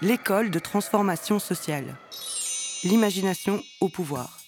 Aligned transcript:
l'école 0.00 0.50
de 0.50 0.58
transformation 0.58 1.38
sociale. 1.38 1.96
L'imagination 2.84 3.60
au 3.80 3.88
pouvoir. 3.88 4.38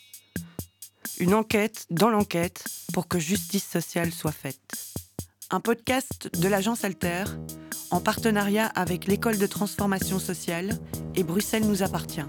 Une 1.19 1.35
enquête 1.35 1.87
dans 1.91 2.09
l'enquête 2.09 2.65
pour 2.93 3.09
que 3.09 3.19
justice 3.19 3.69
sociale 3.69 4.13
soit 4.13 4.33
faite. 4.33 4.61
Un 5.51 5.61
podcast 5.61 6.31
de 6.39 6.49
l'agence 6.49 6.85
Alter 6.85 7.25
en 7.91 8.01
partenariat 8.01 8.67
avec 8.67 9.07
l'école 9.07 9.39
de 9.39 9.47
transformation 9.47 10.19
sociale 10.21 10.79
et 11.17 11.25
Bruxelles 11.25 11.67
nous 11.67 11.83
appartient. 11.83 12.21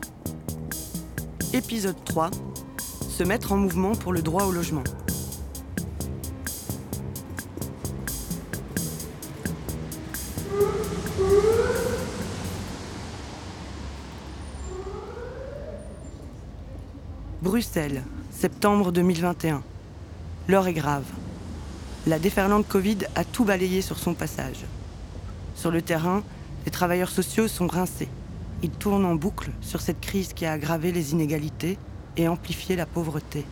Épisode 1.54 2.04
3. 2.04 2.32
Se 3.10 3.24
mettre 3.24 3.52
en 3.52 3.58
mouvement 3.58 3.94
pour 3.94 4.14
le 4.14 4.24
droit 4.24 4.46
au 4.46 4.52
logement. 4.52 4.84
Bruxelles, 17.62 18.02
septembre 18.32 18.92
2021. 18.92 19.62
L'heure 20.48 20.66
est 20.66 20.74
grave. 20.74 21.06
La 22.08 22.18
déferlante 22.18 22.68
Covid 22.68 22.98
a 23.14 23.24
tout 23.24 23.46
balayé 23.46 23.84
sur 23.84 24.00
son 24.00 24.16
passage. 24.16 24.66
Sur 25.54 25.70
le 25.70 25.84
terrain, 25.84 26.24
les 26.66 26.72
travailleurs 26.72 27.12
sociaux 27.12 27.48
sont 27.48 27.68
rincés. 27.68 28.10
Ils 28.64 28.72
tournent 28.72 29.06
en 29.06 29.14
boucle 29.14 29.52
sur 29.62 29.80
cette 29.80 30.02
crise 30.02 30.34
qui 30.34 30.48
a 30.48 30.54
aggravé 30.54 30.92
les 30.92 31.12
inégalités 31.12 31.78
et 32.18 32.28
amplifié 32.28 32.76
la 32.76 32.88
pauvreté. 32.88 33.46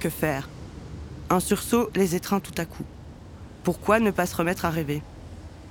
Que 0.00 0.10
faire? 0.10 0.50
Un 1.30 1.40
sursaut 1.40 1.88
les 1.94 2.14
étreint 2.14 2.40
tout 2.40 2.52
à 2.58 2.66
coup. 2.66 2.84
Pourquoi 3.64 4.00
ne 4.00 4.10
pas 4.10 4.26
se 4.26 4.36
remettre 4.36 4.66
à 4.66 4.70
rêver? 4.70 5.00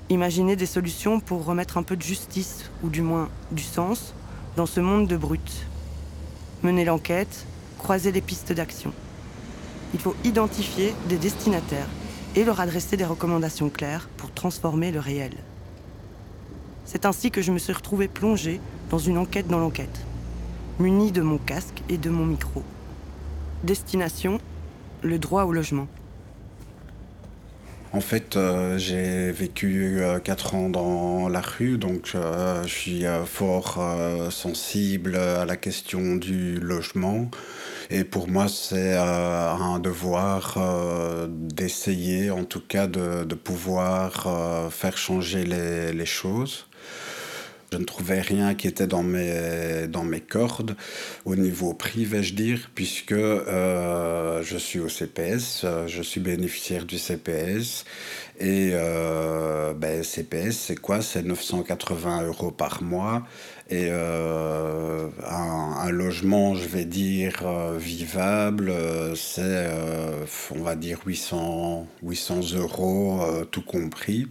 Imaginer 0.09 0.56
des 0.56 0.66
solutions 0.66 1.20
pour 1.20 1.46
remettre 1.46 1.78
un 1.78 1.84
peu 1.84 1.96
de 1.96 2.02
justice, 2.02 2.72
ou 2.81 2.90
du 2.90 3.03
moins 3.03 3.30
du 3.52 3.62
sens, 3.62 4.16
dans 4.55 4.66
ce 4.66 4.80
monde 4.80 5.08
de 5.08 5.17
brutes. 5.17 5.66
Mener 6.64 6.86
l'enquête, 6.86 7.45
croiser 7.78 8.11
les 8.11 8.22
pistes 8.22 8.53
d'action. 8.53 8.91
Il 9.94 10.00
faut 10.00 10.16
identifier 10.23 10.94
des 11.08 11.17
destinataires 11.17 11.88
et 12.36 12.44
leur 12.44 12.59
adresser 12.59 12.97
des 12.97 13.06
recommandations 13.06 13.69
claires 13.69 14.09
pour 14.17 14.31
transformer 14.31 14.91
le 14.91 15.00
réel. 15.00 15.33
C'est 16.86 17.06
ainsi 17.06 17.31
que 17.31 17.41
je 17.41 17.52
me 17.52 17.59
suis 17.59 17.73
retrouvée 17.73 18.08
plongée 18.08 18.59
dans 18.89 18.97
une 18.97 19.17
enquête 19.17 19.47
dans 19.47 19.59
l'enquête, 19.59 20.06
munie 20.80 21.11
de 21.11 21.22
mon 21.22 21.38
casque 21.38 21.84
et 21.89 21.97
de 21.97 22.09
mon 22.09 22.25
micro. 22.25 22.63
Destination, 23.63 24.39
le 25.02 25.19
droit 25.19 25.44
au 25.44 25.52
logement. 25.52 25.88
En 27.92 28.02
fait, 28.02 28.38
euh, 28.38 28.78
j'ai 28.78 29.32
vécu 29.32 30.02
euh, 30.02 30.20
quatre 30.20 30.54
ans 30.54 30.70
dans 30.70 31.28
la 31.28 31.42
rue, 31.42 31.80
donc 31.80 32.12
euh, 32.14 32.62
je 32.64 32.73
suis 32.73 33.04
fort 33.26 33.80
sensible 34.30 35.16
à 35.16 35.46
la 35.46 35.58
question 35.58 36.16
du 36.16 36.59
logement. 36.59 37.31
Et 37.90 38.04
pour 38.04 38.28
moi, 38.28 38.48
c'est 38.48 38.96
un 38.96 39.80
devoir 39.80 40.59
d'essayer, 41.28 42.30
en 42.30 42.44
tout 42.44 42.62
cas, 42.62 42.86
de, 42.86 43.23
pouvoir 43.34 44.72
faire 44.72 44.96
changer 44.96 45.44
les 45.46 46.06
choses. 46.06 46.69
Je 47.72 47.78
ne 47.78 47.84
trouvais 47.84 48.22
rien 48.22 48.56
qui 48.56 48.67
était 48.67 48.88
dans 48.88 49.03
mes, 49.03 49.88
dans 49.88 50.03
mes 50.03 50.22
cordes 50.22 50.75
au 51.25 51.36
niveau 51.36 51.73
prix, 51.73 52.03
vais-je 52.03 52.34
dire, 52.34 52.72
puisque 52.73 53.12
euh, 53.12 54.42
je 54.42 54.58
suis 54.58 54.80
au 54.80 54.89
CPS, 54.89 55.62
euh, 55.64 55.88
je 55.88 56.02
suis 56.02 56.20
bénéficiaire 56.20 56.86
du 56.86 56.97
CPS. 56.97 57.86
Et 58.40 58.72
euh, 58.73 59.73
ben, 59.75 60.03
CPS, 60.03 60.58
c'est 60.58 60.78
quoi? 60.78 61.02
C'est 61.03 61.22
980 61.22 62.23
euros 62.23 62.50
par 62.50 62.81
mois. 62.81 63.28
Et 63.69 63.91
un, 63.91 65.12
un, 65.28 65.91
logement, 65.91 66.56
je 66.56 66.68
vais 66.68 66.86
dire, 66.86 67.44
vivable, 67.78 68.74
c'est, 69.16 69.69
on 70.56 70.63
va 70.63 70.75
dire, 70.75 71.01
800, 71.06 71.86
800 72.01 72.53
euros, 72.56 73.22
tout 73.51 73.62
compris. 73.62 74.28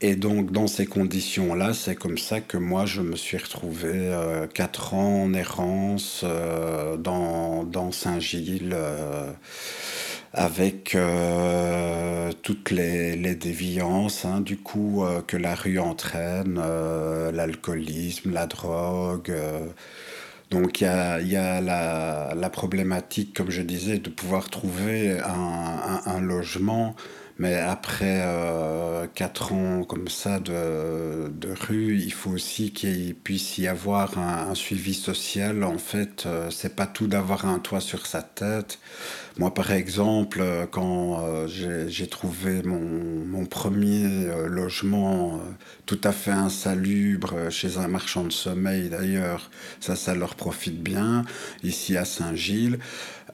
Et 0.00 0.16
donc, 0.16 0.52
dans 0.52 0.66
ces 0.66 0.86
conditions-là, 0.86 1.72
c'est 1.72 1.94
comme 1.94 2.18
ça 2.18 2.40
que 2.40 2.56
moi, 2.58 2.84
je 2.86 3.00
me 3.00 3.16
suis 3.16 3.38
retrouvé 3.38 3.92
euh, 3.94 4.46
quatre 4.46 4.94
ans 4.94 5.22
en 5.22 5.32
errance 5.34 6.22
euh, 6.24 6.96
dans, 6.96 7.64
dans 7.64 7.92
Saint-Gilles. 7.92 8.72
Euh, 8.74 9.32
avec 10.38 10.94
euh, 10.94 12.30
toutes 12.42 12.70
les, 12.70 13.16
les 13.16 13.34
déviances 13.34 14.26
hein, 14.26 14.42
du 14.42 14.58
coup 14.58 15.02
que 15.26 15.38
la 15.38 15.54
rue 15.54 15.78
entraîne, 15.78 16.60
l'alcoolisme, 17.32 18.34
la 18.34 18.46
drogue. 18.46 19.32
donc 20.50 20.82
il 20.82 20.84
y 20.84 20.86
a, 20.88 21.20
y 21.22 21.36
a 21.36 21.62
la, 21.62 22.34
la, 22.34 22.50
problématique, 22.50 23.34
comme 23.34 23.50
je 23.50 23.62
disais, 23.62 23.98
de 23.98 24.10
pouvoir 24.10 24.50
trouver 24.50 25.18
un, 25.20 26.02
un 26.04 26.20
logement 26.20 26.94
mais 27.38 27.54
après 27.56 28.22
euh, 28.24 29.06
quatre 29.14 29.52
ans 29.52 29.84
comme 29.84 30.08
ça 30.08 30.40
de, 30.40 31.28
de, 31.28 31.48
rue, 31.68 31.98
il 31.98 32.12
faut 32.12 32.30
aussi 32.30 32.72
qu'il 32.72 33.14
puisse 33.14 33.58
y 33.58 33.66
avoir 33.68 34.18
un, 34.18 34.54
suivi 34.54 34.94
social. 34.94 35.62
En 35.64 35.78
fait, 35.78 36.24
euh, 36.26 36.48
c'est 36.50 36.74
pas 36.74 36.86
tout 36.86 37.06
d'avoir 37.06 37.46
un 37.46 37.58
toit 37.58 37.80
sur 37.80 38.06
sa 38.06 38.22
tête. 38.22 38.78
Moi, 39.38 39.52
par 39.52 39.70
exemple, 39.72 40.42
quand 40.70 41.22
euh, 41.22 41.46
j'ai 41.88 42.06
trouvé 42.06 42.62
mon, 42.62 42.80
mon 43.26 43.44
premier 43.44 44.06
euh, 44.06 44.46
logement 44.46 45.34
euh, 45.34 45.38
tout 45.84 46.00
à 46.04 46.12
fait 46.12 46.30
insalubre 46.30 47.50
chez 47.50 47.76
un 47.76 47.86
marchand 47.86 48.24
de 48.24 48.32
sommeil, 48.32 48.88
d'ailleurs, 48.88 49.50
ça, 49.78 49.94
ça 49.94 50.14
leur 50.14 50.36
profite 50.36 50.82
bien, 50.82 51.24
ici 51.62 51.98
à 51.98 52.06
Saint-Gilles, 52.06 52.78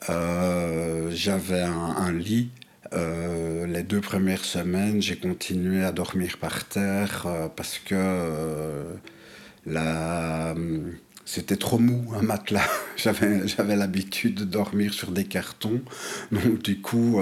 j'avais 0.08 1.62
un 1.62 2.12
lit 2.12 2.50
euh, 2.94 3.66
les 3.66 3.82
deux 3.82 4.00
premières 4.00 4.44
semaines, 4.44 5.00
j'ai 5.00 5.16
continué 5.16 5.82
à 5.84 5.92
dormir 5.92 6.36
par 6.38 6.64
terre 6.64 7.24
euh, 7.26 7.48
parce 7.48 7.78
que 7.78 7.94
euh, 7.94 8.84
c'était 11.24 11.56
trop 11.56 11.78
mou, 11.78 12.12
un 12.14 12.22
matelas. 12.22 12.68
j'avais, 12.96 13.76
l'habitude 13.76 14.34
de 14.34 14.44
dormir 14.44 14.92
sur 14.92 15.10
des 15.10 15.24
cartons. 15.24 15.80
Donc, 16.32 16.62
du 16.62 16.80
coup, 16.80 17.20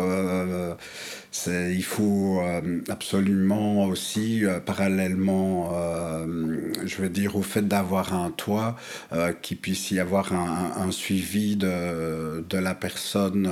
il 1.47 1.84
faut 1.84 2.42
absolument 2.88 3.84
aussi, 3.84 4.42
parallèlement, 4.66 5.70
je 6.84 6.97
veux 6.97 7.08
dire, 7.08 7.37
au 7.37 7.42
fait 7.42 7.69
d'avoir 7.69 8.14
un 8.14 8.31
toit, 8.31 8.76
qu'il 9.42 9.58
puisse 9.58 9.91
y 9.92 10.00
avoir 10.00 10.32
un, 10.32 10.91
suivi 10.91 11.56
de 11.56 12.42
la 12.50 12.75
personne 12.75 13.48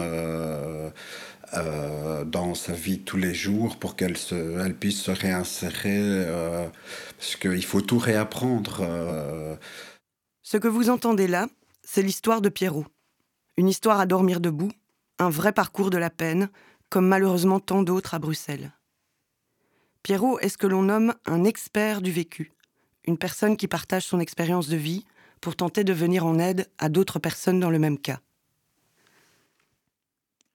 euh, 1.55 2.25
dans 2.25 2.55
sa 2.55 2.73
vie 2.73 3.01
tous 3.01 3.17
les 3.17 3.33
jours 3.33 3.79
pour 3.79 3.97
qu'elle 3.97 4.17
elle 4.31 4.75
puisse 4.75 5.01
se 5.01 5.11
réinsérer, 5.11 5.97
euh, 5.97 6.69
parce 7.17 7.37
qu'il 7.37 7.65
faut 7.65 7.81
tout 7.81 7.99
réapprendre. 7.99 8.81
Euh. 8.83 9.57
Ce 10.43 10.57
que 10.57 10.69
vous 10.69 10.91
entendez 10.91 11.27
là, 11.27 11.49
c'est 11.83 12.03
l'histoire 12.03 12.41
de 12.41 12.49
Pierrot. 12.49 12.87
Une 13.57 13.69
histoire 13.69 13.99
à 13.99 14.07
dormir 14.07 14.41
debout, 14.41 14.71
un 15.19 15.31
vrai 15.31 15.53
parcours 15.53 15.91
de 15.91 15.99
la 15.99 16.11
peine, 16.11 16.51
comme 16.91 17.07
malheureusement 17.07 17.61
tant 17.61 17.83
d'autres 17.83 18.15
à 18.15 18.19
Bruxelles. 18.19 18.73
Pierrot 20.03 20.39
est 20.41 20.51
ce 20.51 20.59
que 20.59 20.67
l'on 20.67 20.83
nomme 20.83 21.15
un 21.27 21.45
expert 21.45 22.03
du 22.03 22.13
vécu, 22.13 22.53
une 23.05 23.19
personne 23.19 23.57
qui 23.57 23.69
partage 23.69 24.05
son 24.05 24.21
expérience 24.21 24.69
de 24.69 24.77
vie 24.77 25.05
pour 25.41 25.57
tenter 25.57 25.83
de 25.85 25.93
venir 25.93 26.27
en 26.27 26.39
aide 26.39 26.69
à 26.79 26.89
d'autres 26.89 27.19
personnes 27.19 27.61
dans 27.61 27.71
le 27.71 27.79
même 27.79 27.99
cas. 27.99 28.21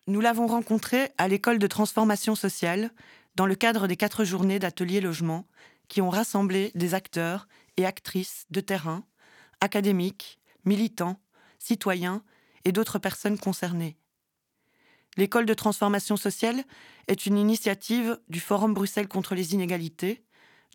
Nous 0.06 0.20
l'avons 0.20 0.48
rencontré 0.48 1.12
à 1.18 1.30
l'école 1.30 1.60
de 1.60 1.68
transformation 1.68 2.36
sociale 2.36 2.92
dans 3.36 3.46
le 3.46 3.56
cadre 3.56 3.88
des 3.88 3.96
quatre 3.96 4.26
journées 4.26 4.60
d'atelier 4.60 5.00
logement 5.00 5.48
qui 5.88 6.02
ont 6.02 6.10
rassemblé 6.10 6.72
des 6.76 6.94
acteurs 6.94 7.48
et 7.78 7.86
actrices 7.86 8.46
de 8.50 8.60
terrain, 8.60 9.06
académiques, 9.62 10.40
militants, 10.66 11.22
citoyens 11.58 12.22
et 12.66 12.74
d'autres 12.74 13.00
personnes 13.00 13.38
concernées. 13.38 13.98
L'école 15.16 15.46
de 15.46 15.54
transformation 15.54 16.18
sociale 16.18 16.66
est 17.08 17.26
une 17.26 17.38
initiative 17.38 18.20
du 18.28 18.42
Forum 18.42 18.74
Bruxelles 18.74 19.08
contre 19.08 19.36
les 19.36 19.54
inégalités, 19.54 20.26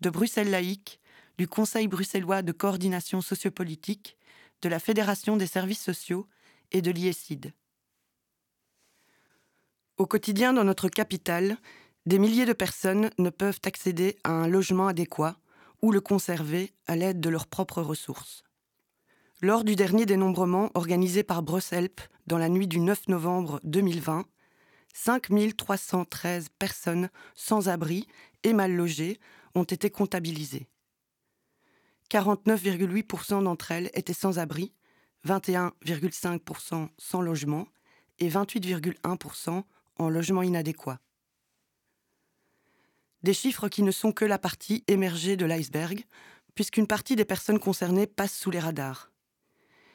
de 0.01 0.09
Bruxelles 0.09 0.51
laïque, 0.51 1.01
du 1.37 1.47
Conseil 1.47 1.87
bruxellois 1.87 2.41
de 2.41 2.53
coordination 2.53 3.21
sociopolitique, 3.21 4.17
de 4.63 4.71
la 4.71 4.79
Fédération 4.79 5.37
des 5.37 5.47
services 5.47 5.83
sociaux 5.83 6.27
et 6.73 6.81
de 6.81 6.91
l'IECID. 6.91 7.53
Au 9.99 10.07
quotidien 10.07 10.53
dans 10.53 10.63
notre 10.63 10.89
capitale, 10.89 11.59
des 12.07 12.21
milliers 12.21 12.47
de 12.47 12.53
personnes 12.53 13.11
ne 13.19 13.31
peuvent 13.31 13.59
accéder 13.65 14.17
à 14.23 14.31
un 14.31 14.47
logement 14.47 14.87
adéquat 14.87 15.37
ou 15.83 15.91
le 15.91 16.01
conserver 16.01 16.73
à 16.87 16.95
l'aide 16.95 17.19
de 17.19 17.29
leurs 17.29 17.49
propres 17.49 17.83
ressources. 17.83 18.45
Lors 19.43 19.65
du 19.65 19.75
dernier 19.75 20.07
dénombrement 20.07 20.71
organisé 20.75 21.25
par 21.25 21.43
Brosselp 21.43 22.01
dans 22.29 22.39
la 22.39 22.49
nuit 22.49 22.69
du 22.69 22.79
9 22.79 23.09
novembre 23.09 23.61
2020, 23.65 24.25
5313 24.95 26.47
personnes 26.61 27.11
sans 27.35 27.69
abri 27.69 28.07
et 28.45 28.53
mal 28.53 28.73
logées 28.73 29.19
ont 29.57 29.65
été 29.65 29.91
comptabilisées. 29.91 30.69
49,8% 32.13 33.43
d'entre 33.43 33.73
elles 33.73 33.91
étaient 33.95 34.13
sans 34.13 34.39
abri, 34.39 34.73
21,5% 35.27 36.89
sans 36.97 37.21
logement 37.21 37.67
et 38.21 38.29
28,1% 38.29 39.65
en 39.99 40.09
logement 40.09 40.43
inadéquat. 40.43 41.01
Des 43.23 43.35
chiffres 43.35 43.69
qui 43.69 43.83
ne 43.83 43.91
sont 43.91 44.13
que 44.13 44.25
la 44.25 44.39
partie 44.39 44.85
émergée 44.87 45.37
de 45.37 45.45
l'iceberg, 45.45 46.05
puisqu'une 46.55 46.87
partie 46.87 47.17
des 47.17 47.25
personnes 47.25 47.59
concernées 47.59 48.07
passe 48.07 48.35
sous 48.35 48.51
les 48.51 48.61
radars. 48.61 49.11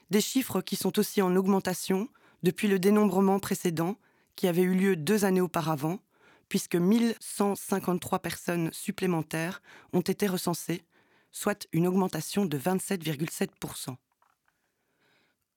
Des 0.10 0.22
chiffres 0.22 0.62
qui 0.62 0.76
sont 0.76 1.00
aussi 1.00 1.22
en 1.22 1.36
augmentation 1.36 2.10
depuis 2.44 2.68
le 2.68 2.80
dénombrement 2.80 3.40
précédent 3.40 3.98
qui 4.36 4.48
avait 4.48 4.62
eu 4.62 4.74
lieu 4.74 4.96
deux 4.96 5.26
années 5.26 5.42
auparavant, 5.42 6.00
puisque 6.50 6.76
1153 6.76 8.20
personnes 8.20 8.72
supplémentaires 8.74 9.62
ont 9.94 10.02
été 10.02 10.28
recensées, 10.28 10.84
soit 11.32 11.68
une 11.72 11.88
augmentation 11.88 12.46
de 12.46 12.58
27,7%. 12.58 13.96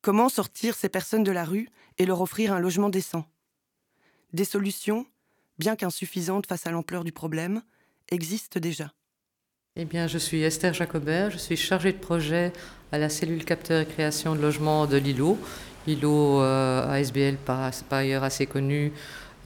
Comment 0.00 0.28
sortir 0.28 0.74
ces 0.74 0.88
personnes 0.88 1.24
de 1.24 1.32
la 1.32 1.44
rue 1.44 1.68
et 1.98 2.06
leur 2.06 2.20
offrir 2.20 2.52
un 2.52 2.60
logement 2.60 2.88
décent? 2.88 3.24
Des 4.32 4.44
solutions, 4.44 5.06
bien 5.58 5.76
qu'insuffisantes 5.76 6.46
face 6.46 6.66
à 6.66 6.70
l'ampleur 6.70 7.04
du 7.04 7.12
problème, 7.12 7.62
existent 8.10 8.60
déjà. 8.60 8.92
Eh 9.76 9.84
bien, 9.84 10.06
je 10.06 10.18
suis 10.18 10.42
Esther 10.42 10.72
Jacobert, 10.72 11.30
je 11.30 11.36
suis 11.36 11.56
chargée 11.56 11.92
de 11.92 11.98
projet 11.98 12.52
à 12.92 12.98
la 12.98 13.08
cellule 13.08 13.44
capteur 13.44 13.82
et 13.82 13.86
création 13.86 14.34
de 14.34 14.40
logement 14.40 14.86
de 14.86 14.96
l'ILO. 14.96 15.38
ILO, 15.86 16.40
euh, 16.40 16.90
ASBL, 16.90 17.36
par, 17.36 17.70
ailleurs 17.90 18.24
assez 18.24 18.46
connu, 18.46 18.92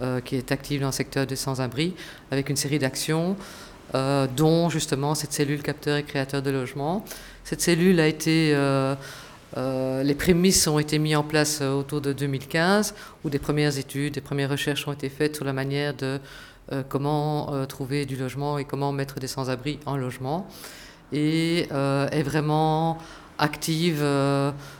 euh, 0.01 0.21
qui 0.21 0.37
est 0.37 0.53
active 0.53 0.81
dans 0.81 0.89
le 0.89 0.93
secteur 0.93 1.27
des 1.27 1.37
sans-abri, 1.37 1.95
avec 2.31 2.49
une 2.49 2.57
série 2.57 2.79
d'actions, 2.79 3.37
euh, 3.95 4.27
dont 4.29 4.71
justement 4.71 5.15
cette 5.15 5.33
cellule 5.33 5.63
capteur 5.63 5.97
et 5.97 6.05
créateur 6.05 6.43
de 6.43 6.51
logement. 6.51 7.05
Cette 7.45 7.61
cellule 7.61 7.99
a 7.99 8.07
été 8.07 8.55
les 9.57 10.15
prémices 10.15 10.67
ont 10.67 10.79
été 10.79 10.99
mises 10.99 11.17
en 11.17 11.23
place 11.23 11.59
euh, 11.61 11.73
autour 11.73 12.01
de 12.01 12.13
2015, 12.13 12.95
où 13.25 13.31
des 13.31 13.39
premières 13.39 13.79
études, 13.79 14.15
des 14.15 14.21
premières 14.21 14.51
recherches 14.51 14.87
ont 14.87 14.93
été 14.93 15.09
faites 15.09 15.37
sur 15.37 15.45
la 15.45 15.53
manière 15.53 15.95
de 15.95 16.21
euh, 16.73 16.83
comment 16.89 17.67
trouver 17.67 18.07
du 18.07 18.17
logement 18.17 18.59
et 18.59 18.65
comment 18.65 18.93
mettre 18.93 19.19
des 19.19 19.27
sans-abri 19.27 19.79
en 19.87 19.97
logement. 19.97 20.47
Et 21.13 21.69
est 21.73 22.23
vraiment 22.23 22.99
active 23.39 24.05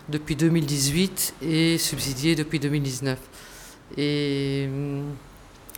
depuis 0.09 0.37
2018 0.37 1.35
et 1.43 1.77
subsidiée 1.77 2.37
depuis 2.37 2.61
2019. 2.61 3.19
Et 3.97 4.69
hum, 4.69 5.07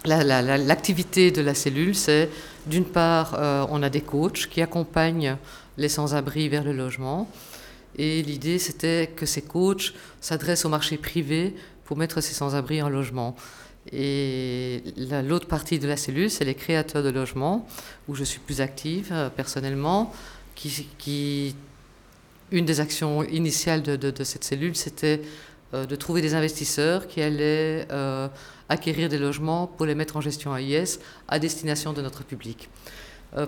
l'activité 0.05 1.31
de 1.31 1.41
la 1.41 1.55
cellule, 1.55 1.95
c'est 1.95 2.29
d'une 2.67 2.85
part, 2.85 3.39
on 3.71 3.83
a 3.83 3.89
des 3.89 4.03
coachs 4.03 4.47
qui 4.51 4.61
accompagnent 4.61 5.39
les 5.79 5.89
sans-abri 5.89 6.51
vers 6.51 6.65
le 6.65 6.73
logement. 6.73 7.31
Et 7.97 8.23
l'idée, 8.23 8.59
c'était 8.59 9.11
que 9.15 9.27
ces 9.27 9.43
coachs 9.43 9.93
s'adressent 10.21 10.65
au 10.65 10.69
marché 10.69 10.97
privé 10.97 11.55
pour 11.85 11.97
mettre 11.97 12.21
ces 12.21 12.35
sans-abri 12.35 12.81
en 12.81 12.89
logement. 12.89 13.37
Et 13.91 14.83
l'autre 15.25 15.49
partie 15.49 15.79
de 15.79 15.89
la 15.89 15.97
cellule, 15.97 16.31
c'est 16.31 16.45
les 16.45 16.55
créateurs 16.55 17.03
de 17.03 17.09
logements, 17.09 17.67
où 18.09 18.15
je 18.15 18.23
suis 18.23 18.39
plus 18.39 18.61
active 18.61 19.09
euh, 19.11 19.29
personnellement. 19.29 20.13
Qui, 20.55 21.57
une 22.53 22.65
des 22.65 22.79
actions 22.79 23.25
initiales 23.25 23.83
de, 23.83 24.25
cette 24.25 24.45
cellule, 24.45 24.77
c'était 24.77 25.23
euh, 25.75 25.87
de 25.87 25.97
trouver 25.97 26.21
des 26.21 26.35
investisseurs 26.35 27.09
qui 27.09 27.21
allaient 27.21 27.89
euh, 27.91 28.29
acquérir 28.69 29.09
des 29.09 29.19
logements 29.19 29.67
pour 29.67 29.87
les 29.87 29.97
mettre 29.97 30.17
en 30.17 30.21
gestion 30.21 30.57
AIS 30.57 31.01
à 31.27 31.41
destination 31.41 31.93
de 31.93 32.03
notre 32.03 32.23
public. 32.23 32.69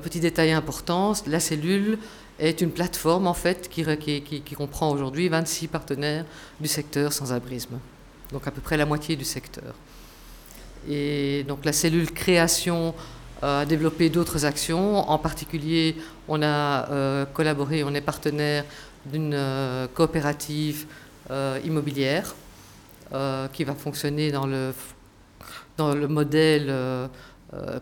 petit 0.02 0.18
détail 0.18 0.50
important, 0.52 1.12
la 1.26 1.38
cellule 1.38 1.98
est 2.38 2.60
une 2.60 2.70
plateforme 2.70 3.26
en 3.26 3.34
fait 3.34 3.68
qui, 3.68 4.54
comprend 4.56 4.90
aujourd'hui 4.90 5.28
26 5.28 5.68
partenaires 5.68 6.24
du 6.60 6.68
secteur 6.68 7.12
sans-abrisme, 7.12 7.78
donc 8.32 8.46
à 8.46 8.50
peu 8.50 8.60
près 8.60 8.76
la 8.76 8.86
moitié 8.86 9.16
du 9.16 9.24
secteur. 9.24 9.74
Et 10.88 11.44
donc 11.48 11.64
la 11.64 11.72
cellule 11.72 12.10
création 12.12 12.94
a 13.42 13.66
développé 13.66 14.08
d'autres 14.10 14.44
actions. 14.44 15.08
En 15.08 15.18
particulier, 15.18 15.96
on 16.28 16.42
a 16.42 16.90
euh, 16.90 17.24
collaboré, 17.26 17.84
on 17.84 17.94
est 17.94 18.00
partenaire 18.00 18.64
d'une 19.06 19.34
euh, 19.34 19.86
coopérative 19.92 20.86
euh, 21.30 21.58
immobilière 21.64 22.34
qui 23.52 23.62
va 23.62 23.74
fonctionner 23.74 24.32
dans 24.32 24.44
le, 24.44 24.72
dans 25.76 25.94
le 25.94 26.08
modèle 26.08 26.74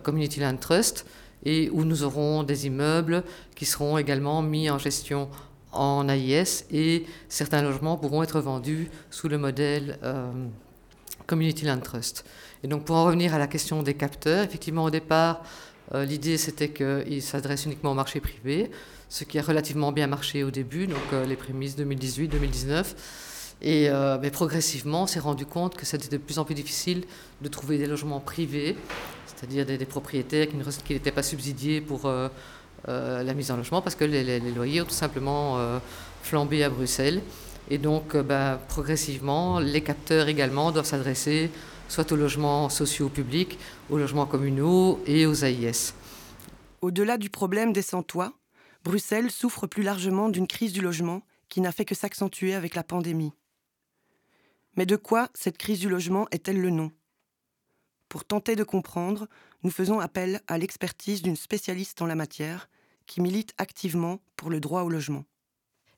Community 0.03 0.41
Land 0.41 0.57
Trust 0.57 1.07
et 1.45 1.71
où 1.71 1.85
nous 1.85 2.03
aurons 2.03 2.43
des 2.43 2.67
immeubles 2.67 3.25
qui 3.63 3.67
seront 3.67 3.97
également 3.97 4.43
mis 4.43 4.69
en 4.71 4.79
gestion 4.79 5.29
en 5.71 6.09
AIS 6.09 6.65
et 6.73 7.07
certains 7.29 7.63
logements 7.63 7.97
pourront 7.97 8.25
être 8.25 8.41
vendus 8.41 8.91
sous 9.09 9.29
le 9.29 9.39
modèle 9.39 10.01
euh, 10.03 10.33
Community 11.29 11.65
Land 11.67 11.79
Trust. 11.79 12.25
Et 12.65 12.67
donc 12.67 12.85
pour 12.85 12.97
en 12.97 13.05
revenir 13.05 13.35
à 13.35 13.39
la 13.39 13.47
question 13.47 13.85
des 13.85 13.95
capteurs, 13.95 14.43
effectivement 14.43 14.83
au 14.83 14.91
départ, 14.91 15.45
euh, 15.95 16.05
l'idée 16.05 16.39
c'était 16.39 16.71
qu'ils 16.71 17.23
s'adressent 17.23 17.67
uniquement 17.67 17.93
au 17.93 17.95
marché 17.95 18.19
privé, 18.19 18.69
ce 19.09 19.23
qui 19.23 19.39
a 19.39 19.43
relativement 19.43 19.93
bien 19.93 20.09
marché 20.09 20.43
au 20.43 20.51
début, 20.51 20.89
donc 20.89 20.99
euh, 21.13 21.25
les 21.25 21.37
prémices 21.37 21.79
2018-2019. 21.79 22.85
Et 23.65 23.89
mais 24.21 24.33
progressivement, 24.33 25.05
on 25.05 25.07
s'est 25.07 25.21
rendu 25.21 25.47
compte 25.47 25.77
que 25.77 25.87
c'était 25.87 26.09
de 26.09 26.17
plus 26.17 26.41
en 26.41 26.45
plus 26.45 26.57
difficile 26.57 27.05
de 27.43 27.47
trouver 27.47 27.79
des 27.79 27.87
logements 27.87 28.19
privés 28.19 28.77
c'est-à-dire 29.37 29.65
des, 29.65 29.87
propriétaires 29.87 30.49
qui 30.49 30.93
n'étaient 30.93 31.13
pas 31.13 31.23
subsidiés 31.23 31.81
pour 31.81 32.11
la 32.87 33.35
mise 33.35 33.51
en 33.51 33.57
logement 33.57 33.83
parce 33.83 33.95
que 33.95 34.05
les, 34.05 34.41
loyers 34.41 34.83
ont 34.83 34.87
tout 34.87 34.91
simplement 34.91 35.59
euh, 35.59 35.79
flambé 36.23 36.65
à 36.65 36.71
Bruxelles. 36.71 37.23
Et 37.71 37.79
donc, 37.79 38.17
bah, 38.17 38.61
progressivement, 38.69 39.61
les 39.61 39.83
capteurs 39.83 40.29
également 40.29 40.73
doivent 40.73 40.85
s'adresser 40.87 41.51
soit 41.89 42.11
aux 42.11 42.17
logements 42.17 42.69
sociaux 42.69 43.09
publics, 43.09 43.59
aux 43.91 43.99
logements 43.99 44.27
communaux 44.27 45.01
et 45.07 45.27
aux 45.27 45.45
AIS. 45.45 45.95
Au-delà 46.81 47.19
du 47.19 47.31
problème 47.31 47.73
des 47.73 47.83
sans-toits, 47.83 48.33
Bruxelles 48.83 49.31
souffre 49.31 49.67
plus 49.67 49.83
largement 49.83 50.29
d'une 50.29 50.49
crise 50.49 50.73
du 50.73 50.81
logement 50.81 51.23
qui 51.49 51.61
n'a 51.61 51.71
fait 51.71 51.85
que 51.85 51.95
s'accentuer 51.95 52.55
avec 52.55 52.75
la 52.75 52.83
pandémie. 52.83 53.33
Mais 54.77 54.87
de 54.87 54.97
quoi 54.97 55.29
cette 55.35 55.59
crise 55.59 55.81
du 55.81 55.89
logement 55.89 56.27
est-elle 56.31 56.61
le 56.61 56.71
nom? 56.71 56.91
Pour 58.09 58.25
tenter 58.25 58.57
de 58.57 58.65
comprendre, 58.65 59.29
nous 59.63 59.71
faisons 59.71 60.01
appel 60.01 60.41
à 60.49 60.59
l'expertise 60.59 61.23
d'une 61.23 61.37
spécialiste 61.37 62.03
en 62.03 62.07
la 62.07 62.15
matière 62.15 62.69
qui 63.13 63.21
milite 63.21 63.53
activement 63.59 64.21
pour 64.37 64.49
le 64.49 64.59
droit 64.59 64.81
au 64.85 64.89
logement. 64.89 65.25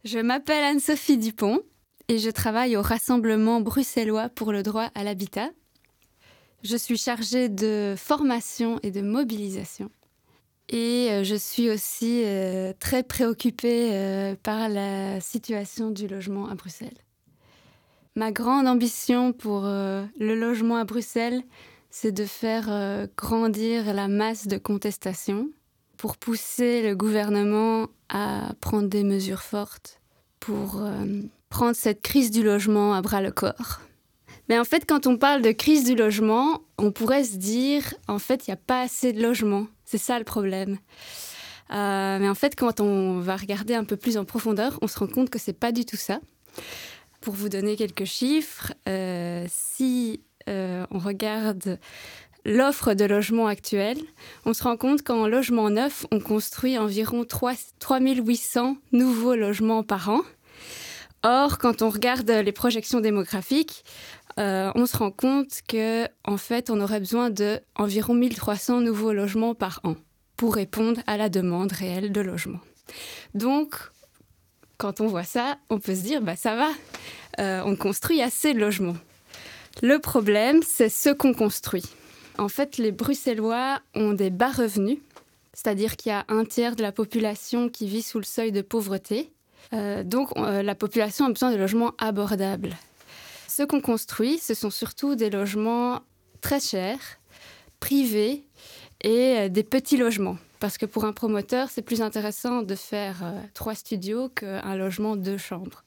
Je 0.03 0.19
m'appelle 0.19 0.65
Anne-Sophie 0.65 1.17
Dupont 1.17 1.61
et 2.09 2.19
je 2.19 2.29
travaille 2.29 2.77
au 2.77 2.83
Rassemblement 2.83 3.61
bruxellois 3.61 4.29
pour 4.31 4.51
le 4.51 4.65
droit 4.65 4.91
à 4.97 5.05
l'habitat. 5.05 5.51
Je 6.65 6.77
suis 6.77 6.97
chargée 6.99 7.49
de 7.49 7.95
formation 7.97 8.81
et 8.83 8.91
de 8.91 9.01
mobilisation. 9.01 9.93
Et 10.71 11.09
euh, 11.13 11.23
je 11.23 11.37
suis 11.37 11.71
aussi 11.71 12.23
euh, 12.25 12.73
très 12.81 13.05
préoccupée 13.05 13.91
euh, 13.93 14.35
par 14.43 14.69
la 14.69 15.21
situation 15.21 15.93
du 15.93 16.09
logement 16.09 16.49
à 16.49 16.57
Bruxelles. 16.57 16.99
Ma 18.17 18.33
grande 18.33 18.67
ambition 18.67 19.33
pour 19.33 19.63
le 19.65 20.09
logement 20.19 20.77
à 20.77 20.85
Bruxelles, 20.85 21.43
c'est 21.91 22.13
de 22.13 22.25
faire 22.25 23.09
grandir 23.17 23.93
la 23.93 24.07
masse 24.07 24.47
de 24.47 24.57
contestation 24.57 25.49
pour 26.05 26.19
pousser 26.19 26.83
le 26.83 26.95
gouvernement 26.95 27.87
à 28.11 28.53
prendre 28.61 28.91
des 28.91 29.05
mesures 29.05 29.41
fortes 29.41 30.03
pour 30.39 30.83
euh, 30.83 31.23
prendre 31.49 31.75
cette 31.75 32.03
crise 32.03 32.31
du 32.31 32.43
logement 32.43 32.93
à 32.93 33.01
bras 33.01 33.23
le 33.23 33.31
corps. 33.31 33.81
Mais 34.51 34.59
en 34.59 34.65
fait, 34.65 34.85
quand 34.87 35.07
on 35.07 35.17
parle 35.17 35.41
de 35.41 35.51
crise 35.51 35.85
du 35.85 35.95
logement, 35.95 36.61
on 36.77 36.93
pourrait 36.93 37.25
se 37.25 37.39
dire, 37.39 37.95
en 38.07 38.19
fait, 38.19 38.47
il 38.47 38.51
n'y 38.51 38.53
a 38.53 38.59
pas 38.59 38.83
assez 38.83 39.15
de 39.15 39.23
logements. 39.23 39.67
C'est 39.87 39.97
ça 39.97 40.19
le 40.19 40.27
problème. 40.27 40.77
Euh, 41.71 42.19
mais 42.19 42.29
en 42.29 42.35
fait, 42.35 42.55
quand 42.55 42.81
on 42.81 43.21
va 43.21 43.37
regarder 43.37 43.75
un 43.75 43.85
peu 43.85 43.97
plus 43.97 44.19
en 44.19 44.27
profondeur, 44.27 44.79
on 44.83 44.89
se 44.89 44.99
rend 44.99 45.07
compte 45.07 45.31
que 45.31 45.39
c'est 45.39 45.59
pas 45.59 45.73
du 45.73 45.87
tout 45.87 45.97
ça. 45.97 46.21
Pour 47.23 47.33
vous 47.33 47.49
donner 47.49 47.77
quelques 47.77 48.05
chiffres, 48.05 48.75
si 49.49 50.21
euh, 50.51 50.85
on 50.91 50.99
regarde 50.99 51.79
l'offre 52.45 52.95
de 52.95 53.05
logement 53.05 53.47
actuelle, 53.47 53.99
on 54.45 54.53
se 54.53 54.63
rend 54.63 54.77
compte 54.77 55.03
qu'en 55.03 55.27
logement 55.27 55.71
neuf, 55.71 56.07
on 56.11 56.21
construit 56.21 56.79
environ 56.79 57.25
3, 57.25 57.55
3800 57.79 58.77
nouveaux 58.93 59.35
logements 59.35 59.83
par 59.83 60.09
an. 60.11 60.21
Or, 61.23 61.59
quand 61.59 61.81
on 61.81 61.89
regarde 61.89 62.31
les 62.31 62.53
projections 62.53 63.01
démographiques, 63.01 63.85
euh, 64.39 64.71
on 64.75 64.85
se 64.87 64.97
rend 64.97 65.11
compte 65.11 65.61
que 65.69 66.07
en 66.25 66.37
fait, 66.37 66.69
on 66.69 66.81
aurait 66.81 67.01
besoin 67.01 67.31
de 67.31 67.61
environ 67.77 68.15
1300 68.15 68.81
nouveaux 68.81 69.13
logements 69.13 69.55
par 69.55 69.81
an 69.85 69.97
pour 70.37 70.57
répondre 70.57 71.01
à 71.07 71.17
la 71.17 71.29
demande 71.29 71.73
réelle 71.73 72.13
de 72.13 72.21
logement. 72.21 72.61
Donc, 73.35 73.77
quand 74.77 75.01
on 75.01 75.07
voit 75.07 75.25
ça, 75.25 75.57
on 75.71 75.79
peut 75.79 75.95
se 75.95 76.03
dire, 76.03 76.21
bah 76.21 76.37
ça 76.37 76.57
va, 76.57 76.69
euh, 77.39 77.63
on 77.65 77.77
construit 77.77 78.21
assez 78.21 78.53
de 78.53 78.59
logements. 78.59 78.97
Le 79.83 79.99
problème, 79.99 80.61
c'est 80.67 80.89
ce 80.89 81.11
qu'on 81.11 81.33
construit. 81.33 81.85
En 82.39 82.49
fait, 82.49 82.79
les 82.79 82.93
Bruxellois 82.93 83.81
ont 83.95 84.13
des 84.13 84.31
bas 84.31 84.51
revenus 84.51 84.99
c'est-à-dire 85.55 85.97
qu'il 85.97 86.11
y 86.11 86.13
a 86.13 86.25
un 86.29 86.45
tiers 86.45 86.77
de 86.77 86.83
la 86.83 86.93
population 86.93 87.69
qui 87.69 87.87
vit 87.87 88.03
sous 88.03 88.19
le 88.19 88.25
seuil 88.25 88.53
de 88.53 88.61
pauvreté. 88.61 89.33
Euh, 89.73 90.03
donc 90.03 90.37
la 90.37 90.75
population 90.75 91.25
a 91.25 91.29
besoin 91.31 91.53
de 91.53 91.57
logements 91.57 91.93
abordables. 91.99 92.77
Ce 93.49 93.63
qu'on 93.63 93.81
construit, 93.81 94.39
ce 94.39 94.53
sont 94.53 94.71
surtout 94.71 95.15
des 95.15 95.31
logements 95.31 96.03
très 96.41 96.61
chers, 96.61 96.99
privés 97.79 98.45
et 99.03 99.49
des 99.49 99.63
petits 99.63 99.97
logements. 99.97 100.39
Parce 100.59 100.77
que 100.77 100.87
pour 100.87 101.05
un 101.05 101.13
promoteur, 101.13 101.71
c'est 101.71 101.83
plus 101.83 102.03
intéressant 102.03 102.63
de 102.63 102.75
faire 102.75 103.23
trois 103.55 103.75
studios 103.75 104.29
qu'un 104.31 104.75
logement 104.75 105.15
deux 105.15 105.39
chambres. 105.39 105.85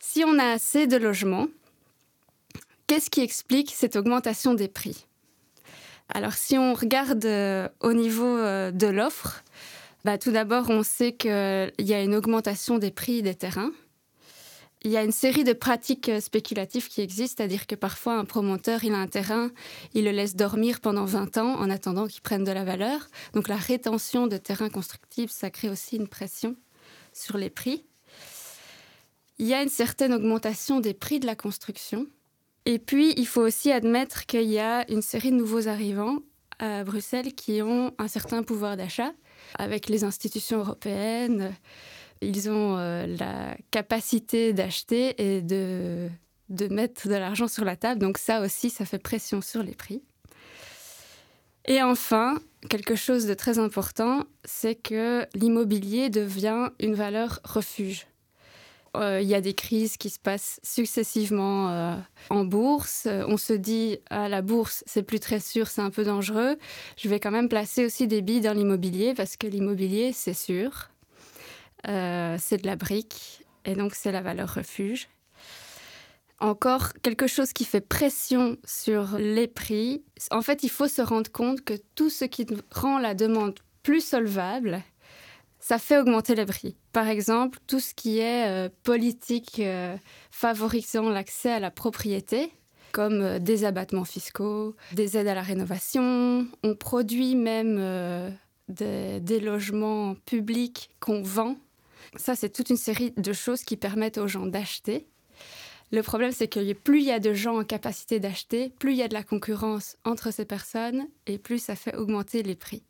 Si 0.00 0.24
on 0.26 0.38
a 0.38 0.46
assez 0.46 0.88
de 0.88 0.96
logements, 0.96 1.46
qu'est-ce 2.88 3.08
qui 3.08 3.20
explique 3.20 3.70
cette 3.72 3.94
augmentation 3.94 4.54
des 4.54 4.68
prix? 4.68 5.06
Alors 6.08 6.34
si 6.34 6.58
on 6.58 6.74
regarde 6.74 7.24
euh, 7.24 7.68
au 7.80 7.92
niveau 7.92 8.26
euh, 8.26 8.70
de 8.70 8.86
l'offre, 8.86 9.42
bah, 10.04 10.18
tout 10.18 10.30
d'abord 10.30 10.70
on 10.70 10.82
sait 10.82 11.12
qu'il 11.12 11.72
y 11.78 11.94
a 11.94 12.02
une 12.02 12.14
augmentation 12.14 12.78
des 12.78 12.90
prix 12.90 13.22
des 13.22 13.34
terrains. 13.34 13.72
Il 14.84 14.90
y 14.90 14.96
a 14.96 15.04
une 15.04 15.12
série 15.12 15.44
de 15.44 15.52
pratiques 15.52 16.08
euh, 16.08 16.20
spéculatives 16.20 16.88
qui 16.88 17.00
existent, 17.00 17.36
c'est-à-dire 17.38 17.66
que 17.66 17.76
parfois 17.76 18.14
un 18.14 18.24
promoteur, 18.24 18.82
il 18.84 18.94
a 18.94 18.98
un 18.98 19.06
terrain, 19.06 19.50
il 19.94 20.04
le 20.04 20.10
laisse 20.10 20.34
dormir 20.34 20.80
pendant 20.80 21.04
20 21.04 21.38
ans 21.38 21.54
en 21.54 21.70
attendant 21.70 22.06
qu'il 22.06 22.20
prenne 22.20 22.44
de 22.44 22.52
la 22.52 22.64
valeur. 22.64 23.06
Donc 23.32 23.48
la 23.48 23.56
rétention 23.56 24.26
de 24.26 24.36
terrains 24.36 24.70
constructibles, 24.70 25.30
ça 25.30 25.50
crée 25.50 25.68
aussi 25.68 25.96
une 25.96 26.08
pression 26.08 26.56
sur 27.12 27.38
les 27.38 27.50
prix 27.50 27.84
il 29.42 29.48
y 29.48 29.54
a 29.54 29.62
une 29.62 29.68
certaine 29.68 30.14
augmentation 30.14 30.78
des 30.78 30.94
prix 30.94 31.18
de 31.18 31.26
la 31.26 31.34
construction. 31.34 32.06
Et 32.64 32.78
puis, 32.78 33.12
il 33.16 33.26
faut 33.26 33.42
aussi 33.42 33.72
admettre 33.72 34.26
qu'il 34.26 34.48
y 34.48 34.58
a 34.58 34.90
une 34.90 35.02
série 35.02 35.30
de 35.30 35.36
nouveaux 35.36 35.68
arrivants 35.68 36.18
à 36.58 36.84
Bruxelles 36.84 37.34
qui 37.34 37.60
ont 37.60 37.92
un 37.98 38.08
certain 38.08 38.42
pouvoir 38.42 38.76
d'achat 38.76 39.12
avec 39.58 39.88
les 39.88 40.04
institutions 40.04 40.58
européennes. 40.58 41.54
Ils 42.20 42.48
ont 42.50 42.76
euh, 42.78 43.06
la 43.18 43.56
capacité 43.72 44.52
d'acheter 44.52 45.14
et 45.18 45.42
de, 45.42 46.08
de 46.50 46.68
mettre 46.68 47.08
de 47.08 47.14
l'argent 47.14 47.48
sur 47.48 47.64
la 47.64 47.74
table. 47.74 48.00
Donc 48.00 48.18
ça 48.18 48.40
aussi, 48.40 48.70
ça 48.70 48.84
fait 48.84 49.00
pression 49.00 49.40
sur 49.40 49.62
les 49.62 49.74
prix. 49.74 50.02
Et 51.66 51.82
enfin, 51.82 52.38
quelque 52.68 52.94
chose 52.94 53.26
de 53.26 53.34
très 53.34 53.58
important, 53.58 54.24
c'est 54.44 54.74
que 54.74 55.26
l'immobilier 55.34 56.10
devient 56.10 56.70
une 56.80 56.94
valeur 56.94 57.40
refuge. 57.44 58.06
Euh, 58.94 59.20
il 59.22 59.28
y 59.28 59.34
a 59.34 59.40
des 59.40 59.54
crises 59.54 59.96
qui 59.96 60.10
se 60.10 60.18
passent 60.18 60.60
successivement 60.62 61.70
euh, 61.70 61.96
en 62.28 62.44
bourse. 62.44 63.08
On 63.26 63.36
se 63.38 63.54
dit, 63.54 63.98
à 64.10 64.28
la 64.28 64.42
bourse, 64.42 64.84
c'est 64.86 65.02
plus 65.02 65.20
très 65.20 65.40
sûr, 65.40 65.68
c'est 65.68 65.80
un 65.80 65.90
peu 65.90 66.04
dangereux. 66.04 66.58
Je 66.98 67.08
vais 67.08 67.18
quand 67.18 67.30
même 67.30 67.48
placer 67.48 67.86
aussi 67.86 68.06
des 68.06 68.20
billes 68.20 68.42
dans 68.42 68.52
l'immobilier 68.52 69.14
parce 69.14 69.36
que 69.36 69.46
l'immobilier, 69.46 70.12
c'est 70.12 70.34
sûr. 70.34 70.90
Euh, 71.88 72.36
c'est 72.38 72.58
de 72.58 72.66
la 72.66 72.76
brique 72.76 73.44
et 73.64 73.74
donc 73.74 73.94
c'est 73.94 74.12
la 74.12 74.20
valeur 74.20 74.54
refuge. 74.54 75.08
Encore 76.38 76.92
quelque 77.02 77.26
chose 77.26 77.52
qui 77.52 77.64
fait 77.64 77.80
pression 77.80 78.56
sur 78.64 79.16
les 79.16 79.46
prix. 79.46 80.02
En 80.30 80.42
fait, 80.42 80.64
il 80.64 80.70
faut 80.70 80.88
se 80.88 81.00
rendre 81.00 81.30
compte 81.30 81.62
que 81.62 81.74
tout 81.94 82.10
ce 82.10 82.24
qui 82.24 82.46
rend 82.72 82.98
la 82.98 83.14
demande 83.14 83.58
plus 83.82 84.04
solvable, 84.04 84.82
ça 85.62 85.78
fait 85.78 85.96
augmenter 85.96 86.34
les 86.34 86.44
prix. 86.44 86.76
Par 86.92 87.08
exemple, 87.08 87.58
tout 87.68 87.78
ce 87.78 87.94
qui 87.94 88.18
est 88.18 88.48
euh, 88.48 88.68
politique 88.82 89.60
euh, 89.60 89.96
favorisant 90.32 91.08
l'accès 91.08 91.52
à 91.52 91.60
la 91.60 91.70
propriété, 91.70 92.52
comme 92.90 93.22
euh, 93.22 93.38
des 93.38 93.64
abattements 93.64 94.04
fiscaux, 94.04 94.74
des 94.92 95.16
aides 95.16 95.28
à 95.28 95.34
la 95.34 95.42
rénovation. 95.42 96.48
On 96.64 96.74
produit 96.74 97.36
même 97.36 97.76
des, 98.68 99.20
des, 99.20 99.38
logements 99.38 100.16
publics 100.26 100.90
qu'on 100.98 101.22
vend. 101.22 101.56
Ça, 102.16 102.34
c'est 102.34 102.50
toute 102.50 102.70
une 102.70 102.76
série 102.76 103.12
de 103.16 103.32
choses 103.32 103.62
qui 103.62 103.76
permettent 103.76 104.18
aux 104.18 104.28
gens 104.28 104.46
d'acheter. 104.46 105.06
Le 105.92 106.02
problème, 106.02 106.32
c'est 106.32 106.48
que 106.48 106.72
plus 106.72 107.00
il 107.00 107.06
y 107.06 107.12
a 107.12 107.20
de 107.20 107.34
gens 107.34 107.60
en 107.60 107.64
capacité 107.64 108.18
d'acheter, 108.18 108.72
plus 108.80 108.92
il 108.92 108.96
y 108.96 109.02
a 109.02 109.08
de 109.08 109.14
la 109.14 109.22
concurrence 109.22 109.96
entre 110.04 110.32
ces 110.32 110.44
personnes 110.44 111.06
et 111.26 111.38
plus 111.38 111.62
ça 111.62 111.76
fait 111.76 111.94
augmenter 111.94 112.42
les 112.42 112.56
prix. 112.56 112.82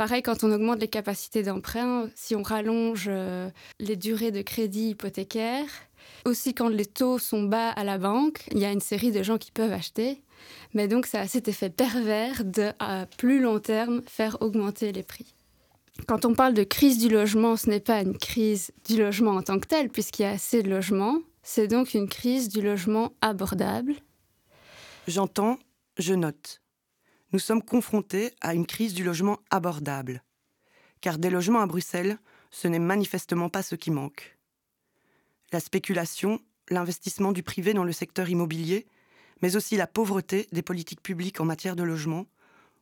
Pareil, 0.00 0.22
quand 0.22 0.44
on 0.44 0.50
augmente 0.50 0.80
les 0.80 0.88
capacités 0.88 1.42
d'emprunt, 1.42 2.08
si 2.14 2.34
on 2.34 2.42
rallonge 2.42 3.04
euh, 3.08 3.50
les 3.80 3.96
durées 3.96 4.30
de 4.30 4.40
crédit 4.40 4.92
hypothécaire, 4.92 5.66
aussi 6.24 6.54
quand 6.54 6.70
les 6.70 6.86
taux 6.86 7.18
sont 7.18 7.42
bas 7.42 7.68
à 7.68 7.84
la 7.84 7.98
banque, 7.98 8.48
il 8.50 8.60
y 8.60 8.64
a 8.64 8.72
une 8.72 8.80
série 8.80 9.12
de 9.12 9.22
gens 9.22 9.36
qui 9.36 9.52
peuvent 9.52 9.74
acheter. 9.74 10.22
Mais 10.72 10.88
donc 10.88 11.04
ça 11.04 11.20
a 11.20 11.28
cet 11.28 11.48
effet 11.48 11.68
pervers 11.68 12.46
de, 12.46 12.72
à 12.78 13.04
plus 13.18 13.42
long 13.42 13.58
terme, 13.58 14.00
faire 14.06 14.38
augmenter 14.40 14.90
les 14.92 15.02
prix. 15.02 15.34
Quand 16.06 16.24
on 16.24 16.32
parle 16.32 16.54
de 16.54 16.64
crise 16.64 16.96
du 16.96 17.10
logement, 17.10 17.58
ce 17.58 17.68
n'est 17.68 17.78
pas 17.78 18.00
une 18.00 18.16
crise 18.16 18.72
du 18.88 18.96
logement 18.96 19.32
en 19.32 19.42
tant 19.42 19.58
que 19.58 19.68
tel, 19.68 19.90
puisqu'il 19.90 20.22
y 20.22 20.24
a 20.24 20.30
assez 20.30 20.62
de 20.62 20.70
logements. 20.70 21.18
C'est 21.42 21.68
donc 21.68 21.92
une 21.92 22.08
crise 22.08 22.48
du 22.48 22.62
logement 22.62 23.12
abordable. 23.20 23.96
J'entends, 25.06 25.58
je 25.98 26.14
note 26.14 26.59
nous 27.32 27.38
sommes 27.38 27.62
confrontés 27.62 28.32
à 28.40 28.54
une 28.54 28.66
crise 28.66 28.94
du 28.94 29.04
logement 29.04 29.38
abordable. 29.50 30.22
Car 31.00 31.18
des 31.18 31.30
logements 31.30 31.60
à 31.60 31.66
Bruxelles, 31.66 32.18
ce 32.50 32.68
n'est 32.68 32.78
manifestement 32.78 33.48
pas 33.48 33.62
ce 33.62 33.76
qui 33.76 33.90
manque. 33.90 34.36
La 35.52 35.60
spéculation, 35.60 36.40
l'investissement 36.68 37.32
du 37.32 37.42
privé 37.42 37.72
dans 37.72 37.84
le 37.84 37.92
secteur 37.92 38.28
immobilier, 38.28 38.86
mais 39.42 39.56
aussi 39.56 39.76
la 39.76 39.86
pauvreté 39.86 40.48
des 40.52 40.62
politiques 40.62 41.02
publiques 41.02 41.40
en 41.40 41.44
matière 41.44 41.76
de 41.76 41.82
logement, 41.82 42.26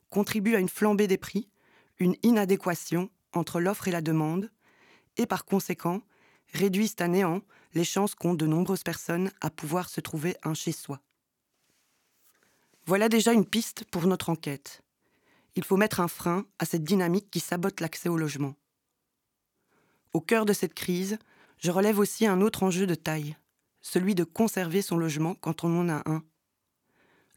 contribuent 0.09 0.55
à 0.55 0.59
une 0.59 0.69
flambée 0.69 1.07
des 1.07 1.17
prix, 1.17 1.47
une 1.99 2.15
inadéquation 2.23 3.09
entre 3.33 3.59
l'offre 3.59 3.87
et 3.87 3.91
la 3.91 4.01
demande, 4.01 4.49
et 5.17 5.25
par 5.25 5.45
conséquent 5.45 6.01
réduisent 6.53 6.95
à 6.99 7.07
néant 7.07 7.41
les 7.73 7.83
chances 7.83 8.15
qu'ont 8.15 8.33
de 8.33 8.47
nombreuses 8.47 8.83
personnes 8.83 9.31
à 9.41 9.49
pouvoir 9.49 9.89
se 9.89 10.01
trouver 10.01 10.35
un 10.43 10.55
chez-soi. 10.55 10.99
Voilà 12.89 13.07
déjà 13.07 13.33
une 13.33 13.45
piste 13.45 13.83
pour 13.91 14.07
notre 14.07 14.31
enquête. 14.31 14.81
Il 15.53 15.63
faut 15.63 15.77
mettre 15.77 15.99
un 15.99 16.07
frein 16.07 16.47
à 16.57 16.65
cette 16.65 16.83
dynamique 16.83 17.29
qui 17.29 17.39
sabote 17.39 17.81
l'accès 17.81 18.09
au 18.09 18.17
logement. 18.17 18.55
Au 20.11 20.21
cœur 20.21 20.43
de 20.43 20.53
cette 20.53 20.73
crise, 20.73 21.19
je 21.59 21.69
relève 21.69 21.99
aussi 21.99 22.25
un 22.25 22.41
autre 22.41 22.63
enjeu 22.63 22.87
de 22.87 22.95
taille, 22.95 23.37
celui 23.81 24.15
de 24.15 24.23
conserver 24.23 24.81
son 24.81 24.97
logement 24.97 25.35
quand 25.35 25.63
on 25.63 25.79
en 25.79 25.87
a 25.87 26.01
un. 26.09 26.23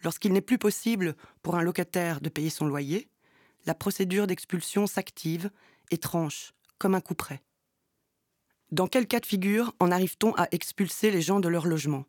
Lorsqu'il 0.03 0.33
n'est 0.33 0.41
plus 0.41 0.57
possible 0.57 1.17
pour 1.43 1.57
un 1.57 1.63
locataire 1.63 2.23
de 2.23 2.31
payer 2.31 2.49
son 2.49 2.65
loyer, 2.65 3.11
la 3.67 3.75
procédure 3.75 4.27
d'expulsion 4.27 4.87
s'active 4.87 5.51
et 5.91 5.99
tranche, 5.99 6.55
comme 6.79 6.95
un 6.95 7.03
coup 7.03 7.15
près. 7.15 7.43
Dans 8.71 8.87
quel 8.87 9.07
cas 9.07 9.21
de 9.21 9.27
figure 9.27 9.75
en 9.81 9.91
arrive-t-on 9.91 10.35
à 10.35 10.49
expulser 10.51 11.11
les 11.11 11.21
gens 11.21 11.41
de 11.41 11.49
leur 11.51 11.67
logement? 11.67 12.07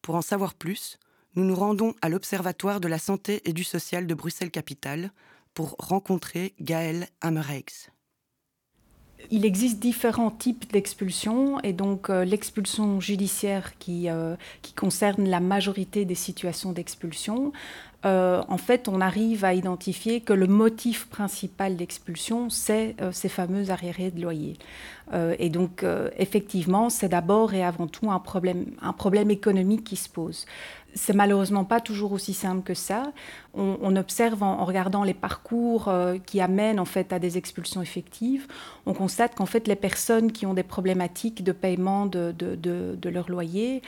Pour 0.00 0.14
en 0.14 0.22
savoir 0.22 0.54
plus, 0.54 0.98
nous 1.34 1.44
nous 1.44 1.54
rendons 1.54 1.94
à 2.02 2.08
l'Observatoire 2.08 2.80
de 2.80 2.88
la 2.88 2.98
santé 2.98 3.42
et 3.44 3.52
du 3.52 3.64
social 3.64 4.06
de 4.06 4.14
Bruxelles-Capitale 4.14 5.12
pour 5.54 5.76
rencontrer 5.78 6.54
Gaël 6.60 7.08
Hammereix. 7.20 7.90
Il 9.30 9.44
existe 9.44 9.78
différents 9.78 10.30
types 10.30 10.72
d'expulsion 10.72 11.60
et 11.60 11.72
donc 11.72 12.08
euh, 12.08 12.24
l'expulsion 12.24 13.00
judiciaire 13.00 13.76
qui, 13.78 14.08
euh, 14.08 14.36
qui 14.62 14.72
concerne 14.72 15.28
la 15.28 15.40
majorité 15.40 16.04
des 16.04 16.14
situations 16.14 16.72
d'expulsion. 16.72 17.52
Euh, 18.06 18.42
en 18.48 18.58
fait, 18.58 18.88
on 18.88 19.00
arrive 19.00 19.44
à 19.44 19.54
identifier 19.54 20.20
que 20.20 20.32
le 20.32 20.46
motif 20.46 21.08
principal 21.08 21.76
d'expulsion, 21.76 22.48
c'est 22.48 22.94
ces 23.10 23.28
fameux 23.28 23.70
arriérés 23.70 24.12
de 24.12 24.22
loyer. 24.22 24.56
et 25.12 25.50
donc, 25.50 25.84
effectivement, 26.16 26.90
c'est 26.90 27.08
d'abord 27.08 27.54
et 27.54 27.64
avant 27.64 27.88
tout 27.88 28.08
un 28.12 28.20
problème 28.20 29.30
économique 29.32 29.82
qui 29.82 29.96
se 29.96 30.08
pose 30.08 30.46
c'est 30.94 31.14
malheureusement 31.14 31.64
pas 31.64 31.80
toujours 31.80 32.12
aussi 32.12 32.34
simple 32.34 32.62
que 32.62 32.74
ça. 32.74 33.12
On, 33.58 33.96
observe 33.96 34.42
en, 34.42 34.64
regardant 34.64 35.02
les 35.02 35.14
parcours 35.14 35.88
euh, 35.88 36.16
qui 36.24 36.40
amènent 36.40 36.78
en 36.78 36.84
fait 36.84 37.12
à 37.12 37.18
des 37.18 37.36
expulsions 37.36 37.82
effectives, 37.82 38.46
on 38.86 38.94
constate 38.94 39.34
qu'en 39.34 39.46
fait 39.46 39.66
les 39.66 39.76
personnes 39.76 40.32
qui 40.32 40.46
ont 40.46 40.54
des 40.54 40.62
problématiques 40.62 41.42
de 41.42 41.52
paiement 41.52 42.06
de, 42.06 42.34
leur 43.04 43.30
loyer 43.30 43.82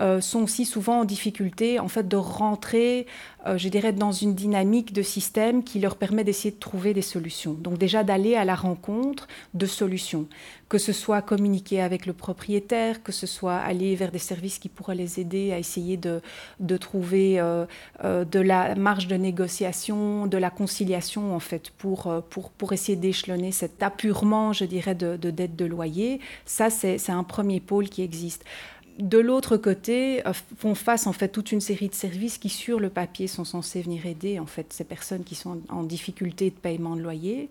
euh, 0.00 0.20
sont 0.20 0.42
aussi 0.42 0.64
souvent 0.64 1.00
en 1.00 1.04
difficulté 1.04 1.80
en 1.80 1.88
fait 1.88 2.06
de 2.06 2.16
rentrer, 2.16 3.06
euh, 3.46 3.58
je 3.58 3.68
dirais, 3.68 3.92
dans 3.92 4.12
une 4.12 4.34
dynamique 4.34 4.92
de 4.92 5.02
système 5.02 5.64
qui 5.64 5.80
leur 5.80 5.96
permet 5.96 6.22
d'essayer 6.22 6.52
de 6.52 6.60
trouver 6.60 6.94
des 6.94 7.02
solutions. 7.02 7.54
Donc 7.54 7.78
déjà 7.78 8.04
d'aller 8.04 8.36
à 8.36 8.44
la 8.44 8.54
rencontre 8.54 9.26
de 9.54 9.66
solutions 9.66 10.26
que 10.68 10.78
ce 10.78 10.92
soit 10.92 11.22
communiquer 11.22 11.80
avec 11.80 12.06
le 12.06 12.12
propriétaire, 12.12 13.02
que 13.02 13.12
ce 13.12 13.26
soit 13.26 13.56
aller 13.56 13.94
vers 13.94 14.10
des 14.10 14.18
services 14.18 14.58
qui 14.58 14.68
pourraient 14.68 14.96
les 14.96 15.20
aider 15.20 15.52
à 15.52 15.58
essayer 15.58 15.96
de, 15.96 16.20
trouver 16.76 17.38
euh, 17.38 17.66
de 18.24 18.40
la 18.40 18.74
marge 18.74 19.06
de 19.06 19.15
négociation, 19.16 20.26
de 20.26 20.38
la 20.38 20.50
conciliation 20.50 21.34
en 21.34 21.40
fait, 21.40 21.70
pour, 21.70 22.06
euh, 22.06 22.20
pour, 22.28 22.50
pour 22.50 22.72
essayer 22.72 22.96
d'échelonner 22.96 23.52
cet 23.52 23.82
apurement, 23.82 24.52
je 24.52 24.64
dirais, 24.64 24.94
de, 24.94 25.16
de 25.16 25.30
dette 25.30 25.56
de 25.56 25.64
loyer. 25.64 26.20
Ça, 26.44 26.70
c'est 26.70 27.10
un 27.10 27.24
premier 27.24 27.60
pôle 27.60 27.88
qui 27.88 28.02
existe 28.02 28.44
de 28.98 29.18
l'autre 29.18 29.56
côté, 29.56 30.22
font 30.58 30.74
face 30.74 31.06
en 31.06 31.12
fait 31.12 31.28
toute 31.28 31.52
une 31.52 31.60
série 31.60 31.88
de 31.88 31.94
services 31.94 32.38
qui, 32.38 32.48
sur 32.48 32.80
le 32.80 32.88
papier, 32.88 33.26
sont 33.26 33.44
censés 33.44 33.82
venir 33.82 34.06
aider 34.06 34.38
en 34.38 34.46
fait 34.46 34.72
ces 34.72 34.84
personnes 34.84 35.24
qui 35.24 35.34
sont 35.34 35.60
en 35.68 35.82
difficulté 35.82 36.50
de 36.50 36.54
paiement 36.54 36.96
de 36.96 37.02
loyer. 37.02 37.50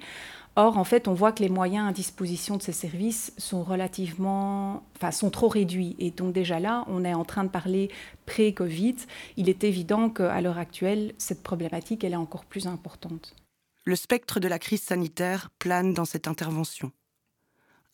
Or, 0.58 0.78
en 0.78 0.86
fait, 0.86 1.10
on 1.10 1.14
voit 1.14 1.34
que 1.34 1.44
les 1.44 1.50
moyens 1.50 1.90
à 1.90 1.92
disposition 1.92 2.56
de 2.56 2.62
ces 2.62 2.72
services 2.72 3.34
sont 3.38 3.62
relativement, 3.62 4.84
enfin, 4.96 5.12
sont 5.12 5.30
trop 5.30 5.50
réduits. 5.50 5.98
Et 6.00 6.12
donc 6.12 6.32
déjà 6.32 6.62
là, 6.62 6.86
on 6.88 7.04
est 7.04 7.14
en 7.14 7.26
train 7.26 7.44
de 7.44 7.50
parler 7.50 7.92
pré-Covid. 8.26 8.96
Il 9.36 9.50
est 9.50 9.66
évident 9.66 10.10
qu'à 10.10 10.40
l'heure 10.40 10.58
actuelle, 10.58 11.14
cette 11.18 11.44
problématique, 11.44 12.06
elle 12.06 12.14
est 12.14 12.18
encore 12.18 12.46
plus 12.46 12.68
importante. 12.68 13.36
Le 13.84 13.98
spectre 13.98 14.40
de 14.40 14.48
la 14.48 14.58
crise 14.58 14.82
sanitaire 14.82 15.50
plane 15.60 15.94
dans 15.94 16.06
cette 16.06 16.28
intervention. 16.28 16.94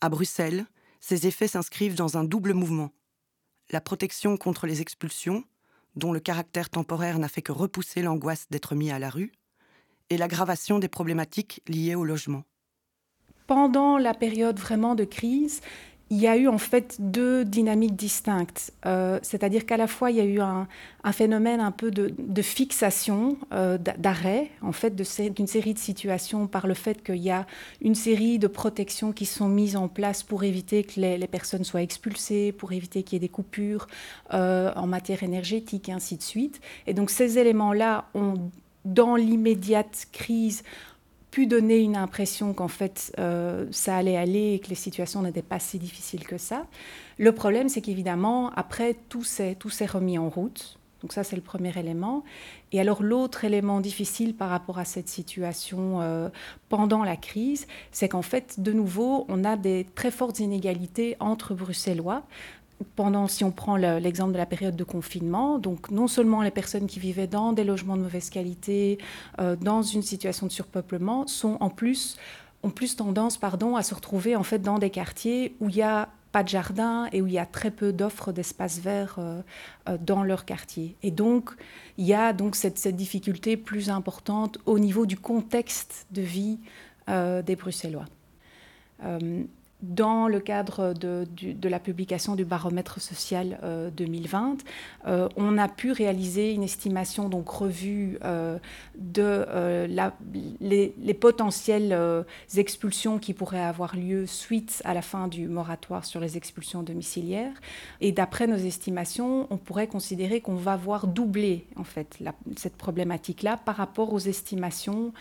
À 0.00 0.08
Bruxelles, 0.08 0.64
ces 1.00 1.26
effets 1.26 1.48
s'inscrivent 1.48 1.96
dans 1.96 2.16
un 2.16 2.22
double 2.22 2.54
mouvement. 2.54 2.92
La 3.70 3.80
protection 3.80 4.36
contre 4.36 4.68
les 4.68 4.80
expulsions, 4.80 5.42
dont 5.96 6.12
le 6.12 6.20
caractère 6.20 6.70
temporaire 6.70 7.18
n'a 7.18 7.28
fait 7.28 7.42
que 7.42 7.52
repousser 7.52 8.02
l'angoisse 8.02 8.46
d'être 8.50 8.76
mis 8.76 8.92
à 8.92 9.00
la 9.00 9.10
rue, 9.10 9.32
et 10.10 10.16
l'aggravation 10.16 10.78
des 10.78 10.88
problématiques 10.88 11.60
liées 11.66 11.96
au 11.96 12.04
logement 12.04 12.44
pendant 13.46 13.98
la 13.98 14.14
période 14.14 14.58
vraiment 14.58 14.94
de 14.94 15.04
crise, 15.04 15.60
il 16.12 16.18
y 16.18 16.26
a 16.26 16.36
eu 16.36 16.46
en 16.46 16.58
fait 16.58 16.96
deux 16.98 17.42
dynamiques 17.42 17.96
distinctes. 17.96 18.74
Euh, 18.84 19.18
c'est-à-dire 19.22 19.64
qu'à 19.64 19.78
la 19.78 19.86
fois, 19.86 20.10
il 20.10 20.18
y 20.18 20.20
a 20.20 20.24
eu 20.24 20.40
un, 20.40 20.68
phénomène 21.10 21.58
un 21.58 21.70
peu 21.70 21.90
de, 21.90 22.42
fixation, 22.42 23.38
euh, 23.54 23.78
d'arrêt, 23.78 24.50
en 24.60 24.72
fait, 24.72 24.94
d'une 24.94 25.46
série 25.46 25.72
de 25.72 25.78
situations 25.78 26.46
par 26.48 26.66
le 26.66 26.74
fait 26.74 27.02
qu'il 27.02 27.16
y 27.16 27.30
a 27.30 27.46
une 27.80 27.94
série 27.94 28.38
de 28.38 28.46
protections 28.46 29.12
qui 29.12 29.24
sont 29.24 29.48
mises 29.48 29.74
en 29.74 29.88
place 29.88 30.22
pour 30.22 30.44
éviter 30.44 30.84
que 30.84 31.00
les, 31.00 31.26
personnes 31.26 31.64
soient 31.64 31.80
expulsées, 31.80 32.52
pour 32.52 32.72
éviter 32.72 33.04
qu'il 33.04 33.14
y 33.14 33.16
ait 33.16 33.26
des 33.26 33.30
coupures 33.30 33.86
euh, 34.34 34.70
en 34.76 34.86
matière 34.86 35.22
énergétique 35.22 35.88
et 35.88 35.92
ainsi 35.92 36.18
de 36.18 36.22
suite. 36.22 36.60
Et 36.86 36.92
donc 36.92 37.08
ces 37.08 37.38
éléments-là 37.38 38.04
ont, 38.12 38.34
dans 38.84 39.16
l'immédiate 39.16 40.06
crise, 40.12 40.62
pu 41.32 41.46
donner 41.46 41.78
une 41.78 41.96
impression 41.96 42.52
qu'en 42.52 42.68
fait 42.68 43.12
euh, 43.18 43.66
ça 43.72 43.96
allait 43.96 44.18
aller 44.18 44.52
et 44.52 44.58
que 44.60 44.68
les 44.68 44.76
situations 44.76 45.22
n'étaient 45.22 45.42
pas 45.42 45.58
si 45.58 45.78
difficiles 45.78 46.24
que 46.24 46.38
ça. 46.38 46.66
Le 47.18 47.32
problème, 47.32 47.68
c'est 47.68 47.80
qu'évidemment, 47.80 48.50
après, 48.50 48.94
tout 49.08 49.24
s'est, 49.24 49.56
remis 49.86 50.18
en 50.18 50.28
route. 50.28 50.78
Donc 51.00 51.12
ça, 51.12 51.24
c'est 51.24 51.34
le 51.34 51.42
premier 51.42 51.76
élément. 51.76 52.22
Et 52.70 52.80
alors 52.80 53.02
l'autre 53.02 53.44
élément 53.44 53.80
difficile 53.80 54.36
par 54.36 54.50
rapport 54.50 54.78
à 54.78 54.84
cette 54.84 55.08
situation 55.08 56.00
euh, 56.00 56.28
pendant 56.68 57.02
la 57.02 57.16
crise, 57.16 57.66
c'est 57.90 58.08
qu'en 58.08 58.22
fait, 58.22 58.60
de 58.60 58.72
nouveau, 58.72 59.24
on 59.28 59.42
a 59.42 59.56
des 59.56 59.86
très 59.94 60.10
fortes 60.10 60.38
inégalités 60.38 61.16
entre 61.18 61.54
Bruxellois 61.54 62.22
pendant, 62.82 63.26
si 63.26 63.44
on 63.44 63.50
prend 63.50 63.76
l'exemple 63.76 64.32
de 64.32 64.38
la 64.38 64.46
période 64.46 64.76
de 64.76 64.84
confinement, 64.84 65.58
donc 65.58 65.90
non 65.90 66.08
seulement 66.08 66.42
les 66.42 66.50
personnes 66.50 66.86
qui 66.86 67.00
vivaient 67.00 67.26
dans 67.26 67.52
des 67.52 67.64
logements 67.64 67.96
de 67.96 68.02
mauvaise 68.02 68.30
qualité, 68.30 68.98
euh, 69.40 69.56
dans 69.56 69.82
une 69.82 70.02
situation 70.02 70.46
de 70.46 70.52
surpeuplement, 70.52 71.26
sont 71.26 71.56
en 71.60 71.70
plus 71.70 72.16
ont 72.64 72.70
plus 72.70 72.94
tendance, 72.94 73.38
pardon, 73.38 73.74
à 73.74 73.82
se 73.82 73.92
retrouver 73.92 74.36
en 74.36 74.44
fait 74.44 74.60
dans 74.60 74.78
des 74.78 74.90
quartiers 74.90 75.56
où 75.58 75.68
il 75.68 75.74
n'y 75.74 75.82
a 75.82 76.08
pas 76.30 76.44
de 76.44 76.48
jardin 76.48 77.08
et 77.10 77.20
où 77.20 77.26
il 77.26 77.32
y 77.32 77.38
a 77.38 77.44
très 77.44 77.72
peu 77.72 77.92
d'offres 77.92 78.30
d'espaces 78.30 78.78
verts 78.78 79.16
euh, 79.18 79.42
euh, 79.88 79.98
dans 80.00 80.22
leur 80.22 80.44
quartier. 80.44 80.96
Et 81.02 81.10
donc, 81.10 81.50
il 81.98 82.06
y 82.06 82.14
a 82.14 82.32
donc 82.32 82.54
cette, 82.54 82.86
difficulté 82.86 83.56
plus 83.56 83.90
importante 83.90 84.58
au 84.64 84.78
niveau 84.78 85.06
du 85.06 85.16
contexte 85.16 86.06
de 86.12 86.22
vie 86.22 86.58
des 87.08 87.56
Bruxellois 87.56 88.06
dans 89.82 90.28
le 90.28 90.38
cadre 90.38 90.94
de, 90.94 91.26
la 91.68 91.80
publication 91.80 92.36
du 92.36 92.44
baromètre 92.44 93.00
social 93.00 93.58
2020, 93.96 94.58
euh, 95.06 95.10
euh, 95.12 95.28
on 95.36 95.58
a 95.58 95.68
pu 95.68 95.90
réaliser 95.92 96.52
une 96.52 96.62
estimation 96.62 97.28
donc 97.28 97.48
revue 97.48 98.18
euh, 98.24 98.58
de 98.94 99.46
les, 100.60 100.94
les, 100.98 101.14
potentielles 101.14 101.96
expulsions 102.56 103.18
qui 103.18 103.34
pourraient 103.34 103.60
avoir 103.60 103.96
lieu 103.96 104.26
suite 104.26 104.82
à 104.84 104.94
la 104.94 105.02
fin 105.02 105.28
du 105.28 105.48
moratoire 105.48 106.04
sur 106.04 106.20
les 106.20 106.36
expulsions 106.36 106.82
domiciliaires. 106.82 107.54
Et 108.00 108.12
d'après 108.12 108.46
nos 108.46 108.56
estimations, 108.56 109.46
on 109.50 109.56
pourrait 109.56 109.88
considérer 109.88 110.40
qu'on 110.40 110.54
va 110.54 110.76
voir 110.76 111.06
doubler 111.06 111.66
en 111.76 111.84
fait 111.84 112.18
cette 112.56 112.76
problématique-là 112.76 113.56
par 113.56 113.76
rapport 113.76 114.12
aux 114.12 114.20
estimations 114.20 115.12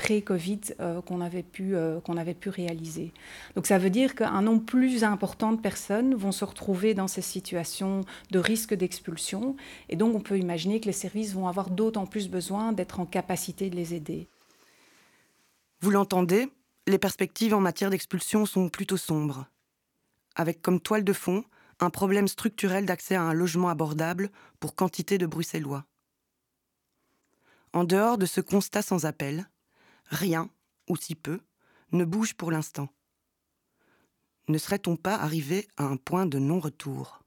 pré-Covid 0.00 0.60
euh, 0.80 1.02
qu'on 1.02 1.20
avait, 1.20 1.44
euh, 1.60 2.00
qu'on 2.00 2.16
avait 2.16 2.32
pu 2.32 2.48
réaliser. 2.48 3.12
Donc 3.54 3.66
ça 3.66 3.76
veut 3.76 3.90
dire 3.90 4.14
qu'un 4.14 4.40
nombre 4.40 4.64
plus 4.64 5.04
important 5.04 5.52
de 5.52 5.60
personnes 5.60 6.14
vont 6.14 6.32
se 6.32 6.42
retrouver 6.42 6.94
dans 6.94 7.06
ces 7.06 7.20
situations 7.20 8.00
de 8.30 8.38
risque 8.38 8.72
d'expulsion. 8.72 9.56
Et 9.90 9.96
donc 9.96 10.14
on 10.14 10.20
peut 10.20 10.38
imaginer 10.38 10.80
que 10.80 10.86
les 10.86 10.94
services 10.94 11.34
vont 11.34 11.48
avoir 11.48 11.68
d'autant 11.68 12.06
plus 12.06 12.30
besoin 12.30 12.72
d'être 12.72 12.98
en 12.98 13.04
capacité 13.04 13.68
de 13.68 13.76
les 13.76 13.92
aider. 13.92 14.26
Vous 15.82 15.90
l'entendez, 15.90 16.48
les 16.86 16.98
perspectives 16.98 17.52
en 17.52 17.60
matière 17.60 17.90
d'expulsion 17.90 18.46
sont 18.46 18.70
plutôt 18.70 18.96
sombres. 18.96 19.48
Avec 20.34 20.62
comme 20.62 20.80
toile 20.80 21.04
de 21.04 21.12
fond 21.12 21.44
un 21.78 21.90
problème 21.90 22.28
structurel 22.28 22.86
d'accès 22.86 23.16
à 23.16 23.22
un 23.22 23.34
logement 23.34 23.68
abordable 23.68 24.30
pour 24.60 24.74
quantité 24.74 25.18
de 25.18 25.26
Bruxellois. 25.26 25.84
En 27.74 27.84
dehors 27.84 28.16
de 28.16 28.26
ce 28.26 28.40
constat 28.40 28.82
sans 28.82 29.04
appel, 29.04 29.49
rien, 30.10 30.50
ou 30.88 30.96
si 30.96 31.14
peu, 31.14 31.40
ne 31.92 32.04
bouge 32.04 32.34
pour 32.34 32.50
l'instant. 32.50 32.88
Ne 34.48 34.58
serait-on 34.58 34.96
pas 34.96 35.14
arrivé 35.14 35.66
à 35.76 35.84
un 35.84 35.96
point 35.96 36.26
de 36.26 36.38
non-retour? 36.38 37.22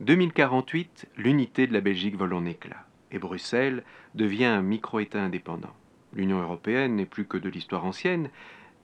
2048, 0.00 1.08
l'unité 1.16 1.66
de 1.66 1.72
la 1.72 1.80
Belgique 1.80 2.16
vole 2.16 2.34
en 2.34 2.44
éclat, 2.44 2.86
et 3.10 3.18
Bruxelles 3.18 3.82
devient 4.14 4.44
un 4.44 4.62
micro-État 4.62 5.20
indépendant. 5.20 5.74
L'Union 6.12 6.40
européenne 6.40 6.94
n'est 6.94 7.06
plus 7.06 7.26
que 7.26 7.36
de 7.36 7.48
l'histoire 7.48 7.84
ancienne, 7.84 8.30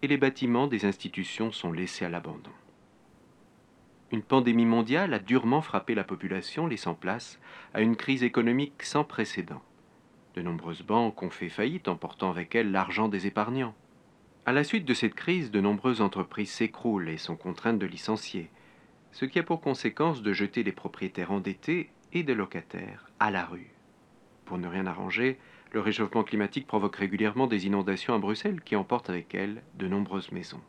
et 0.02 0.08
les 0.08 0.16
bâtiments 0.16 0.66
des 0.66 0.84
institutions 0.84 1.52
sont 1.52 1.70
laissés 1.70 2.04
à 2.04 2.08
l'abandon. 2.08 2.50
Une 4.12 4.22
pandémie 4.22 4.66
mondiale 4.66 5.14
a 5.14 5.18
durement 5.18 5.62
frappé 5.62 5.94
la 5.94 6.04
population, 6.04 6.66
laissant 6.66 6.92
place 6.92 7.40
à 7.72 7.80
une 7.80 7.96
crise 7.96 8.22
économique 8.22 8.82
sans 8.82 9.04
précédent. 9.04 9.62
De 10.34 10.42
nombreuses 10.42 10.82
banques 10.82 11.22
ont 11.22 11.30
fait 11.30 11.48
faillite, 11.48 11.88
emportant 11.88 12.28
avec 12.30 12.54
elles 12.54 12.70
l'argent 12.70 13.08
des 13.08 13.26
épargnants. 13.26 13.74
À 14.44 14.52
la 14.52 14.64
suite 14.64 14.84
de 14.84 14.92
cette 14.92 15.14
crise, 15.14 15.50
de 15.50 15.62
nombreuses 15.62 16.02
entreprises 16.02 16.50
s'écroulent 16.50 17.08
et 17.08 17.16
sont 17.16 17.36
contraintes 17.36 17.78
de 17.78 17.86
licencier, 17.86 18.50
ce 19.12 19.24
qui 19.24 19.38
a 19.38 19.42
pour 19.42 19.62
conséquence 19.62 20.20
de 20.20 20.34
jeter 20.34 20.62
les 20.62 20.72
propriétaires 20.72 21.32
endettés 21.32 21.88
et 22.12 22.22
des 22.22 22.34
locataires 22.34 23.08
à 23.18 23.30
la 23.30 23.46
rue. 23.46 23.70
Pour 24.44 24.58
ne 24.58 24.68
rien 24.68 24.86
arranger, 24.86 25.38
le 25.70 25.80
réchauffement 25.80 26.22
climatique 26.22 26.66
provoque 26.66 26.96
régulièrement 26.96 27.46
des 27.46 27.66
inondations 27.66 28.14
à 28.14 28.18
Bruxelles 28.18 28.60
qui 28.60 28.76
emportent 28.76 29.08
avec 29.08 29.34
elles 29.34 29.62
de 29.78 29.88
nombreuses 29.88 30.32
maisons. 30.32 30.60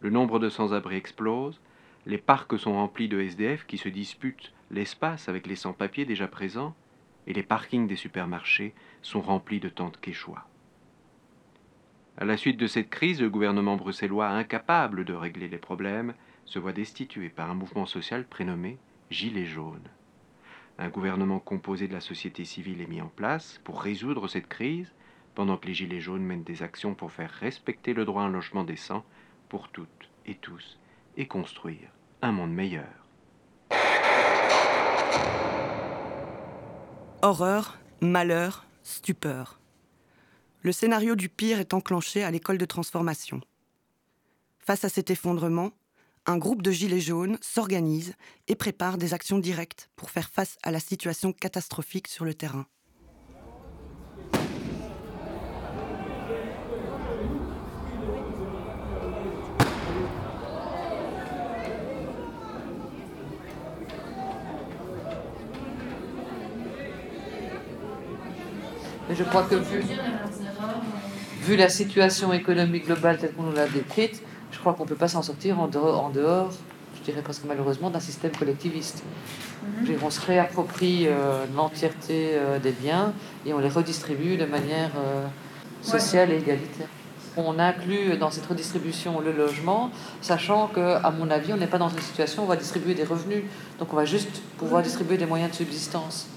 Le 0.00 0.10
nombre 0.10 0.40
de 0.40 0.48
sans-abri 0.48 0.96
explose, 0.96 1.60
les 2.08 2.16
parcs 2.16 2.58
sont 2.58 2.72
remplis 2.72 3.06
de 3.06 3.20
SDF 3.20 3.66
qui 3.66 3.76
se 3.76 3.90
disputent 3.90 4.54
l'espace 4.70 5.28
avec 5.28 5.46
les 5.46 5.56
sans-papiers 5.56 6.06
déjà 6.06 6.26
présents, 6.26 6.74
et 7.26 7.34
les 7.34 7.42
parkings 7.42 7.86
des 7.86 7.96
supermarchés 7.96 8.72
sont 9.02 9.20
remplis 9.20 9.60
de 9.60 9.68
tentes 9.68 10.00
quechua. 10.00 10.48
À 12.16 12.24
la 12.24 12.38
suite 12.38 12.56
de 12.56 12.66
cette 12.66 12.88
crise, 12.88 13.20
le 13.20 13.28
gouvernement 13.28 13.76
bruxellois, 13.76 14.30
incapable 14.30 15.04
de 15.04 15.12
régler 15.12 15.48
les 15.48 15.58
problèmes, 15.58 16.14
se 16.46 16.58
voit 16.58 16.72
destitué 16.72 17.28
par 17.28 17.50
un 17.50 17.54
mouvement 17.54 17.84
social 17.84 18.24
prénommé 18.24 18.78
Gilets 19.10 19.44
jaunes. 19.44 19.90
Un 20.78 20.88
gouvernement 20.88 21.40
composé 21.40 21.88
de 21.88 21.92
la 21.92 22.00
société 22.00 22.46
civile 22.46 22.80
est 22.80 22.86
mis 22.86 23.02
en 23.02 23.08
place 23.08 23.60
pour 23.64 23.82
résoudre 23.82 24.28
cette 24.28 24.48
crise, 24.48 24.94
pendant 25.34 25.58
que 25.58 25.66
les 25.66 25.74
Gilets 25.74 26.00
jaunes 26.00 26.24
mènent 26.24 26.42
des 26.42 26.62
actions 26.62 26.94
pour 26.94 27.12
faire 27.12 27.30
respecter 27.32 27.92
le 27.92 28.06
droit 28.06 28.22
à 28.22 28.26
un 28.26 28.30
logement 28.30 28.64
décent 28.64 29.04
pour 29.50 29.68
toutes 29.68 30.08
et 30.24 30.36
tous 30.36 30.78
et 31.18 31.26
construire 31.26 31.90
un 32.22 32.32
monde 32.32 32.52
meilleur. 32.52 32.88
Horreur, 37.22 37.78
malheur, 38.00 38.66
stupeur. 38.82 39.60
Le 40.62 40.72
scénario 40.72 41.16
du 41.16 41.28
pire 41.28 41.60
est 41.60 41.74
enclenché 41.74 42.22
à 42.24 42.30
l'école 42.30 42.58
de 42.58 42.64
transformation. 42.64 43.40
Face 44.58 44.84
à 44.84 44.88
cet 44.88 45.10
effondrement, 45.10 45.72
un 46.26 46.36
groupe 46.36 46.62
de 46.62 46.70
gilets 46.70 47.00
jaunes 47.00 47.38
s'organise 47.40 48.14
et 48.48 48.54
prépare 48.54 48.98
des 48.98 49.14
actions 49.14 49.38
directes 49.38 49.90
pour 49.96 50.10
faire 50.10 50.28
face 50.28 50.58
à 50.62 50.70
la 50.70 50.80
situation 50.80 51.32
catastrophique 51.32 52.08
sur 52.08 52.24
le 52.24 52.34
terrain. 52.34 52.66
Je 69.18 69.24
crois 69.24 69.42
que 69.42 69.56
vu, 71.42 71.56
la 71.56 71.68
situation 71.68 72.32
économique 72.32 72.86
globale 72.86 73.18
telle 73.18 73.32
qu'on 73.32 73.42
nous 73.42 73.52
l'a 73.52 73.66
décrite, 73.66 74.22
je 74.52 74.58
crois 74.58 74.74
qu'on 74.74 74.84
ne 74.84 74.88
peut 74.88 74.94
pas 74.94 75.08
s'en 75.08 75.22
sortir 75.22 75.58
en 75.58 75.66
dehors, 75.66 76.04
en 76.04 76.10
dehors, 76.10 76.50
je 76.96 77.02
dirais 77.02 77.22
presque 77.22 77.42
malheureusement, 77.48 77.90
d'un 77.90 78.00
système 78.00 78.30
collectiviste. 78.30 79.02
Mhm. 79.82 79.96
On 80.04 80.10
se 80.10 80.20
réapproprie 80.20 81.08
euh, 81.08 81.46
l'entièreté 81.56 82.30
euh, 82.34 82.60
des 82.60 82.70
biens 82.70 83.12
et 83.44 83.52
on 83.52 83.58
les 83.58 83.68
redistribue 83.68 84.36
de 84.36 84.44
manière 84.44 84.90
euh, 84.96 85.26
sociale 85.82 86.30
et 86.30 86.36
égalitaire. 86.36 86.86
On 87.36 87.58
inclut 87.58 88.16
dans 88.16 88.30
cette 88.30 88.46
redistribution 88.46 89.20
le 89.20 89.32
logement, 89.32 89.90
sachant 90.20 90.68
que, 90.68 90.96
à 91.04 91.10
mon 91.10 91.30
avis, 91.30 91.52
on 91.52 91.56
n'est 91.56 91.66
pas 91.66 91.78
dans 91.78 91.88
une 91.88 92.00
situation 92.00 92.42
où 92.42 92.44
on 92.46 92.48
va 92.48 92.56
distribuer 92.56 92.94
des 92.94 93.04
revenus. 93.04 93.44
Donc 93.78 93.92
on 93.92 93.96
va 93.96 94.04
juste 94.04 94.42
pouvoir 94.58 94.82
distribuer 94.82 95.16
des 95.16 95.26
moyens 95.26 95.50
de 95.50 95.56
subsistance, 95.56 96.28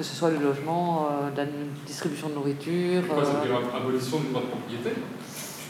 que 0.00 0.06
ce 0.06 0.16
soit 0.16 0.30
le 0.30 0.38
logement, 0.38 1.08
la 1.36 1.44
distribution 1.86 2.30
de 2.30 2.34
nourriture. 2.34 3.06
Quoi, 3.06 3.22
ça 3.22 3.32
veut 3.32 3.46
dire 3.48 3.58
abolition 3.76 4.18
du 4.20 4.28
droit 4.28 4.40
de 4.40 4.46
propriété 4.46 4.90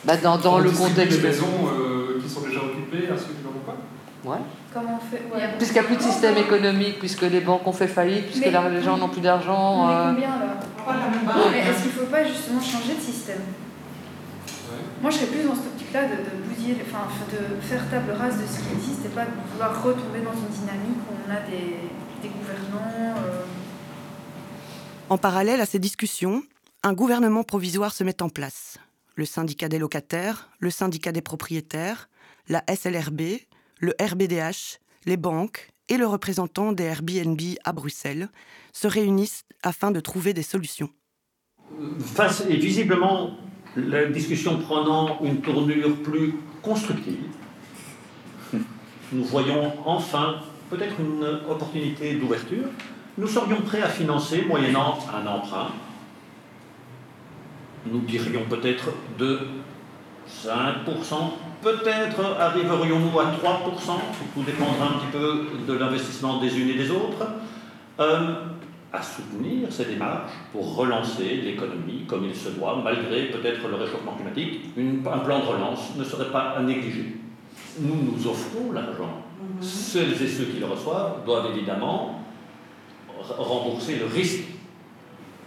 bah, 0.05 0.17
Dans, 0.19 0.39
dans 0.39 0.59
le 0.61 0.71
contexte. 0.71 1.21
des 1.21 1.27
maisons 1.29 1.47
qui 2.23 2.29
sont 2.31 2.43
déjà 2.43 2.61
occupées 2.61 3.09
à 3.13 3.19
ceux 3.19 3.35
qui 3.35 3.43
n'en 3.43 3.51
ont 3.51 3.67
pas 3.67 3.77
Ouais. 4.23 4.37
Comment 4.73 5.01
on 5.01 5.05
fait 5.11 5.23
Puisqu'il 5.59 5.81
n'y 5.81 5.87
a 5.87 5.89
plus 5.89 5.97
de 5.97 6.03
système 6.03 6.37
économique, 6.37 7.01
puisque 7.01 7.23
les 7.23 7.41
banques 7.41 7.67
ont 7.67 7.73
fait 7.73 7.89
faillite, 7.89 8.27
puisque 8.27 8.45
les 8.47 8.83
gens 8.83 8.97
n'ont 8.99 9.09
plus 9.09 9.23
d'argent. 9.23 9.89
Euh, 9.91 10.13
combien 10.15 10.29
là 10.29 10.57
Mais 11.51 11.59
est-ce 11.59 11.83
qu'il 11.83 11.93
ne 11.93 11.99
faut 11.99 12.11
pas 12.13 12.23
justement 12.23 12.61
changer 12.61 12.95
de 12.95 13.01
système 13.01 13.41
Moi 15.03 15.11
je 15.11 15.17
serais 15.17 15.27
plus 15.27 15.43
dans 15.43 15.55
cette 15.57 15.73
optique-là 15.75 16.03
de, 16.05 16.17
de 16.23 16.33
bousiller, 16.47 16.77
enfin 16.87 17.09
de 17.33 17.61
faire 17.67 17.83
table 17.91 18.13
rase 18.13 18.37
de 18.39 18.47
ce 18.47 18.61
qui 18.63 18.71
existe 18.79 19.07
et 19.07 19.09
pas 19.09 19.25
de 19.25 19.35
vouloir 19.51 19.83
retomber 19.83 20.21
dans 20.23 20.37
une 20.39 20.53
dynamique 20.55 21.03
où 21.11 21.15
on 21.27 21.31
a 21.33 21.41
des, 21.51 21.91
des 22.23 22.29
gouvernants. 22.29 23.17
Euh. 23.27 23.50
En 25.11 25.19
parallèle 25.19 25.61
à 25.61 25.67
ces 25.67 25.81
discussions, 25.81 26.45
un 26.85 26.93
gouvernement 26.93 27.43
provisoire 27.43 27.93
se 27.93 28.05
met 28.05 28.23
en 28.23 28.29
place. 28.29 28.79
Le 29.17 29.25
syndicat 29.25 29.69
des 29.69 29.81
locataires, 29.81 30.49
le 30.61 30.71
syndicat 30.71 31.11
des 31.11 31.21
propriétaires, 31.21 32.09
la 32.49 32.63
SLRB, 32.73 33.21
le 33.81 33.93
RBDH, 34.01 34.79
les 35.07 35.17
banques 35.17 35.73
et 35.89 35.97
le 35.97 36.07
représentant 36.07 36.71
des 36.71 36.85
Airbnb 36.85 37.41
à 37.65 37.73
Bruxelles 37.73 38.29
se 38.73 38.87
réunissent 38.87 39.47
afin 39.65 39.91
de 39.91 39.99
trouver 39.99 40.33
des 40.33 40.45
solutions. 40.45 40.91
Face 42.15 42.45
et 42.49 42.55
visiblement 42.55 43.37
la 43.75 44.07
discussion 44.07 44.61
prenant 44.61 45.21
une 45.25 45.41
tournure 45.41 46.01
plus 46.05 46.35
constructive, 46.63 47.25
nous 49.13 49.25
voyons 49.25 49.73
enfin 49.85 50.37
peut-être 50.71 51.01
une 51.01 51.25
opportunité 51.51 52.15
d'ouverture. 52.15 52.69
Nous 53.21 53.29
serions 53.29 53.61
prêts 53.61 53.83
à 53.83 53.89
financer, 53.89 54.47
moyennant 54.49 54.99
un 55.15 55.27
emprunt, 55.27 55.69
nous 57.85 58.01
dirions 58.01 58.45
peut-être 58.49 58.89
de 59.19 59.41
5% 60.27 60.87
Peut-être 61.61 62.37
arriverions-nous 62.39 63.21
à 63.21 63.25
3%, 63.25 63.31
tout 64.35 64.43
dépendra 64.43 64.87
un 64.87 64.99
petit 64.99 65.13
peu 65.13 65.49
de 65.69 65.79
l'investissement 65.79 66.41
des 66.41 66.59
unes 66.59 66.71
et 66.71 66.75
des 66.75 66.91
autres, 66.91 67.27
euh, 67.99 68.35
à 68.91 69.03
soutenir 69.03 69.71
ces 69.71 69.85
démarches 69.85 70.33
pour 70.53 70.77
relancer 70.77 71.43
l'économie 71.45 72.07
comme 72.07 72.25
il 72.25 72.35
se 72.35 72.49
doit, 72.49 72.81
malgré 72.83 73.27
peut-être 73.27 73.69
le 73.69 73.75
réchauffement 73.75 74.13
climatique. 74.15 74.71
un 74.79 75.19
plan 75.19 75.41
de 75.41 75.45
relance 75.45 75.95
ne 75.99 76.05
serait 76.05 76.31
pas 76.33 76.55
à 76.57 76.63
négliger. 76.63 77.17
Nous 77.79 77.97
nous 77.97 78.27
offrons 78.27 78.73
l'argent. 78.73 79.23
Mhm. 79.39 79.63
Celles 79.63 80.23
et 80.23 80.29
ceux 80.29 80.45
qui 80.45 80.61
le 80.61 80.67
reçoivent 80.67 81.27
doivent 81.27 81.55
évidemment 81.55 82.20
rembourser 83.39 83.97
le 83.97 84.07
risque. 84.07 84.45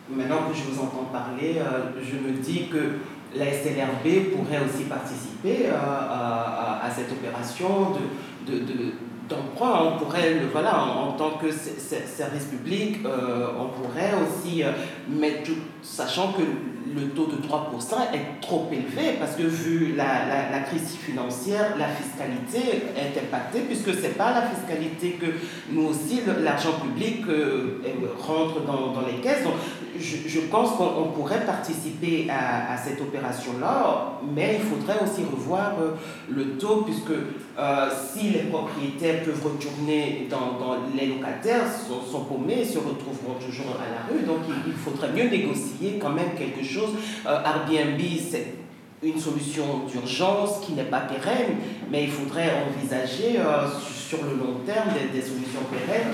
Maintenant 0.09 0.49
que 0.49 0.55
je 0.55 0.63
vous 0.63 0.81
entends 0.81 1.09
parler, 1.11 1.55
euh, 1.57 1.91
je 2.01 2.15
me 2.17 2.37
dis 2.37 2.67
que 2.67 2.99
la 3.35 3.45
SLRB 3.45 4.35
pourrait 4.35 4.61
aussi 4.63 4.83
participer 4.83 5.67
euh, 5.67 5.73
à, 5.73 6.89
cette 6.93 7.11
opération 7.11 7.91
de, 8.45 8.53
d'emprunt. 8.55 9.12
On 9.35 9.97
pourrait, 9.97 10.41
voilà, 10.51 10.83
en, 10.83 11.11
tant 11.13 11.31
que 11.31 11.51
service 11.51 12.45
public, 12.45 12.99
euh, 13.05 13.47
on 13.59 13.69
pourrait 13.69 14.11
aussi 14.21 14.63
euh, 14.63 14.71
mettre, 15.07 15.51
sachant 15.81 16.33
que 16.33 16.41
le 16.41 17.09
taux 17.09 17.25
de 17.25 17.37
3% 17.37 18.13
est 18.13 18.41
trop 18.41 18.69
élevé 18.71 19.13
parce 19.19 19.35
que 19.35 19.43
vu 19.43 19.95
la, 19.95 20.51
la, 20.51 20.59
crise 20.59 20.95
financière, 20.95 21.75
la 21.77 21.87
fiscalité 21.87 22.83
est 22.95 23.19
impactée 23.19 23.61
puisque 23.61 23.93
ce 23.95 24.01
n'est 24.01 24.09
pas 24.09 24.31
la 24.31 24.43
fiscalité 24.43 25.11
que 25.19 25.25
nous 25.71 25.87
aussi, 25.87 26.21
l'argent 26.43 26.73
public 26.73 27.25
rentre 28.19 28.61
dans, 28.61 28.91
dans, 28.91 29.07
les 29.07 29.21
caisses. 29.21 29.43
Je, 30.03 30.39
pense 30.41 30.71
qu'on 30.77 31.11
pourrait 31.15 31.45
participer 31.45 32.27
à, 32.29 32.77
cette 32.77 32.99
opération-là, 33.01 34.19
mais 34.35 34.59
il 34.59 34.65
faudrait 34.65 34.99
aussi 35.03 35.21
revoir 35.23 35.73
euh, 35.79 35.91
le 36.29 36.57
taux, 36.57 36.83
puisque 36.85 37.11
euh, 37.11 37.89
si 37.89 38.29
les 38.29 38.43
propriétaires 38.43 39.23
peuvent 39.23 39.43
retourner 39.43 40.27
dans, 40.29 40.77
les 40.95 41.07
locataires, 41.07 41.65
sont, 41.71 42.01
sont, 42.01 42.25
paumés, 42.25 42.65
se 42.65 42.77
retrouveront 42.77 43.35
toujours 43.45 43.75
à 43.75 43.89
la 43.89 44.13
rue, 44.13 44.25
donc 44.25 44.39
il, 44.67 44.73
faudrait 44.73 45.11
mieux 45.11 45.29
négocier 45.29 45.97
quand 46.01 46.11
même 46.11 46.33
quelque 46.37 46.63
chose. 46.63 46.91
Euh, 47.25 47.39
Airbnb, 47.43 48.01
c'est 48.29 48.62
une 49.03 49.19
solution 49.19 49.85
d'urgence 49.91 50.65
qui 50.65 50.73
n'est 50.73 50.83
pas 50.83 51.01
pérenne, 51.01 51.57
mais 51.91 52.03
il 52.03 52.09
faudrait 52.09 52.51
envisager 52.67 53.39
sur 53.83 54.19
le 54.23 54.37
long 54.37 54.59
terme 54.65 54.89
des, 55.11 55.21
solutions 55.21 55.61
pérennes 55.69 56.13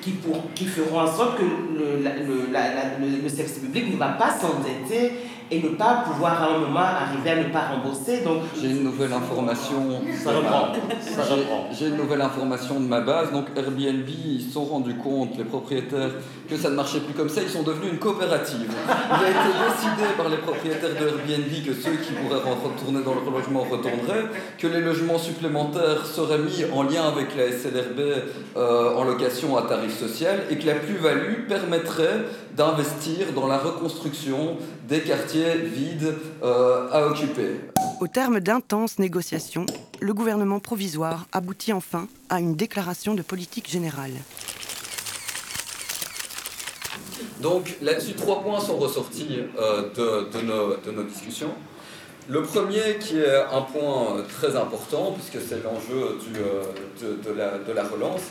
qui 0.00 0.64
feront 0.66 1.00
en 1.00 1.06
sorte 1.06 1.38
que 1.38 1.42
le, 1.42 2.02
la, 2.02 2.16
le, 2.16 3.22
le 3.22 3.28
service 3.28 3.58
public 3.58 3.92
ne 3.92 3.96
va 3.96 4.08
pas 4.08 4.30
s'endetter 4.30 5.12
et 5.50 5.62
ne 5.62 5.70
pas 5.70 6.04
pouvoir 6.06 6.42
à 6.42 6.54
un 6.54 6.58
moment 6.58 6.80
arriver 6.80 7.30
à 7.30 7.36
ne 7.36 7.52
pas 7.52 7.68
rembourser. 7.68 8.20
Donc 8.20 8.42
j'ai 8.60 8.70
une 8.70 8.84
nouvelle 8.84 9.12
information. 9.12 10.00
Ça 10.22 10.30
reprend. 10.30 10.72
Ça 11.00 11.22
reprend. 11.22 11.68
J'ai 11.72 11.88
une 11.88 11.96
nouvelle 11.96 12.20
information 12.20 12.80
de 12.80 12.86
ma 12.86 13.00
base. 13.00 13.32
Donc 13.32 13.46
Airbnb, 13.56 14.08
ils 14.08 14.42
se 14.42 14.52
sont 14.52 14.64
rendus 14.64 14.94
compte, 14.94 15.36
les 15.36 15.44
propriétaires, 15.44 16.10
que 16.48 16.56
ça 16.56 16.70
ne 16.70 16.76
marchait 16.76 17.00
plus 17.00 17.14
comme 17.14 17.28
ça. 17.28 17.42
Ils 17.42 17.48
sont 17.48 17.62
devenus 17.62 17.92
une 17.92 17.98
coopérative. 17.98 18.70
Il 18.70 19.24
a 19.24 19.30
été 19.30 19.50
décidé 19.68 20.08
par 20.16 20.28
les 20.28 20.36
propriétaires 20.36 20.90
de 20.90 21.06
Airbnb 21.08 21.66
que 21.66 21.74
ceux 21.74 21.96
qui 21.96 22.12
pourraient 22.12 22.40
retourner 22.40 23.02
dans 23.02 23.14
leur 23.14 23.30
logement 23.30 23.60
retourneraient, 23.60 24.26
que 24.58 24.66
les 24.66 24.80
logements 24.80 25.18
supplémentaires 25.18 26.06
seraient 26.06 26.38
mis 26.38 26.64
en 26.72 26.84
lien 26.84 27.08
avec 27.08 27.36
la 27.36 27.50
SLRB 27.50 28.00
euh, 28.56 28.94
en 28.96 29.04
location 29.04 29.56
à 29.56 29.62
tarif 29.62 29.98
social 29.98 30.40
et 30.50 30.56
que 30.56 30.66
la 30.66 30.74
plus-value 30.74 31.46
permettrait 31.48 32.24
d'investir 32.56 33.32
dans 33.34 33.46
la 33.46 33.58
reconstruction 33.58 34.56
des 34.88 35.00
quartiers 35.00 35.56
vides 35.56 36.14
euh, 36.42 36.88
à 36.90 37.06
occuper. 37.06 37.60
Au 38.00 38.08
terme 38.08 38.40
d'intenses 38.40 38.98
négociations, 38.98 39.66
le 40.00 40.14
gouvernement 40.14 40.60
provisoire 40.60 41.26
aboutit 41.32 41.72
enfin 41.72 42.08
à 42.28 42.40
une 42.40 42.56
déclaration 42.56 43.14
de 43.14 43.22
politique 43.22 43.70
générale. 43.70 44.12
Donc 47.40 47.76
là-dessus, 47.80 48.14
trois 48.14 48.42
points 48.42 48.60
sont 48.60 48.76
ressortis 48.76 49.38
euh, 49.58 50.26
de, 50.32 50.92
nos, 50.92 51.02
discussions. 51.04 51.52
Le 52.28 52.42
premier, 52.42 52.98
qui 53.00 53.18
est 53.18 53.36
un 53.52 53.62
point 53.62 54.22
très 54.28 54.56
important, 54.56 55.12
puisque 55.12 55.44
c'est 55.46 55.62
l'enjeu 55.62 56.18
euh, 56.36 57.16
de, 57.24 57.32
la, 57.32 57.58
de 57.58 57.72
la 57.72 57.84
relance, 57.84 58.22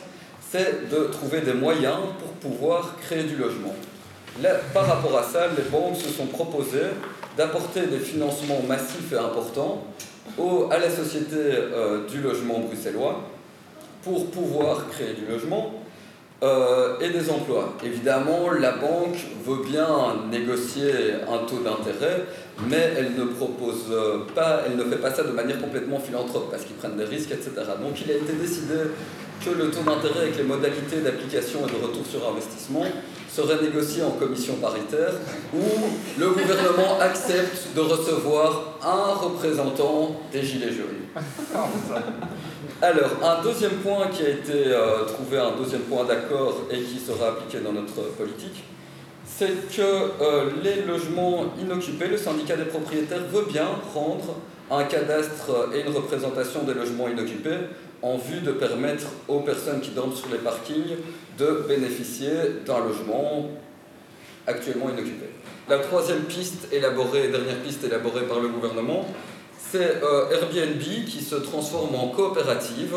c'est 0.51 0.89
de 0.89 1.05
trouver 1.05 1.41
des 1.41 1.53
moyens 1.53 1.99
pour 2.19 2.51
pouvoir 2.51 2.95
créer 3.01 3.23
du 3.23 3.35
logement 3.35 3.75
par 4.73 4.87
rapport 4.87 5.17
à 5.17 5.23
ça, 5.23 5.47
les 5.55 5.63
banques 5.69 5.97
se 5.97 6.09
sont 6.09 6.27
proposées 6.27 6.89
d'apporter 7.37 7.87
des 7.87 7.99
financements 7.99 8.61
massifs 8.67 9.11
et 9.13 9.17
importants 9.17 9.83
à 10.71 10.77
la 10.77 10.89
société 10.89 11.35
euh, 11.35 12.07
du 12.07 12.21
logement 12.21 12.59
bruxellois 12.59 13.23
pour 14.03 14.31
pouvoir 14.31 14.87
créer 14.89 15.13
du 15.13 15.25
logement 15.25 15.73
euh, 16.43 16.97
et 17.01 17.09
des 17.09 17.29
emplois. 17.29 17.73
Évidemment, 17.83 18.51
la 18.51 18.71
banque 18.71 19.17
veut 19.45 19.63
bien 19.69 19.87
négocier 20.31 20.91
un 21.27 21.45
taux 21.45 21.59
d'intérêt, 21.59 22.23
mais 22.69 22.93
elle 22.97 23.15
ne 23.15 23.25
propose 23.25 23.93
pas, 24.33 24.61
elle 24.65 24.77
ne 24.77 24.83
fait 24.83 25.01
pas 25.01 25.13
ça 25.13 25.23
de 25.23 25.31
manière 25.31 25.59
complètement 25.59 25.99
philanthrope 25.99 26.49
parce 26.49 26.63
qu'ils 26.63 26.77
prennent 26.77 26.97
des 26.97 27.03
risques, 27.03 27.31
etc. 27.31 27.51
Donc 27.81 27.99
il 28.05 28.11
a 28.11 28.15
été 28.15 28.33
décidé 28.33 28.75
que 29.43 29.49
le 29.51 29.71
taux 29.71 29.83
d'intérêt 29.83 30.21
avec 30.21 30.37
les 30.37 30.43
modalités 30.43 30.97
d'application 30.97 31.59
et 31.67 31.71
de 31.71 31.85
retour 31.85 32.05
sur 32.05 32.27
investissement 32.29 32.85
serait 33.29 33.61
négocié 33.61 34.03
en 34.03 34.11
commission 34.11 34.55
paritaire 34.55 35.13
où 35.53 35.63
le 36.17 36.29
gouvernement 36.29 36.99
accepte 36.99 37.75
de 37.75 37.81
recevoir 37.81 38.77
un 38.83 39.13
représentant 39.13 40.15
des 40.31 40.43
Gilets 40.43 40.71
jaunes. 40.71 41.23
Alors, 42.81 43.11
un 43.23 43.43
deuxième 43.43 43.77
point 43.83 44.07
qui 44.07 44.23
a 44.23 44.29
été 44.29 44.67
euh, 44.67 45.05
trouvé, 45.05 45.37
un 45.37 45.51
deuxième 45.51 45.81
point 45.81 46.05
d'accord 46.05 46.61
et 46.71 46.79
qui 46.79 46.99
sera 46.99 47.29
appliqué 47.29 47.59
dans 47.59 47.73
notre 47.73 48.01
politique, 48.17 48.63
c'est 49.25 49.67
que 49.75 49.81
euh, 49.81 50.49
les 50.63 50.83
logements 50.83 51.53
inoccupés, 51.61 52.07
le 52.07 52.17
syndicat 52.17 52.55
des 52.55 52.65
propriétaires 52.65 53.23
veut 53.31 53.45
bien 53.47 53.67
rendre 53.93 54.35
un 54.71 54.83
cadastre 54.83 55.69
et 55.73 55.81
une 55.87 55.95
représentation 55.95 56.63
des 56.63 56.73
logements 56.73 57.07
inoccupés 57.07 57.57
en 58.01 58.17
vue 58.17 58.41
de 58.41 58.51
permettre 58.51 59.07
aux 59.27 59.41
personnes 59.41 59.81
qui 59.81 59.91
dorment 59.91 60.15
sur 60.15 60.29
les 60.29 60.37
parkings 60.37 60.95
de 61.37 61.65
bénéficier 61.67 62.29
d'un 62.65 62.79
logement 62.79 63.49
actuellement 64.47 64.89
inoccupé. 64.89 65.25
La 65.69 65.79
troisième 65.79 66.21
piste 66.21 66.67
élaborée, 66.71 67.27
dernière 67.27 67.61
piste 67.61 67.83
élaborée 67.83 68.23
par 68.23 68.39
le 68.39 68.47
gouvernement, 68.47 69.05
c'est 69.71 70.01
euh, 70.03 70.31
Airbnb 70.31 70.81
qui 70.81 71.21
se 71.21 71.35
transforme 71.35 71.93
en 71.93 72.07
coopérative. 72.07 72.95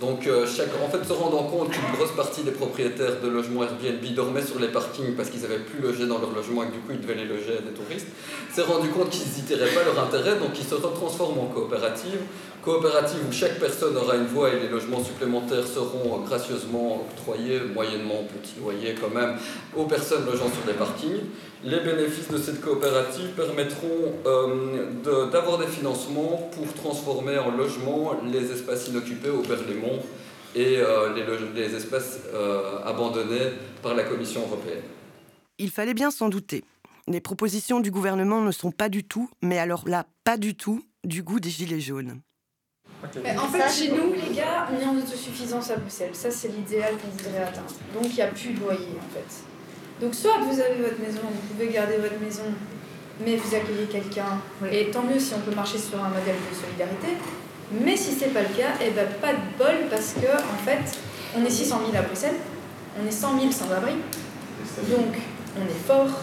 Donc, 0.00 0.26
euh, 0.26 0.46
en 0.84 0.88
fait, 0.88 1.04
se 1.04 1.12
rendant 1.12 1.44
compte 1.44 1.70
qu'une 1.70 1.96
grosse 1.96 2.12
partie 2.12 2.42
des 2.42 2.50
propriétaires 2.50 3.20
de 3.20 3.28
logements 3.28 3.62
Airbnb 3.62 4.04
dormaient 4.14 4.42
sur 4.42 4.58
les 4.58 4.68
parkings 4.68 5.14
parce 5.16 5.30
qu'ils 5.30 5.42
n'avaient 5.42 5.60
plus 5.60 5.80
logé 5.80 6.06
dans 6.06 6.18
leur 6.18 6.32
logement 6.32 6.64
et 6.64 6.66
que 6.66 6.72
du 6.72 6.78
coup 6.78 6.92
ils 6.92 7.00
devaient 7.00 7.14
les 7.14 7.24
loger 7.24 7.58
à 7.58 7.60
des 7.60 7.72
touristes, 7.72 8.08
s'est 8.52 8.62
rendu 8.62 8.88
compte 8.88 9.10
qu'ils 9.10 9.26
n'y 9.26 9.42
tiraient 9.42 9.74
pas 9.74 9.84
leur 9.84 10.04
intérêt, 10.04 10.36
donc 10.38 10.50
ils 10.58 10.66
se 10.66 10.74
transforment 10.74 11.38
en 11.38 11.46
coopérative 11.46 12.18
coopérative 12.62 13.18
où 13.28 13.32
chaque 13.32 13.58
personne 13.58 13.96
aura 13.96 14.16
une 14.16 14.26
voix 14.26 14.50
et 14.50 14.60
les 14.60 14.68
logements 14.68 15.02
supplémentaires 15.02 15.66
seront 15.66 16.20
gracieusement 16.20 17.04
octroyés, 17.10 17.60
moyennement 17.74 18.24
petit 18.24 18.54
loyer 18.60 18.94
quand 18.98 19.10
même, 19.10 19.36
aux 19.76 19.84
personnes 19.84 20.24
logeant 20.24 20.50
sur 20.50 20.64
des 20.64 20.78
parkings. 20.78 21.20
Les 21.64 21.80
bénéfices 21.80 22.28
de 22.28 22.38
cette 22.38 22.60
coopérative 22.60 23.30
permettront 23.36 24.14
euh, 24.26 25.26
d'avoir 25.30 25.58
des 25.58 25.66
financements 25.66 26.50
pour 26.52 26.72
transformer 26.74 27.38
en 27.38 27.50
logement 27.50 28.12
les 28.24 28.50
espaces 28.52 28.88
inoccupés 28.88 29.30
au 29.30 29.42
Berlaymont 29.42 30.00
et 30.54 30.78
euh, 30.78 31.12
les, 31.14 31.24
les, 31.54 31.74
espaces 31.74 32.20
euh, 32.34 32.78
abandonnés 32.84 33.52
par 33.82 33.94
la 33.94 34.04
Commission 34.04 34.42
européenne. 34.42 34.82
Il 35.58 35.70
fallait 35.70 35.94
bien 35.94 36.10
s'en 36.10 36.28
douter. 36.28 36.64
Les 37.08 37.20
propositions 37.20 37.80
du 37.80 37.90
gouvernement 37.90 38.40
ne 38.40 38.52
sont 38.52 38.70
pas 38.70 38.88
du 38.88 39.02
tout, 39.02 39.28
mais 39.40 39.58
alors 39.58 39.88
là, 39.88 40.06
pas 40.24 40.36
du 40.36 40.54
tout, 40.54 40.84
du 41.04 41.22
goût 41.22 41.40
des 41.40 41.50
Gilets 41.50 41.80
jaunes 41.80 42.20
en 43.04 43.48
fait, 43.48 43.68
chez 43.70 43.90
nous, 43.90 44.12
les 44.12 44.34
gars, 44.34 44.68
on 44.70 44.80
est 44.80 44.84
en 44.84 44.96
autosuffisance 44.96 45.70
à 45.70 45.76
Bruxelles. 45.76 46.14
Ça, 46.14 46.30
c'est 46.30 46.48
l'idéal 46.48 46.94
qu'on 46.94 47.08
voudrait 47.08 47.42
atteindre. 47.42 47.72
Donc, 47.94 48.04
il 48.04 48.14
n'y 48.14 48.22
a 48.22 48.28
plus 48.28 48.50
de 48.50 48.60
loyer, 48.60 48.96
en 48.98 49.14
fait. 49.14 50.04
Donc, 50.04 50.14
soit 50.14 50.38
vous 50.38 50.60
avez 50.60 50.76
votre 50.76 51.00
maison, 51.00 51.20
vous 51.22 51.54
pouvez 51.54 51.68
garder 51.68 51.96
votre 51.96 52.18
maison, 52.20 52.44
mais 53.24 53.36
vous 53.36 53.54
accueillez 53.54 53.86
quelqu'un. 53.86 54.38
Et 54.70 54.90
tant 54.90 55.02
mieux 55.02 55.18
si 55.18 55.34
on 55.34 55.40
peut 55.40 55.54
marcher 55.54 55.78
sur 55.78 56.02
un 56.02 56.08
modèle 56.08 56.36
de 56.36 56.54
solidarité. 56.54 57.18
Mais 57.80 57.96
si 57.96 58.12
c'est 58.12 58.32
pas 58.32 58.42
le 58.42 58.54
cas, 58.54 58.74
eh 58.80 58.90
ben, 58.90 59.06
pas 59.20 59.32
de 59.32 59.58
bol 59.58 59.88
parce 59.90 60.14
que, 60.14 60.26
en 60.26 60.58
fait, 60.64 60.98
on 61.36 61.44
est 61.44 61.50
600 61.50 61.80
000 61.90 61.96
à 61.96 62.02
Bruxelles, 62.02 62.36
on 63.00 63.06
est 63.06 63.10
100 63.10 63.40
000 63.40 63.52
sans-abri. 63.52 63.92
Donc, 64.90 65.14
on 65.56 65.62
est 65.62 65.86
fort, 65.86 66.20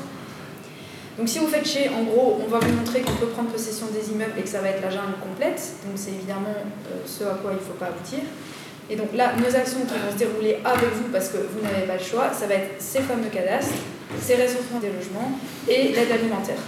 donc 1.20 1.28
si 1.28 1.40
vous 1.40 1.48
faites 1.48 1.68
chez, 1.68 1.90
en 1.90 2.04
gros, 2.04 2.40
on 2.42 2.48
va 2.48 2.60
vous 2.60 2.72
montrer 2.72 3.02
qu'on 3.02 3.12
peut 3.16 3.28
prendre 3.28 3.50
possession 3.50 3.88
des 3.88 4.10
immeubles 4.10 4.40
et 4.40 4.42
que 4.42 4.48
ça 4.48 4.62
va 4.62 4.70
être 4.70 4.82
la 4.82 4.90
jungle 4.90 5.20
complète. 5.22 5.62
Donc 5.86 5.98
c'est 5.98 6.12
évidemment 6.12 6.56
euh, 6.56 7.04
ce 7.06 7.26
à 7.26 7.36
quoi 7.44 7.52
il 7.52 7.56
ne 7.56 7.60
faut 7.60 7.74
pas 7.74 7.88
aboutir. 7.88 8.20
Et 8.90 8.96
donc 8.96 9.10
là, 9.14 9.34
nos 9.36 9.54
actions 9.54 9.82
qui 9.82 9.94
vont 10.00 10.12
se 10.14 10.18
dérouler 10.18 10.60
avec 10.64 10.94
vous 10.96 11.12
parce 11.12 11.28
que 11.28 11.38
vous 11.38 11.60
n'avez 11.62 11.86
pas 11.86 11.98
le 11.98 12.04
choix, 12.04 12.32
ça 12.32 12.48
va 12.48 12.56
être 12.56 12.82
ces 12.82 13.02
fameux 13.02 13.28
cadastres, 13.28 13.76
ces 14.22 14.36
résourcements 14.36 14.80
des 14.80 14.88
logements 14.96 15.32
et 15.68 15.92
l'aide 15.92 16.10
alimentaire 16.10 16.64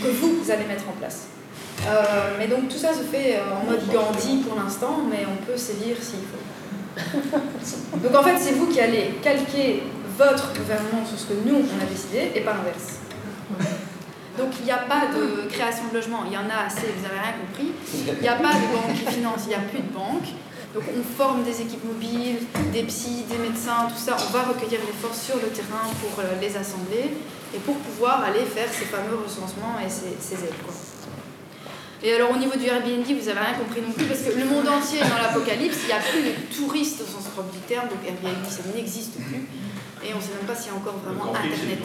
que 0.00 0.08
vous, 0.08 0.38
vous 0.40 0.50
allez 0.52 0.66
mettre 0.66 0.88
en 0.88 0.92
place. 0.92 1.26
Euh, 1.88 2.36
mais 2.38 2.46
donc 2.46 2.68
tout 2.68 2.78
ça 2.78 2.94
se 2.94 3.02
fait 3.02 3.34
euh, 3.34 3.58
en 3.60 3.68
mode 3.68 3.82
Gandhi 3.92 4.38
pour 4.46 4.56
l'instant, 4.56 5.02
mais 5.10 5.26
on 5.26 5.44
peut 5.44 5.58
sévir 5.58 5.96
s'il 6.00 6.20
faut. 6.30 6.46
Donc 8.02 8.14
en 8.14 8.22
fait, 8.22 8.38
c'est 8.38 8.52
vous 8.52 8.68
qui 8.68 8.80
allez 8.80 9.10
calquer 9.20 9.82
votre 10.16 10.54
gouvernement 10.54 11.04
sur 11.04 11.18
ce 11.18 11.26
que 11.26 11.34
nous, 11.46 11.56
on 11.56 11.82
a 11.82 11.86
décidé 11.86 12.30
et 12.34 12.40
pas 12.40 12.54
l'inverse. 12.54 13.00
Donc 14.38 14.52
il 14.60 14.64
n'y 14.64 14.70
a 14.70 14.78
pas 14.78 15.06
de 15.06 15.48
création 15.48 15.84
de 15.90 15.94
logement, 15.94 16.24
il 16.26 16.32
y 16.32 16.36
en 16.36 16.48
a 16.50 16.66
assez, 16.66 16.92
vous 16.94 17.02
n'avez 17.02 17.18
rien 17.18 17.34
compris. 17.40 17.72
Il 18.06 18.20
n'y 18.20 18.28
a 18.28 18.36
pas 18.36 18.52
de 18.52 18.66
banque 18.72 18.92
qui 18.94 19.06
finance, 19.06 19.40
il 19.44 19.48
n'y 19.48 19.54
a 19.54 19.64
plus 19.64 19.80
de 19.80 19.92
banque. 19.92 20.28
Donc 20.74 20.84
on 20.92 21.02
forme 21.16 21.42
des 21.42 21.62
équipes 21.62 21.84
mobiles, 21.84 22.36
des 22.72 22.82
psys, 22.82 23.24
des 23.30 23.38
médecins, 23.38 23.88
tout 23.88 23.96
ça. 23.96 24.16
On 24.28 24.30
va 24.32 24.42
recueillir 24.42 24.80
les 24.84 24.92
forces 24.92 25.22
sur 25.22 25.36
le 25.36 25.48
terrain 25.48 25.88
pour 26.02 26.20
euh, 26.20 26.36
les 26.38 26.54
assembler 26.54 27.16
et 27.54 27.58
pour 27.60 27.76
pouvoir 27.76 28.24
aller 28.24 28.44
faire 28.44 28.68
ces 28.68 28.84
fameux 28.84 29.16
recensements 29.16 29.80
et 29.80 29.88
ces, 29.88 30.34
aides. 30.34 30.52
Et 32.02 32.12
alors 32.12 32.30
au 32.30 32.36
niveau 32.36 32.56
du 32.58 32.66
Airbnb, 32.66 33.06
vous 33.06 33.26
n'avez 33.26 33.40
rien 33.40 33.56
compris 33.56 33.80
non 33.80 33.92
plus 33.92 34.04
parce 34.04 34.20
que 34.20 34.38
le 34.38 34.44
monde 34.44 34.68
entier 34.68 35.00
est 35.00 35.08
dans 35.08 35.16
l'apocalypse, 35.16 35.78
il 35.84 35.86
n'y 35.86 35.92
a 35.92 36.04
plus 36.04 36.22
de 36.22 36.32
touristes 36.54 37.00
au 37.00 37.06
sens 37.06 37.24
propre 37.32 37.50
du 37.50 37.60
terme, 37.60 37.88
donc 37.88 37.98
Airbnb 38.04 38.44
ça 38.44 38.60
n'existe 38.74 39.14
plus 39.14 39.48
et 40.06 40.14
on 40.14 40.18
ne 40.18 40.22
sait 40.22 40.34
même 40.34 40.46
pas 40.46 40.54
s'il 40.54 40.72
y 40.72 40.74
a 40.74 40.78
encore 40.78 40.96
vraiment 40.98 41.34
Internet. 41.34 41.80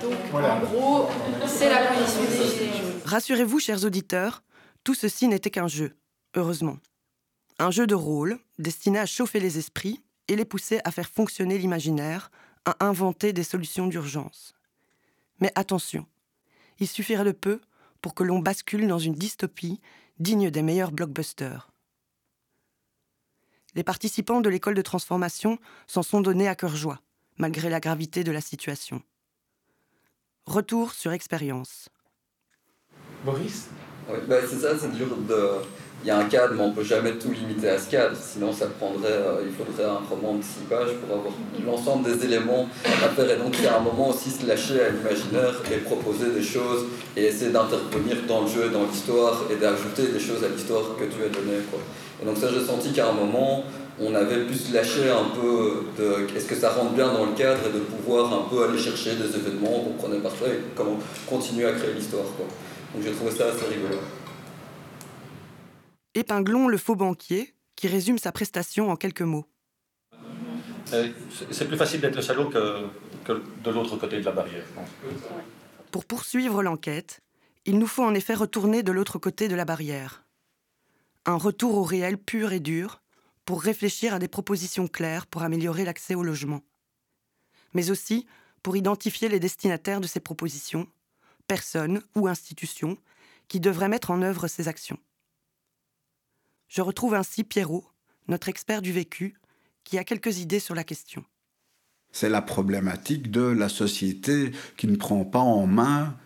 Donc, 0.00 0.12
en 0.34 0.60
gros, 0.60 1.08
c'est 1.46 1.70
la 1.70 1.86
condition 1.86 2.20
des 2.22 3.04
Rassurez-vous, 3.04 3.58
chers 3.58 3.84
auditeurs, 3.84 4.42
tout 4.84 4.94
ceci 4.94 5.28
n'était 5.28 5.50
qu'un 5.50 5.68
jeu, 5.68 5.96
heureusement. 6.34 6.78
Un 7.58 7.70
jeu 7.70 7.86
de 7.86 7.94
rôle 7.94 8.38
destiné 8.58 8.98
à 8.98 9.06
chauffer 9.06 9.40
les 9.40 9.58
esprits 9.58 10.00
et 10.28 10.36
les 10.36 10.44
pousser 10.44 10.80
à 10.84 10.90
faire 10.90 11.08
fonctionner 11.08 11.58
l'imaginaire, 11.58 12.30
à 12.64 12.84
inventer 12.84 13.32
des 13.32 13.42
solutions 13.42 13.86
d'urgence. 13.86 14.54
Mais 15.40 15.52
attention, 15.54 16.06
il 16.78 16.88
suffirait 16.88 17.24
de 17.24 17.32
peu 17.32 17.60
pour 18.00 18.14
que 18.14 18.24
l'on 18.24 18.40
bascule 18.40 18.86
dans 18.86 18.98
une 18.98 19.14
dystopie 19.14 19.80
digne 20.18 20.50
des 20.50 20.62
meilleurs 20.62 20.92
blockbusters. 20.92 21.70
Les 23.74 23.84
participants 23.84 24.40
de 24.40 24.50
l'école 24.50 24.74
de 24.74 24.82
transformation 24.82 25.58
s'en 25.86 26.02
sont 26.02 26.20
donnés 26.20 26.48
à 26.48 26.54
cœur 26.54 26.76
joie 26.76 27.00
malgré 27.36 27.68
la 27.68 27.80
gravité 27.80 28.24
de 28.24 28.32
la 28.32 28.40
situation. 28.40 29.02
Retour 30.46 30.92
sur 30.92 31.12
expérience. 31.12 31.88
Boris? 33.24 33.68
Oui, 34.08 34.18
bah 34.28 34.36
c'est 34.48 34.58
ça, 34.58 34.78
c'est 34.78 34.92
dur 34.92 35.16
de... 35.16 35.62
Il 36.04 36.08
y 36.08 36.10
a 36.10 36.18
un 36.18 36.24
cadre, 36.24 36.54
mais 36.56 36.62
on 36.62 36.70
ne 36.70 36.74
peut 36.74 36.82
jamais 36.82 37.12
tout 37.12 37.30
limiter 37.30 37.68
à 37.68 37.78
ce 37.78 37.88
cadre, 37.88 38.16
sinon 38.20 38.52
ça 38.52 38.66
prendrait, 38.66 39.12
euh, 39.12 39.44
il 39.46 39.52
faudrait 39.54 39.84
un 39.84 40.00
roman 40.10 40.34
de 40.34 40.42
six 40.42 40.66
pages 40.68 40.96
pour 40.98 41.16
avoir 41.16 41.32
l'ensemble 41.64 42.10
des 42.10 42.24
éléments 42.24 42.68
à 42.84 43.08
faire. 43.08 43.30
Et 43.30 43.36
donc 43.36 43.54
il 43.56 43.64
y 43.64 43.68
a 43.68 43.76
un 43.76 43.80
moment 43.80 44.08
aussi 44.08 44.30
se 44.30 44.44
lâcher 44.44 44.82
à 44.82 44.88
l'imaginaire 44.88 45.54
et 45.72 45.76
proposer 45.76 46.30
des 46.34 46.42
choses 46.42 46.86
et 47.16 47.26
essayer 47.26 47.52
d'intervenir 47.52 48.16
dans 48.26 48.40
le 48.42 48.48
jeu, 48.48 48.68
dans 48.70 48.82
l'histoire 48.82 49.44
et 49.48 49.54
d'ajouter 49.54 50.08
des 50.12 50.18
choses 50.18 50.42
à 50.42 50.48
l'histoire 50.48 50.82
que 50.98 51.04
tu 51.04 51.22
as 51.22 51.28
donnée. 51.28 51.62
Et 52.20 52.26
donc 52.26 52.36
ça 52.36 52.48
j'ai 52.52 52.66
senti 52.66 52.92
qu'à 52.92 53.08
un 53.08 53.12
moment, 53.12 53.62
on 54.00 54.12
avait 54.16 54.44
pu 54.44 54.54
se 54.54 54.74
lâcher 54.74 55.08
un 55.08 55.30
peu 55.38 55.84
de 56.02 56.36
est-ce 56.36 56.46
que 56.46 56.56
ça 56.56 56.70
rentre 56.70 56.94
bien 56.94 57.12
dans 57.12 57.26
le 57.26 57.32
cadre 57.32 57.60
et 57.68 57.72
de 57.72 57.78
pouvoir 57.78 58.26
un 58.32 58.48
peu 58.50 58.64
aller 58.64 58.78
chercher 58.78 59.10
des 59.14 59.36
événements 59.36 59.84
qu'on 59.84 60.02
prenait 60.02 60.18
parfois 60.18 60.48
et 60.48 60.58
comment 60.74 60.98
continuer 61.28 61.66
à 61.66 61.72
créer 61.72 61.94
l'histoire. 61.94 62.24
Donc 62.92 63.04
j'ai 63.04 63.12
trouvé 63.12 63.30
ça 63.30 63.44
assez 63.44 63.72
rigolo. 63.72 63.98
Épinglons 66.14 66.68
le 66.68 66.76
faux 66.76 66.96
banquier 66.96 67.54
qui 67.76 67.88
résume 67.88 68.18
sa 68.18 68.32
prestation 68.32 68.90
en 68.90 68.96
quelques 68.96 69.22
mots. 69.22 69.46
Euh, 70.92 71.10
c'est 71.50 71.66
plus 71.66 71.76
facile 71.76 72.00
d'être 72.00 72.20
salaud 72.20 72.50
que, 72.50 72.86
que 73.24 73.42
de 73.64 73.70
l'autre 73.70 73.96
côté 73.96 74.20
de 74.20 74.24
la 74.24 74.32
barrière. 74.32 74.64
Pour 75.90 76.04
poursuivre 76.04 76.62
l'enquête, 76.62 77.20
il 77.64 77.78
nous 77.78 77.86
faut 77.86 78.04
en 78.04 78.14
effet 78.14 78.34
retourner 78.34 78.82
de 78.82 78.92
l'autre 78.92 79.18
côté 79.18 79.48
de 79.48 79.54
la 79.54 79.64
barrière. 79.64 80.24
Un 81.24 81.36
retour 81.36 81.76
au 81.76 81.82
réel 81.82 82.18
pur 82.18 82.52
et 82.52 82.60
dur, 82.60 83.02
pour 83.44 83.62
réfléchir 83.62 84.14
à 84.14 84.18
des 84.18 84.28
propositions 84.28 84.88
claires 84.88 85.26
pour 85.26 85.42
améliorer 85.42 85.84
l'accès 85.84 86.14
au 86.14 86.22
logement, 86.22 86.62
mais 87.74 87.90
aussi 87.90 88.26
pour 88.62 88.76
identifier 88.76 89.28
les 89.28 89.40
destinataires 89.40 90.00
de 90.00 90.06
ces 90.06 90.20
propositions, 90.20 90.86
personnes 91.48 92.02
ou 92.14 92.28
institutions 92.28 92.96
qui 93.48 93.60
devraient 93.60 93.88
mettre 93.88 94.10
en 94.10 94.22
œuvre 94.22 94.46
ces 94.46 94.68
actions. 94.68 94.98
Je 96.74 96.80
retrouve 96.80 97.12
ainsi 97.12 97.44
Pierrot, 97.44 97.84
notre 98.28 98.48
expert 98.48 98.80
du 98.80 98.92
vécu, 98.92 99.34
qui 99.84 99.98
a 99.98 100.04
quelques 100.04 100.38
idées 100.38 100.58
sur 100.58 100.74
la 100.74 100.84
question. 100.84 101.22
C'est 102.12 102.30
la 102.30 102.40
problématique 102.40 103.30
de 103.30 103.42
la 103.42 103.68
société 103.68 104.52
qui 104.78 104.86
ne 104.86 104.96
prend 104.96 105.26
pas 105.26 105.40
en 105.40 105.66
main 105.66 106.16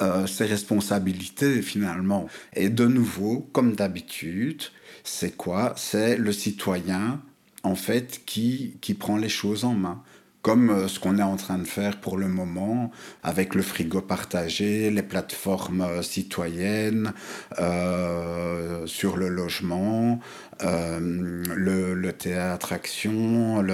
euh, 0.00 0.26
ses 0.26 0.46
responsabilités 0.46 1.62
finalement. 1.62 2.26
Et 2.54 2.68
de 2.68 2.84
nouveau, 2.86 3.48
comme 3.52 3.76
d'habitude, 3.76 4.64
c'est 5.04 5.36
quoi? 5.36 5.72
C'est 5.76 6.16
le 6.16 6.32
citoyen, 6.32 7.22
en 7.62 7.76
fait, 7.76 8.22
qui, 8.26 8.78
qui 8.80 8.94
prend 8.94 9.16
les 9.16 9.28
choses 9.28 9.64
en 9.64 9.74
main 9.74 10.02
comme 10.42 10.70
euh, 10.70 10.88
ce 10.88 10.98
qu'on 10.98 11.18
est 11.18 11.22
en 11.22 11.36
train 11.36 11.58
de 11.58 11.66
faire 11.66 12.00
pour 12.00 12.18
le 12.18 12.26
moment 12.26 12.90
avec 13.22 13.54
le 13.54 13.62
frigo 13.62 14.00
partagé, 14.00 14.90
les 14.90 15.02
plateformes 15.02 15.82
euh, 15.82 16.02
citoyennes 16.02 17.12
euh, 17.60 18.84
sur 18.86 19.16
le 19.16 19.28
logement, 19.28 20.18
le, 20.60 21.94
le, 21.94 22.12
théâtre 22.12 22.72
action, 22.72 23.64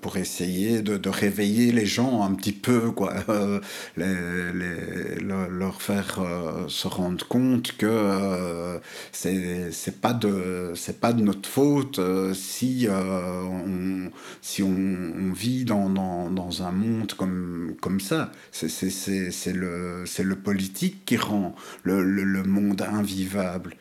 pour 0.00 0.16
essayer 0.16 0.82
de, 0.82 1.08
réveiller 1.08 1.70
les 1.70 1.86
gens 1.86 2.24
un 2.24 2.34
petit 2.34 2.52
peu, 2.52 2.90
quoi, 2.90 3.14
leur 3.96 5.80
faire 5.80 6.18
se 6.66 6.88
rendre 6.88 7.24
compte 7.28 7.76
que 7.76 8.80
c'est 9.12 10.00
pas 10.00 10.12
de 10.12 10.72
c'est 10.74 10.98
pas 10.98 11.12
de 11.12 11.22
notre 11.22 11.48
faute 11.48 12.00
si 12.34 12.88
on 12.90 14.10
si 14.40 14.64
on, 14.64 14.68
on 14.70 15.32
vit 15.32 15.64
dans, 15.64 15.71
dans, 15.74 16.62
un 16.62 16.72
monde 16.72 17.12
comme 17.14 18.00
ça. 18.00 18.32
C'est 18.50 19.52
le 19.52 20.34
politique 20.34 21.04
qui 21.04 21.16
rend 21.16 21.54
le, 21.82 22.02
le 22.02 22.42
monde 22.42 22.82
invivable. 22.82 23.76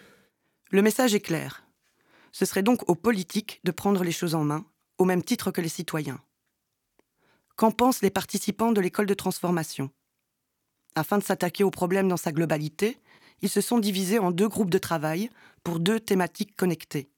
Le 0.72 0.82
message 0.82 1.14
est 1.14 1.22
clair. 1.22 1.64
Ce 2.32 2.46
serait 2.46 2.64
donc 2.64 2.90
aux 2.90 2.96
politiques 2.96 3.60
de 3.64 3.72
prendre 3.72 4.04
les 4.04 4.12
choses 4.12 4.36
en 4.36 4.44
main, 4.44 4.66
au 4.98 5.06
même 5.06 5.24
titre 5.24 5.52
que 5.52 5.62
les 5.62 5.70
citoyens. 5.70 6.22
Qu'en 7.58 7.72
pensent 7.72 8.02
les 8.02 8.10
participants 8.10 8.72
de 8.72 8.82
l'école 8.82 9.06
de 9.06 9.14
transformation? 9.14 9.90
Afin 10.96 11.18
de 11.18 11.24
s'attaquer 11.24 11.64
au 11.64 11.72
problème 11.72 12.08
dans 12.08 12.18
sa 12.18 12.32
globalité, 12.32 12.98
ils 13.42 13.50
se 13.50 13.62
sont 13.62 13.80
divisés 13.80 14.20
en 14.20 14.32
deux 14.32 14.48
groupes 14.48 14.70
de 14.70 14.78
travail 14.78 15.30
pour 15.64 15.80
deux 15.80 16.00
thématiques 16.00 16.56
connectées. 16.56 17.10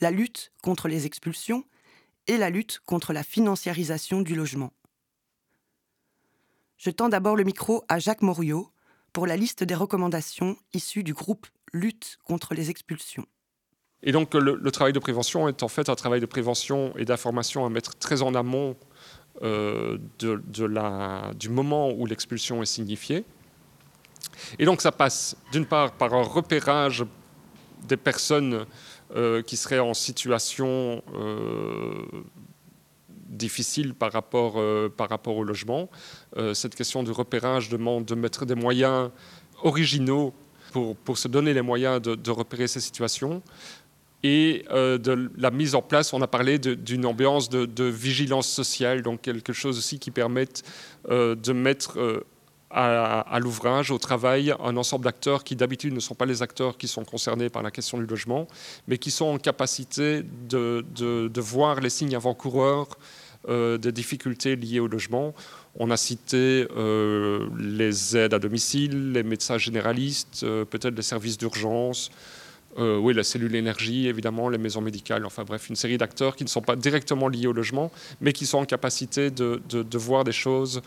La 0.00 0.10
lutte 0.10 0.52
contre 0.62 0.88
les 0.88 1.06
expulsions 1.06 1.64
et 2.26 2.36
la 2.36 2.50
lutte 2.50 2.80
contre 2.84 3.12
la 3.12 3.22
financiarisation 3.22 4.20
du 4.20 4.34
logement. 4.34 4.72
Je 6.76 6.90
tends 6.90 7.08
d'abord 7.08 7.36
le 7.36 7.44
micro 7.44 7.84
à 7.88 7.98
Jacques 7.98 8.22
Moriot 8.22 8.70
pour 9.12 9.26
la 9.26 9.36
liste 9.36 9.64
des 9.64 9.74
recommandations 9.74 10.56
issues 10.74 11.02
du 11.02 11.14
groupe 11.14 11.46
Lutte 11.72 12.18
contre 12.24 12.54
les 12.54 12.70
expulsions. 12.70 13.26
Et 14.02 14.12
donc 14.12 14.34
le, 14.34 14.70
travail 14.70 14.92
de 14.92 14.98
prévention 14.98 15.48
est 15.48 15.62
en 15.62 15.68
fait 15.68 15.88
un 15.88 15.94
travail 15.94 16.20
de 16.20 16.26
prévention 16.26 16.92
et 16.96 17.04
d'information 17.04 17.64
à 17.66 17.70
mettre 17.70 17.96
très 17.96 18.22
en 18.22 18.34
amont 18.34 18.76
euh, 19.42 19.98
du 20.18 21.48
moment 21.48 21.90
où 21.90 22.06
l'expulsion 22.06 22.62
est 22.62 22.66
signifiée. 22.66 23.24
Et 24.58 24.64
donc 24.64 24.80
ça 24.80 24.92
passe 24.92 25.36
d'une 25.50 25.66
part 25.66 25.92
par 25.92 26.14
un 26.14 26.22
repérage 26.22 27.04
des 27.88 27.96
personnes 27.96 28.66
euh, 29.14 29.42
qui 29.42 29.56
seraient 29.56 29.78
en 29.78 29.94
situation 29.94 31.02
euh, 31.14 32.02
difficile 33.10 33.94
par 33.94 34.12
rapport, 34.12 34.60
par 34.96 35.08
rapport 35.08 35.36
au 35.36 35.44
logement. 35.44 35.90
cette 36.54 36.74
question 36.74 37.02
du 37.02 37.10
repérage 37.10 37.68
demande 37.68 38.04
de 38.04 38.14
mettre 38.14 38.46
des 38.46 38.54
moyens 38.54 39.10
originaux 39.62 40.32
pour, 40.72 40.96
pour 40.96 41.18
se 41.18 41.28
donner 41.28 41.52
les 41.52 41.60
moyens 41.60 42.00
de, 42.00 42.14
de 42.14 42.30
repérer 42.30 42.68
ces 42.68 42.80
situations 42.80 43.42
et 44.22 44.64
euh, 44.70 44.98
de 44.98 45.30
la 45.36 45.50
mise 45.50 45.74
en 45.74 45.82
place, 45.82 46.12
on 46.12 46.20
a 46.20 46.26
parlé 46.26 46.58
d'une 46.58 47.06
ambiance 47.06 47.48
de, 47.48 47.84
vigilance 47.84 48.48
sociale, 48.48 49.02
donc 49.02 49.20
quelque 49.20 49.52
chose 49.52 49.78
aussi 49.78 49.98
qui 49.98 50.10
permette 50.10 50.64
euh, 51.08 51.34
de 51.34 51.52
mettre 51.52 52.24
euh, 52.72 53.22
à, 53.24 53.38
l'ouvrage, 53.38 53.90
au 53.90 53.98
travail, 53.98 54.52
un 54.62 54.76
ensemble 54.76 55.04
d'acteurs 55.04 55.44
qui 55.44 55.54
d'habitude 55.54 55.94
ne 55.94 56.00
sont 56.00 56.14
pas 56.14 56.26
les 56.26 56.42
acteurs 56.42 56.76
qui 56.76 56.88
sont 56.88 57.04
concernés 57.04 57.48
par 57.48 57.62
la 57.62 57.70
question 57.70 57.98
du 57.98 58.06
logement, 58.06 58.48
mais 58.88 58.98
qui 58.98 59.10
sont 59.10 59.26
en 59.26 59.38
capacité 59.38 60.22
de, 60.48 60.84
de 60.96 61.40
voir 61.40 61.80
les 61.80 61.90
signes 61.90 62.16
avant-coureurs 62.16 62.88
des 63.48 63.92
difficultés 63.92 64.56
liées 64.56 64.80
au 64.80 64.88
logement. 64.88 65.32
On 65.76 65.92
a 65.92 65.96
cité 65.96 66.66
les 67.56 68.16
aides 68.16 68.34
à 68.34 68.40
domicile, 68.40 69.12
les 69.12 69.22
médecins 69.22 69.58
généralistes, 69.58 70.40
peut-être 70.40 70.96
les 70.96 71.02
services 71.02 71.38
d'urgence, 71.38 72.10
euh, 72.78 72.98
oui, 72.98 73.14
la 73.14 73.24
cellule 73.24 73.54
énergie, 73.54 74.06
évidemment, 74.06 74.48
les 74.48 74.58
maisons 74.58 74.82
médicales, 74.82 75.24
enfin 75.24 75.44
bref, 75.44 75.68
une 75.70 75.76
série 75.76 75.96
d'acteurs 75.96 76.36
qui 76.36 76.44
ne 76.44 76.48
sont 76.48 76.60
pas 76.60 76.76
directement 76.76 77.28
liés 77.28 77.46
au 77.46 77.52
logement, 77.52 77.90
mais 78.20 78.32
qui 78.32 78.44
sont 78.44 78.58
en 78.58 78.64
capacité 78.66 79.30
de, 79.30 79.60
voir 79.96 80.24
des 80.24 80.32
choses 80.32 80.82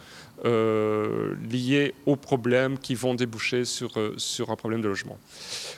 euh, 0.45 1.33
liées 1.49 1.95
aux 2.05 2.15
problèmes 2.15 2.77
qui 2.77 2.93
vont 2.93 3.15
déboucher 3.15 3.65
sur, 3.65 3.97
euh, 3.97 4.13
sur 4.17 4.51
un 4.51 4.55
problème 4.55 4.81
de 4.81 4.87
logement. 4.87 5.17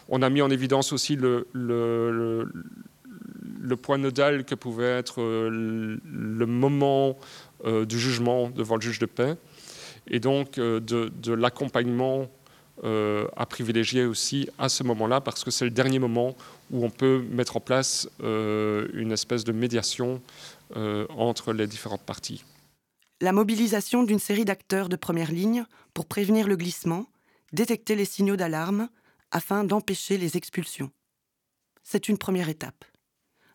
On 0.10 0.21
a 0.21 0.30
mis 0.30 0.41
en 0.41 0.50
évidence 0.50 0.91
aussi 0.91 1.15
le, 1.15 1.47
point 3.82 3.97
nodal 3.97 4.43
que 4.43 4.56
pouvait 4.56 4.97
être 4.97 5.21
le 5.21 6.45
moment 6.45 7.17
du 7.63 8.00
jugement 8.00 8.50
devant 8.50 8.76
le 8.76 8.82
juge 8.82 9.00
de 9.00 9.06
paix, 9.06 9.36
et 10.08 10.19
donc 10.19 10.56
de 10.56 11.34
l'accompagnement 11.34 12.28
euh, 12.83 13.27
à 13.35 13.45
privilégier 13.45 14.05
aussi 14.05 14.49
à 14.57 14.67
ce 14.67 14.83
moment-là, 14.83 15.21
parce 15.21 15.43
que 15.43 15.51
c'est 15.51 15.65
le 15.65 15.71
dernier 15.71 15.99
moment 15.99 16.35
où 16.71 16.83
on 16.83 16.89
peut 16.89 17.23
mettre 17.29 17.57
en 17.57 17.59
place 17.59 18.09
euh, 18.23 18.87
une 18.93 19.11
espèce 19.11 19.43
de 19.43 19.51
médiation 19.51 20.21
euh, 20.75 21.05
entre 21.09 21.53
les 21.53 21.67
différentes 21.67 22.01
parties. 22.01 22.43
La 23.19 23.33
mobilisation 23.33 24.01
d'une 24.01 24.19
série 24.19 24.45
d'acteurs 24.45 24.89
de 24.89 24.95
première 24.95 25.31
ligne 25.31 25.65
pour 25.93 26.07
prévenir 26.07 26.47
le 26.47 26.55
glissement, 26.55 27.05
détecter 27.53 27.95
les 27.95 28.05
signaux 28.05 28.35
d'alarme, 28.35 28.89
afin 29.29 29.63
d'empêcher 29.63 30.17
les 30.17 30.35
expulsions. 30.35 30.89
C'est 31.83 32.09
une 32.09 32.17
première 32.17 32.49
étape. 32.49 32.83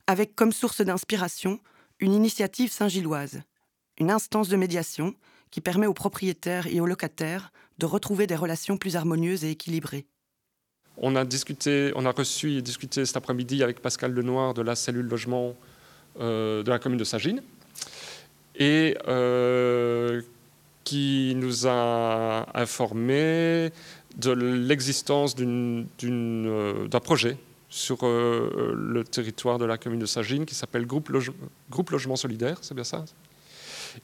Avec 0.06 0.36
comme 0.36 0.52
source 0.52 0.82
d'inspiration 0.82 1.58
une 1.98 2.12
initiative 2.14 2.70
saint-gilloise, 2.70 3.42
une 3.98 4.10
instance 4.10 4.48
de 4.48 4.56
médiation 4.56 5.14
qui 5.56 5.62
permet 5.62 5.86
aux 5.86 5.94
propriétaires 5.94 6.66
et 6.66 6.80
aux 6.80 6.86
locataires 6.86 7.50
de 7.78 7.86
retrouver 7.86 8.26
des 8.26 8.36
relations 8.36 8.76
plus 8.76 8.94
harmonieuses 8.94 9.42
et 9.42 9.52
équilibrées. 9.52 10.04
On 10.98 11.16
a 11.16 11.24
discuté, 11.24 11.92
on 11.96 12.04
a 12.04 12.10
reçu 12.10 12.58
et 12.58 12.60
discuté 12.60 13.06
cet 13.06 13.16
après-midi 13.16 13.62
avec 13.62 13.80
Pascal 13.80 14.12
Lenoir 14.12 14.52
de 14.52 14.60
la 14.60 14.74
cellule 14.74 15.08
logement 15.08 15.54
euh, 16.20 16.62
de 16.62 16.68
la 16.68 16.78
commune 16.78 16.98
de 16.98 17.04
Sagine 17.04 17.42
et 18.54 18.98
euh, 19.08 20.20
qui 20.84 21.32
nous 21.36 21.66
a 21.66 22.46
informé 22.52 23.70
de 24.18 24.32
l'existence 24.32 25.36
euh, 25.40 26.86
d'un 26.86 27.00
projet 27.00 27.38
sur 27.70 28.00
le 28.02 29.02
territoire 29.04 29.56
de 29.56 29.64
la 29.64 29.78
commune 29.78 30.00
de 30.00 30.06
Sagine 30.06 30.44
qui 30.44 30.54
s'appelle 30.54 30.84
Groupe, 30.84 31.10
Groupe 31.70 31.90
Logement 31.92 32.16
Solidaire, 32.16 32.58
c'est 32.60 32.74
bien 32.74 32.84
ça? 32.84 33.06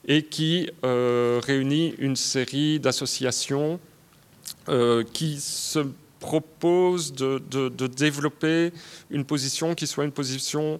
Et 0.06 0.22
qui 0.22 0.70
euh, 0.84 1.40
réunit 1.44 1.94
une 1.98 2.16
série 2.16 2.80
d'associations 2.80 3.80
euh, 4.68 5.04
qui 5.12 5.40
se 5.40 5.80
proposent 6.20 7.12
de, 7.12 7.88
développer 7.88 8.72
une 9.10 9.24
position 9.24 9.74
qui 9.74 9.88
soit 9.88 10.04
une 10.04 10.12
position 10.12 10.78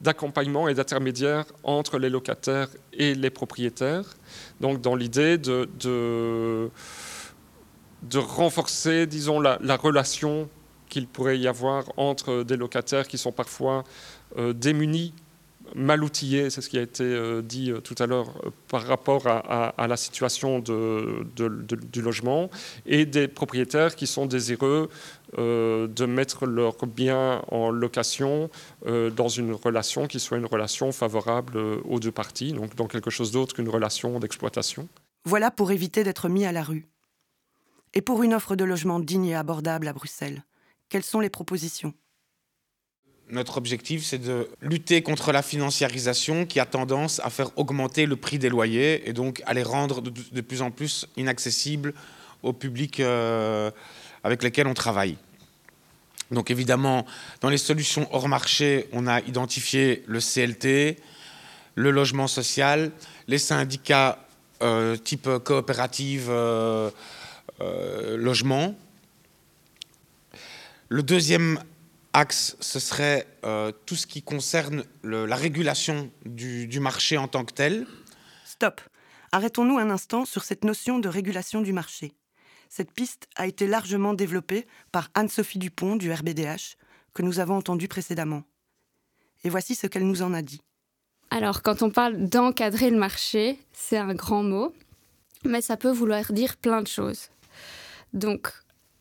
d'accompagnement 0.00 0.68
et 0.68 0.74
d'intermédiaire 0.74 1.46
entre 1.64 1.98
les 1.98 2.10
locataires 2.10 2.68
et 2.92 3.14
les 3.14 3.30
propriétaires. 3.30 4.04
Donc 4.60 4.80
dans 4.80 4.94
l'idée 4.94 5.36
de, 5.36 6.70
renforcer, 8.14 9.06
disons, 9.06 9.40
la, 9.40 9.76
relation 9.76 10.48
qu'il 10.88 11.08
pourrait 11.08 11.38
y 11.38 11.48
avoir 11.48 11.84
entre 11.96 12.44
des 12.44 12.56
locataires 12.56 13.08
qui 13.08 13.18
sont 13.18 13.32
parfois 13.32 13.82
euh, 14.38 14.52
démunis 14.52 15.12
mal 15.74 16.04
outillés, 16.04 16.50
c'est 16.50 16.60
ce 16.60 16.68
qui 16.68 16.78
a 16.78 16.82
été 16.82 17.04
euh, 17.04 17.42
dit 17.42 17.70
euh, 17.70 17.80
tout 17.80 17.94
à 17.98 18.06
l'heure 18.06 18.28
euh, 18.44 18.50
par 18.68 18.82
rapport 18.82 19.26
à, 19.26 19.86
la 19.86 19.96
situation 19.96 20.60
du 20.60 22.02
logement, 22.02 22.50
et 22.86 23.06
des 23.06 23.28
propriétaires 23.28 23.94
qui 23.94 24.06
sont 24.06 24.26
désireux 24.26 24.88
de 25.36 26.06
mettre 26.06 26.46
leurs 26.46 26.86
biens 26.86 27.42
en 27.50 27.70
location 27.70 28.50
dans 28.86 29.28
une 29.28 29.52
relation 29.52 30.06
qui 30.06 30.20
soit 30.20 30.38
une 30.38 30.46
relation 30.46 30.92
favorable 30.92 31.56
aux 31.56 32.00
deux 32.00 32.10
parties, 32.10 32.52
donc 32.52 32.74
dans 32.74 32.86
quelque 32.86 33.10
chose 33.10 33.30
d'autre 33.30 33.54
qu'une 33.54 33.68
relation 33.68 34.18
d'exploitation. 34.18 34.88
Voilà 35.24 35.50
pour 35.50 35.70
éviter 35.70 36.02
d'être 36.04 36.28
mis 36.28 36.46
à 36.46 36.52
la 36.52 36.62
rue. 36.62 36.86
Et 37.92 38.00
pour 38.00 38.22
une 38.22 38.34
offre 38.34 38.56
de 38.56 38.64
logement 38.64 38.98
digne 39.00 39.26
et 39.26 39.34
abordable 39.34 39.86
à 39.86 39.92
Bruxelles, 39.92 40.42
quelles 40.88 41.04
sont 41.04 41.20
les 41.20 41.30
propositions? 41.30 41.94
Notre 43.30 43.56
objectif, 43.56 44.04
c'est 44.04 44.18
de 44.18 44.48
lutter 44.60 45.02
contre 45.02 45.32
la 45.32 45.42
financiarisation 45.42 46.46
qui 46.46 46.60
a 46.60 46.66
tendance 46.66 47.20
à 47.24 47.30
faire 47.30 47.50
augmenter 47.56 48.06
le 48.06 48.16
prix 48.16 48.38
des 48.38 48.48
loyers 48.48 49.08
et 49.08 49.12
donc 49.12 49.42
à 49.46 49.54
les 49.54 49.62
rendre 49.62 50.02
de, 50.02 50.40
plus 50.40 50.62
en 50.62 50.70
plus 50.70 51.06
inaccessibles 51.16 51.94
au 52.42 52.52
public 52.52 53.00
euh, 53.00 53.70
avec 54.22 54.42
lequel 54.42 54.66
on 54.66 54.74
travaille. 54.74 55.16
Donc 56.30 56.50
évidemment, 56.50 57.06
dans 57.40 57.48
les 57.48 57.58
solutions 57.58 58.08
hors 58.12 58.28
marché, 58.28 58.88
on 58.92 59.06
a 59.06 59.20
identifié 59.20 60.02
le 60.06 60.20
CLT, 60.20 60.98
le 61.74 61.90
logement 61.90 62.26
social, 62.26 62.92
les 63.26 63.38
syndicats 63.38 64.18
euh, 64.62 64.96
type 64.96 65.28
coopérative 65.44 66.26
euh, 66.30 66.90
logement. 68.16 68.74
Le 70.88 71.02
deuxième 71.02 71.58
axe, 72.14 72.56
ce 72.60 72.78
serait 72.78 73.26
euh, 73.44 73.72
tout 73.84 73.96
ce 73.96 74.06
qui 74.06 74.22
concerne 74.22 74.84
la 75.02 75.36
régulation 75.36 76.10
du, 76.24 76.80
marché 76.80 77.18
en 77.18 77.28
tant 77.28 77.44
que 77.44 77.52
tel. 77.52 77.86
Stop. 78.46 78.80
Arrêtons-nous 79.32 79.78
un 79.78 79.90
instant 79.90 80.24
sur 80.24 80.44
cette 80.44 80.64
notion 80.64 80.98
de 80.98 81.08
régulation 81.08 81.60
du 81.60 81.72
marché. 81.72 82.12
Cette 82.70 82.92
piste 82.92 83.28
a 83.36 83.46
été 83.46 83.66
largement 83.66 84.14
développée 84.14 84.66
par 84.92 85.10
Anne-Sophie 85.14 85.58
Dupont 85.58 85.96
du 85.96 86.10
RBDH, 86.12 86.76
que 87.12 87.22
nous 87.22 87.40
avons 87.40 87.56
entendu 87.56 87.88
précédemment. 87.88 88.44
Et 89.42 89.50
voici 89.50 89.74
ce 89.74 89.86
qu'elle 89.86 90.06
nous 90.06 90.22
en 90.22 90.32
a 90.32 90.42
dit. 90.42 90.62
Alors, 91.30 91.62
quand 91.62 91.82
on 91.82 91.90
parle 91.90 92.28
d'encadrer 92.28 92.90
le 92.90 92.96
marché, 92.96 93.58
c'est 93.72 93.98
un 93.98 94.14
grand 94.14 94.42
mot, 94.42 94.72
mais 95.44 95.60
ça 95.60 95.76
peut 95.76 95.90
vouloir 95.90 96.32
dire 96.32 96.56
plein 96.56 96.80
de 96.80 96.86
choses. 96.86 97.28
Donc, 98.12 98.52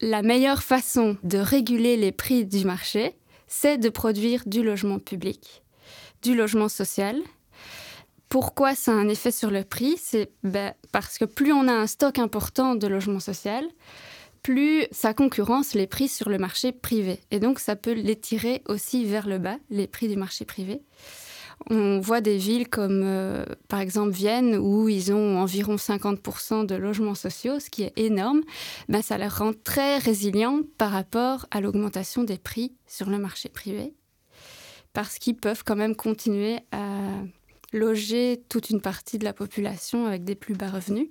la 0.02 0.22
meilleure 0.22 0.64
façon 0.64 1.18
de 1.24 1.38
réguler 1.38 1.98
les 1.98 2.12
prix 2.12 2.46
du 2.46 2.66
marché, 2.66 3.16
c'est 3.48 3.78
de 3.78 3.90
produire 3.90 4.44
du 4.46 4.64
logement 4.64 5.00
public, 5.00 5.64
du 6.22 6.36
logement 6.36 6.70
social. 6.70 7.18
Pourquoi 8.30 8.76
ça 8.76 8.92
a 8.92 8.96
un 8.96 9.10
effet 9.10 9.32
sur 9.32 9.52
le 9.52 9.64
prix? 9.64 9.96
C'est 10.02 10.32
ben, 10.44 10.74
parce 10.92 11.18
que 11.18 11.26
plus 11.26 11.54
on 11.54 11.68
a 11.68 11.74
un 11.74 11.88
stock 11.88 12.18
important 12.20 12.76
de 12.76 12.88
logement 12.88 13.20
social, 13.20 13.66
plus 14.42 14.86
ça 14.92 15.14
concurrence 15.14 15.74
les 15.74 15.88
prix 15.88 16.10
sur 16.10 16.30
le 16.30 16.38
marché 16.38 16.72
privé. 16.72 17.20
Et 17.32 17.40
donc 17.40 17.60
ça 17.60 17.76
peut 17.76 17.94
les 17.94 18.20
tirer 18.20 18.62
aussi 18.68 19.06
vers 19.06 19.28
le 19.28 19.38
bas, 19.38 19.58
les 19.70 19.88
prix 19.88 20.08
du 20.08 20.18
marché 20.18 20.46
privé. 20.46 20.82
On 21.70 22.00
voit 22.00 22.22
des 22.22 22.38
villes 22.38 22.68
comme 22.68 23.02
euh, 23.04 23.46
par 23.68 23.80
exemple 23.80 24.12
Vienne 24.12 24.58
où 24.58 24.90
ils 24.90 25.14
ont 25.14 25.40
environ 25.40 25.76
50% 25.76 26.66
de 26.66 26.76
logements 26.76 27.16
sociaux, 27.16 27.60
ce 27.60 27.70
qui 27.70 27.84
est 27.84 27.94
énorme. 27.96 28.42
Ben, 28.90 29.02
ça 29.02 29.18
les 29.18 29.28
rend 29.28 29.52
très 29.64 29.98
résilients 29.98 30.62
par 30.78 30.92
rapport 30.92 31.46
à 31.52 31.62
l'augmentation 31.62 32.24
des 32.24 32.38
prix 32.38 32.74
sur 32.88 33.10
le 33.10 33.18
marché 33.18 33.50
privé 33.50 33.94
parce 34.94 35.18
qu'ils 35.18 35.36
peuvent 35.36 35.64
quand 35.66 35.76
même 35.76 35.96
continuer 35.96 36.60
à 36.72 37.10
loger 37.74 38.44
toute 38.50 38.70
une 38.70 38.82
partie 38.82 39.18
de 39.18 39.26
la 39.26 39.34
population 39.34 40.06
avec 40.06 40.24
des 40.24 40.36
plus 40.36 40.56
bas 40.56 40.70
revenus. 40.70 41.08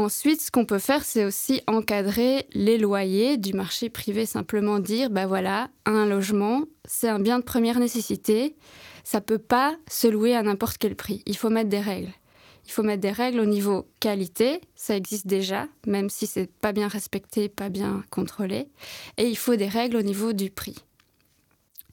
Ensuite, 0.00 0.40
ce 0.40 0.50
qu'on 0.50 0.64
peut 0.64 0.78
faire, 0.78 1.04
c'est 1.04 1.26
aussi 1.26 1.60
encadrer 1.66 2.46
les 2.54 2.78
loyers 2.78 3.36
du 3.36 3.52
marché 3.52 3.90
privé, 3.90 4.24
simplement 4.24 4.78
dire, 4.78 5.10
ben 5.10 5.26
voilà, 5.26 5.68
un 5.84 6.06
logement, 6.06 6.62
c'est 6.86 7.10
un 7.10 7.18
bien 7.18 7.38
de 7.38 7.44
première 7.44 7.78
nécessité, 7.78 8.56
ça 9.04 9.20
peut 9.20 9.36
pas 9.38 9.76
se 9.90 10.08
louer 10.08 10.34
à 10.34 10.42
n'importe 10.42 10.78
quel 10.78 10.96
prix. 10.96 11.22
Il 11.26 11.36
faut 11.36 11.50
mettre 11.50 11.68
des 11.68 11.80
règles. 11.80 12.14
Il 12.64 12.72
faut 12.72 12.82
mettre 12.82 13.02
des 13.02 13.10
règles 13.10 13.40
au 13.40 13.44
niveau 13.44 13.88
qualité, 14.00 14.62
ça 14.74 14.96
existe 14.96 15.26
déjà, 15.26 15.68
même 15.86 16.08
si 16.08 16.26
c'est 16.26 16.50
pas 16.50 16.72
bien 16.72 16.88
respecté, 16.88 17.50
pas 17.50 17.68
bien 17.68 18.02
contrôlé, 18.08 18.68
et 19.18 19.28
il 19.28 19.36
faut 19.36 19.56
des 19.56 19.68
règles 19.68 19.98
au 19.98 20.02
niveau 20.02 20.32
du 20.32 20.48
prix. 20.48 20.76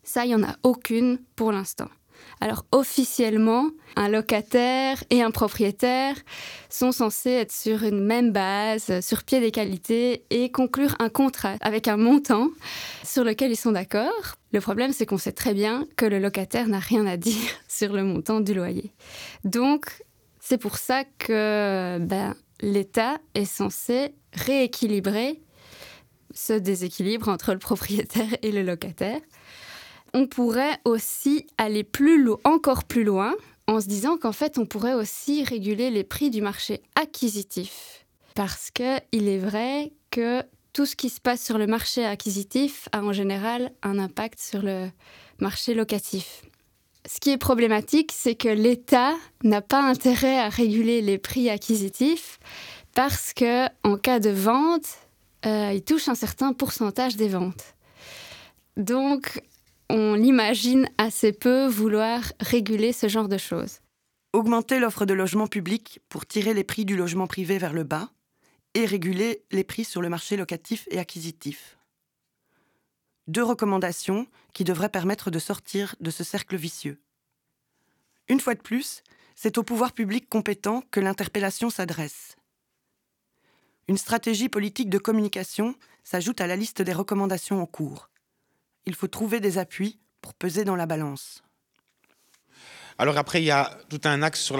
Ça, 0.04 0.24
il 0.24 0.30
n'y 0.30 0.36
en 0.36 0.44
a 0.44 0.56
aucune 0.64 1.20
pour 1.36 1.52
l'instant. 1.52 1.90
Alors 2.40 2.66
officiellement, 2.72 3.70
un 3.96 4.10
locataire 4.10 5.04
et 5.10 5.24
un 5.24 5.32
propriétaire 5.32 6.16
sont 6.70 6.92
censés 6.92 7.32
être 7.32 7.52
sur 7.52 7.84
une 7.84 8.04
même 8.04 8.32
base, 8.32 9.00
sur 9.02 9.24
pied 9.24 9.40
d'égalité 9.40 10.24
et 10.30 10.52
conclure 10.52 10.96
un 11.00 11.10
contrat 11.10 11.56
avec 11.62 11.88
un 11.88 11.98
montant 11.98 12.50
sur 13.04 13.24
lequel 13.24 13.52
ils 13.52 13.58
sont 13.58 13.72
d'accord. 13.72 14.36
Le 14.52 14.62
problème, 14.62 14.94
c'est 14.94 15.06
qu'on 15.06 15.18
sait 15.18 15.32
très 15.32 15.54
bien 15.54 15.88
que 15.96 16.06
le 16.06 16.20
locataire 16.20 16.68
n'a 16.68 16.80
rien 16.80 17.08
à 17.08 17.18
dire 17.18 17.42
sur 17.68 17.94
le 17.94 18.04
montant 18.04 18.40
du 18.40 18.54
loyer. 18.54 18.92
Donc, 19.44 19.88
c'est 20.40 20.58
pour 20.58 20.78
ça 20.78 21.04
que 21.18 21.98
ben, 22.00 22.36
l'État 22.62 23.18
est 23.34 23.46
censé 23.46 24.14
rééquilibrer 24.34 25.42
ce 26.34 26.54
déséquilibre 26.54 27.30
entre 27.30 27.54
le 27.54 27.60
propriétaire 27.60 28.38
et 28.44 28.52
le 28.52 28.62
locataire 28.62 29.22
on 30.14 30.28
pourrait 30.28 30.80
aussi 30.86 31.48
aller 31.58 31.84
plus 31.84 32.28
encore 32.44 32.84
plus 32.84 33.04
loin 33.04 33.34
en 33.68 33.82
se 33.82 33.88
disant 33.88 34.18
qu'en 34.18 34.32
fait, 34.32 34.58
on 34.58 34.66
pourrait 34.66 34.94
aussi 34.94 35.44
réguler 35.44 35.90
les 35.90 36.04
prix 36.04 36.30
du 36.30 36.42
marché 36.42 36.82
acquisitif. 36.96 38.06
Parce 38.34 38.72
qu'il 38.72 39.28
est 39.28 39.40
vrai 39.40 39.92
que 40.12 40.44
tout 40.74 40.86
ce 40.86 40.96
qui 40.96 41.10
se 41.10 41.20
passe 41.20 41.44
sur 41.44 41.58
le 41.58 41.68
marché 41.68 42.06
acquisitif 42.06 42.88
a 42.92 43.02
en 43.02 43.12
général 43.12 43.72
un 43.84 44.00
impact 44.00 44.40
sur 44.40 44.62
le 44.62 44.90
marché 45.40 45.74
locatif. 45.74 46.44
Ce 47.10 47.20
qui 47.20 47.32
est 47.32 47.38
problématique, 47.38 48.12
c'est 48.14 48.36
que 48.36 48.50
l'État 48.50 49.14
n'a 49.44 49.62
pas 49.62 49.82
intérêt 49.82 50.38
à 50.40 50.50
réguler 50.50 51.02
les 51.02 51.18
prix 51.18 51.50
acquisitifs 51.50 52.40
parce 52.94 53.34
que 53.34 53.68
en 53.84 53.98
cas 53.98 54.20
de 54.20 54.30
vente, 54.30 54.88
euh, 55.46 55.72
il 55.74 55.84
touche 55.84 56.08
un 56.08 56.16
certain 56.16 56.54
pourcentage 56.54 57.16
des 57.16 57.30
ventes. 57.30 57.76
Donc, 58.76 59.42
on 59.90 60.16
l'imagine 60.16 60.90
assez 60.98 61.32
peu 61.32 61.68
vouloir 61.68 62.34
réguler 62.40 62.92
ce 62.92 63.08
genre 63.08 63.30
de 63.30 63.38
choses. 63.38 63.80
Augmenter 64.34 64.80
l'offre 64.80 65.06
de 65.06 65.14
logements 65.14 65.48
publics 65.48 66.02
pour 66.10 66.26
tirer 66.26 66.54
les 66.54 66.64
prix 66.64 66.86
du 66.86 66.98
logement 66.98 67.28
privé 67.28 67.58
vers 67.58 67.74
le 67.74 67.84
bas 67.84 68.12
et 68.74 68.86
réguler 68.86 69.44
les 69.52 69.64
prix 69.64 69.86
sur 69.86 70.02
le 70.02 70.10
marché 70.10 70.36
locatif 70.36 70.88
et 70.92 71.00
acquisitif. 71.00 71.78
Deux 73.28 73.44
recommandations 73.44 74.28
qui 74.54 74.64
devraient 74.64 74.90
permettre 74.90 75.32
de 75.32 75.40
sortir 75.40 75.96
de 76.00 76.12
ce 76.12 76.24
cercle 76.24 76.56
vicieux. 76.56 77.02
Une 78.30 78.40
fois 78.40 78.56
de 78.56 78.62
plus, 78.62 79.04
c'est 79.36 79.58
au 79.58 79.64
pouvoir 79.64 79.94
public 79.94 80.28
compétent 80.30 80.84
que 80.92 81.00
l'interpellation 81.00 81.70
s'adresse. 81.70 82.36
Une 83.88 83.98
stratégie 83.98 84.50
politique 84.50 84.90
de 84.90 84.98
communication 84.98 85.76
s'ajoute 86.04 86.42
à 86.42 86.48
la 86.48 86.58
liste 86.58 86.82
des 86.82 86.94
recommandations 86.94 87.62
en 87.62 87.66
cours 87.66 88.10
il 88.88 88.96
faut 88.96 89.08
trouver 89.08 89.40
des 89.40 89.58
appuis 89.58 90.00
pour 90.22 90.34
peser 90.34 90.64
dans 90.64 90.78
la 90.78 90.86
balance. 90.86 91.44
Alors 92.98 93.18
après, 93.18 93.42
il 93.42 93.46
y 93.46 93.52
a 93.52 93.78
tout 93.90 94.02
un 94.06 94.24
axe 94.24 94.42
sur 94.42 94.58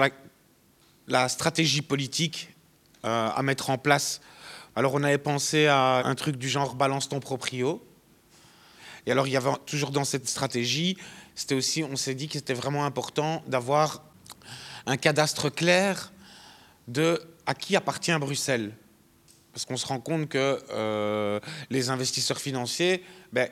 la, 1.08 1.28
stratégie 1.28 1.82
politique 1.82 2.54
euh, 3.04 3.30
à 3.34 3.42
mettre 3.42 3.70
en 3.70 3.78
place. 3.78 4.20
Alors 4.76 4.94
on 4.94 5.02
avait 5.02 5.18
pensé 5.18 5.66
à 5.66 6.02
un 6.04 6.14
truc 6.14 6.36
du 6.36 6.48
genre 6.48 6.74
balance 6.74 7.08
ton 7.08 7.20
proprio. 7.20 7.82
Et 9.06 9.10
alors 9.10 9.26
il 9.26 9.32
y 9.32 9.36
avait 9.36 9.50
toujours 9.64 9.90
dans 9.90 10.04
cette 10.04 10.28
stratégie, 10.28 10.98
c'était 11.34 11.54
aussi, 11.54 11.82
on 11.82 11.96
s'est 11.96 12.14
dit 12.14 12.28
que 12.28 12.34
c'était 12.34 12.52
vraiment 12.52 12.84
important 12.84 13.42
d'avoir 13.46 14.04
un 14.84 14.98
cadastre 14.98 15.48
clair 15.48 16.12
de 16.86 17.20
à 17.46 17.54
qui 17.54 17.76
appartient 17.76 18.12
Bruxelles. 18.18 18.74
Parce 19.52 19.64
qu'on 19.64 19.78
se 19.78 19.86
rend 19.86 20.00
compte 20.00 20.28
que 20.28 20.62
euh, 20.70 21.40
les 21.70 21.88
investisseurs 21.88 22.38
financiers, 22.38 23.02
ben, 23.32 23.48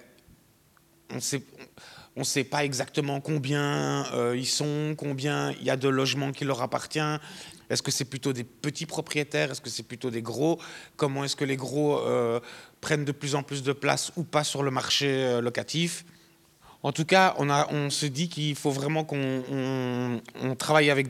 on 1.11 2.21
ne 2.21 2.25
sait 2.25 2.45
pas 2.45 2.65
exactement 2.65 3.21
combien 3.21 4.07
euh, 4.15 4.35
ils 4.37 4.47
sont, 4.47 4.95
combien 4.97 5.53
il 5.53 5.65
y 5.65 5.71
a 5.71 5.77
de 5.77 5.89
logements 5.89 6.33
qui 6.33 6.45
leur 6.45 6.63
appartiennent. 6.63 7.21
Est-ce 7.69 7.83
que 7.83 7.91
c'est 7.91 8.05
plutôt 8.05 8.33
des 8.33 8.45
petits 8.45 8.87
propriétaires? 8.87 9.51
Est-ce 9.51 9.61
que 9.61 9.69
c'est 9.69 9.83
plutôt 9.83 10.11
des 10.11 10.23
gros? 10.23 10.59
Comment 10.97 11.25
est-ce 11.25 11.37
que 11.37 11.45
les 11.45 11.57
gros 11.57 11.99
euh, 11.99 12.41
prennent 12.81 13.05
de 13.05 13.13
plus 13.13 13.35
en 13.35 13.43
plus 13.43 13.63
de 13.63 13.73
place 13.73 14.13
ou 14.17 14.23
pas 14.23 14.45
sur 14.45 14.63
le 14.63 14.71
marché 14.71 15.09
euh, 15.09 15.41
locatif? 15.41 16.05
En 16.83 16.93
tout 16.93 17.05
cas, 17.05 17.35
on, 17.39 17.91
se 17.91 18.07
dit 18.07 18.29
qu'il 18.29 18.55
faut 18.55 18.71
vraiment 18.71 19.03
qu'on 19.05 20.21
travaille 20.57 20.89
avec, 20.89 21.09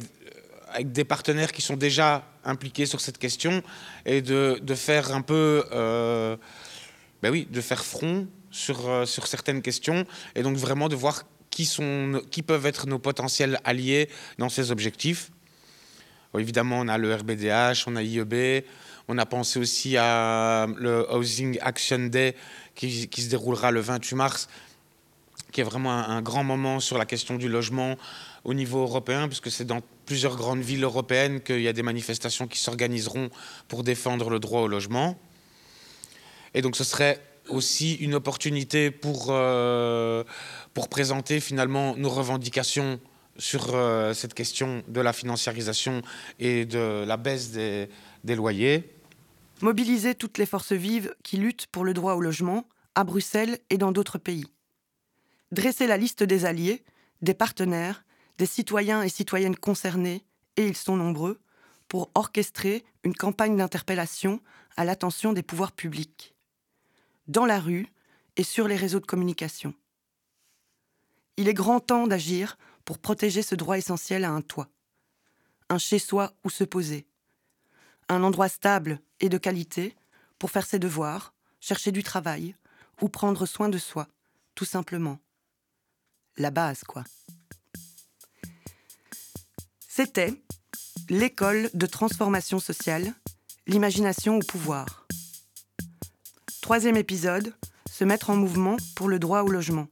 des 0.81 1.05
partenaires 1.05 1.53
qui 1.53 1.61
sont 1.61 1.77
déjà 1.77 2.25
impliqués 2.45 2.87
sur 2.87 3.01
cette 3.01 3.19
question 3.19 3.63
et 4.07 4.23
de, 4.23 4.59
de 4.63 4.75
faire 4.75 5.15
un 5.15 5.21
peu, 5.21 5.65
ben 5.71 7.31
oui, 7.31 7.47
de 7.51 7.61
faire 7.61 7.85
front 7.85 8.27
sur, 8.51 8.89
euh, 8.89 9.07
sur 9.07 9.27
certaines 9.27 9.63
questions 9.63 10.05
et 10.35 10.43
donc 10.43 10.57
vraiment 10.57 10.89
de 10.89 10.97
voir 10.97 11.25
qui, 11.51 11.65
sont, 11.65 12.21
qui 12.31 12.43
peuvent 12.43 12.67
être 12.67 12.87
nos 12.87 12.99
potentiels 12.99 13.59
alliés 13.65 14.09
dans 14.39 14.49
ces 14.49 14.71
objectifs. 14.71 15.31
évidemment, 16.39 16.81
on 16.81 16.89
a 16.89 16.99
le 16.99 17.15
RBDH, 17.15 17.85
on 17.87 17.97
a 17.97 18.03
IEB, 18.03 18.65
on 19.09 19.19
a 19.19 19.27
pensé 19.27 19.59
aussi 19.59 19.97
à 19.97 20.67
le 20.77 21.07
Housing 21.11 21.59
Action 21.63 21.99
Day 22.07 22.35
qui, 22.75 23.09
qui 23.09 23.23
se 23.23 23.31
déroulera 23.31 23.71
le 23.71 23.81
28 23.81 24.17
mars, 24.17 24.49
qui 25.53 25.61
est 25.63 25.65
vraiment 25.65 25.93
un, 25.93 26.21
grand 26.21 26.45
moment 26.45 26.81
sur 26.81 26.99
la 26.99 27.07
question 27.07 27.37
du 27.37 27.49
logement 27.49 27.97
au 28.45 28.53
niveau 28.53 28.83
européen, 28.83 29.27
puisque 29.27 29.51
c'est 29.51 29.65
dans 29.65 29.81
plusieurs 30.05 30.37
grandes 30.37 30.61
villes 30.61 30.85
européennes 30.85 31.41
qu'il 31.41 31.63
y 31.63 31.69
a 31.69 31.73
des 31.73 31.83
manifestations 31.83 32.47
qui 32.47 32.59
s'organiseront 32.59 33.31
pour 33.69 33.83
défendre 33.83 34.29
le 34.29 34.39
droit 34.39 34.61
au 34.61 34.69
logement. 34.69 35.19
Et 36.53 36.63
donc 36.63 36.77
ce 36.77 36.85
serait 36.85 37.21
aussi 37.49 37.95
une 37.95 38.15
opportunité 38.15 38.91
pour, 38.91 39.29
euh, 39.31 40.25
pour 40.75 40.89
présenter 40.89 41.41
finalement 41.41 41.97
nos 41.97 42.11
revendications 42.11 43.01
sur 43.39 43.75
euh, 43.75 44.15
cette 44.15 44.35
question 44.35 44.83
de 44.89 45.01
la 45.01 45.13
financiarisation 45.13 46.03
et 46.39 46.65
de 46.65 47.05
la 47.07 47.17
baisse 47.17 47.51
des, 47.51 47.89
des 48.25 48.35
loyers. 48.35 48.93
Mobiliser 49.61 50.15
toutes 50.15 50.39
les 50.39 50.47
forces 50.47 50.73
vives 50.73 51.15
qui 51.23 51.37
luttent 51.37 51.67
pour 51.67 51.85
le 51.85 51.95
droit 51.95 52.15
au 52.15 52.21
logement 52.21 52.67
à 52.95 53.05
Bruxelles 53.05 53.59
et 53.71 53.79
dans 53.79 53.93
d'autres 53.93 54.19
pays. 54.19 54.47
Dresser 55.53 55.87
la 55.87 55.97
liste 55.97 56.23
des 56.23 56.45
alliés, 56.45 56.83
des 57.23 57.35
partenaires, 57.35 58.05
des 58.39 58.47
citoyens 58.47 59.03
et 59.03 59.09
citoyennes 59.09 59.57
concernés, 59.57 60.25
et 60.57 60.67
ils 60.67 60.77
sont 60.77 60.97
nombreux, 60.97 61.41
pour 61.89 62.11
orchestrer 62.15 62.85
une 63.05 63.15
campagne 63.15 63.57
d'interpellation 63.57 64.41
à 64.77 64.85
l'attention 64.85 65.33
des 65.33 65.43
pouvoirs 65.43 65.73
publics 65.73 66.36
dans 67.29 67.47
la 67.47 67.61
rue 67.61 67.87
et 68.37 68.43
sur 68.43 68.69
les 68.69 68.77
réseaux 68.77 69.01
de 69.01 69.07
communication. 69.07 69.75
Il 71.37 71.49
est 71.49 71.55
grand 71.55 71.81
temps 71.81 72.07
d'agir 72.07 72.57
pour 72.85 72.99
protéger 72.99 73.43
ce 73.43 73.55
droit 73.55 73.79
essentiel 73.79 74.25
à 74.25 74.31
un 74.31 74.43
toit, 74.43 74.69
un 75.69 75.79
chez-soi 75.79 76.33
où 76.45 76.51
se 76.51 76.65
poser, 76.65 77.07
un 78.09 78.23
endroit 78.23 78.49
stable 78.49 79.01
et 79.21 79.29
de 79.29 79.39
qualité 79.39 79.97
pour 80.39 80.51
faire 80.51 80.67
ses 80.67 80.79
devoirs, 80.79 81.35
chercher 81.61 81.93
du 81.93 82.03
travail 82.03 82.57
ou 83.01 83.09
prendre 83.09 83.47
soin 83.47 83.69
de 83.69 83.79
soi, 83.79 84.09
tout 84.55 84.65
simplement. 84.65 85.19
La 86.37 86.51
base, 86.51 86.85
quoi. 86.85 87.05
C'était 89.89 90.43
l'école 91.09 91.71
de 91.73 91.87
transformation 91.87 92.59
sociale, 92.59 93.15
l'imagination 93.67 94.37
au 94.37 94.41
pouvoir. 94.41 95.06
Troisième 96.67 96.97
épisode, 96.97 97.53
se 97.89 98.03
mettre 98.03 98.29
en 98.29 98.35
mouvement 98.35 98.77
pour 98.97 99.09
le 99.09 99.21
droit 99.21 99.43
au 99.43 99.47
logement. 99.51 99.87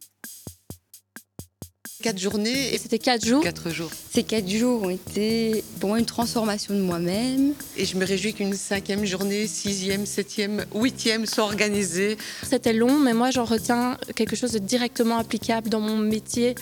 Quatre 2.03 2.19
journées. 2.19 2.75
Et 2.75 2.79
c'était 2.79 2.99
quatre 2.99 3.25
jours 3.25 3.45
Quatre 3.45 3.71
jours. 3.71 3.93
Ces 4.11 4.25
quatre 4.25 4.49
jours 4.49 4.83
ont 4.83 4.91
été 4.91 5.63
pour 5.79 5.91
moi 5.91 6.01
une 6.01 6.05
transformation 6.05 6.75
de 6.75 6.81
moi-même. 6.81 7.55
Et 7.77 7.85
je 7.85 7.97
me 7.97 8.05
réjouis 8.05 8.35
qu'une 8.35 8.55
cinquième 8.55 9.05
journée, 9.05 9.47
sixième, 9.47 10.05
septième, 10.05 10.67
huitième 10.75 11.27
soit 11.27 11.45
organisée. 11.45 12.19
C'était 12.43 12.73
long, 12.73 12.99
mais 12.99 13.15
moi 13.15 13.31
j'en 13.31 13.45
retiens 13.45 13.97
quelque 14.17 14.35
chose 14.35 14.51
de 14.51 14.59
directement 14.59 15.19
applicable 15.19 15.69
dans 15.69 15.79
mon 15.79 15.97
métier 15.97 16.57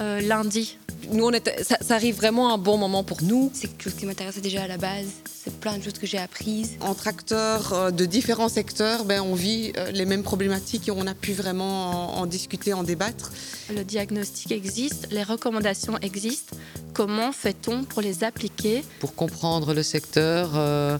euh, 0.00 0.22
lundi. 0.22 0.78
Nous, 1.10 1.24
on 1.24 1.30
était, 1.32 1.62
ça, 1.64 1.76
ça, 1.80 1.94
arrive 1.94 2.16
vraiment 2.16 2.50
à 2.50 2.54
un 2.54 2.58
bon 2.58 2.76
moment 2.76 3.04
pour 3.04 3.22
nous. 3.22 3.50
C'est 3.54 3.68
quelque 3.68 3.84
chose 3.84 3.94
qui 3.94 4.06
m'intéressait 4.06 4.40
déjà 4.40 4.62
à 4.62 4.68
la 4.68 4.76
base. 4.76 5.06
C'est 5.24 5.54
plein 5.58 5.78
de 5.78 5.82
choses 5.82 5.94
que 5.94 6.06
j'ai 6.06 6.18
apprises. 6.18 6.72
Entre 6.80 7.08
acteurs 7.08 7.72
euh, 7.72 7.90
de 7.90 8.04
différents 8.04 8.48
secteurs, 8.48 9.04
ben, 9.04 9.22
on 9.22 9.34
vit 9.34 9.72
euh, 9.76 9.90
les 9.90 10.04
mêmes 10.04 10.22
problématiques 10.22 10.88
et 10.88 10.90
on 10.90 11.06
a 11.06 11.14
pu 11.14 11.32
vraiment 11.32 12.18
en, 12.18 12.22
en 12.22 12.26
discuter, 12.26 12.72
en 12.72 12.82
débattre. 12.82 13.32
Le 13.74 13.84
diagnostic 13.84 14.52
existe, 14.52 15.08
les 15.10 15.22
recommandations 15.22 15.98
existent. 15.98 16.56
Comment 16.94 17.32
fait-on 17.32 17.84
pour 17.84 18.02
les 18.02 18.24
appliquer? 18.24 18.82
Pour 18.98 19.14
comprendre 19.14 19.74
le 19.74 19.82
secteur, 19.82 20.52
euh, 20.54 20.98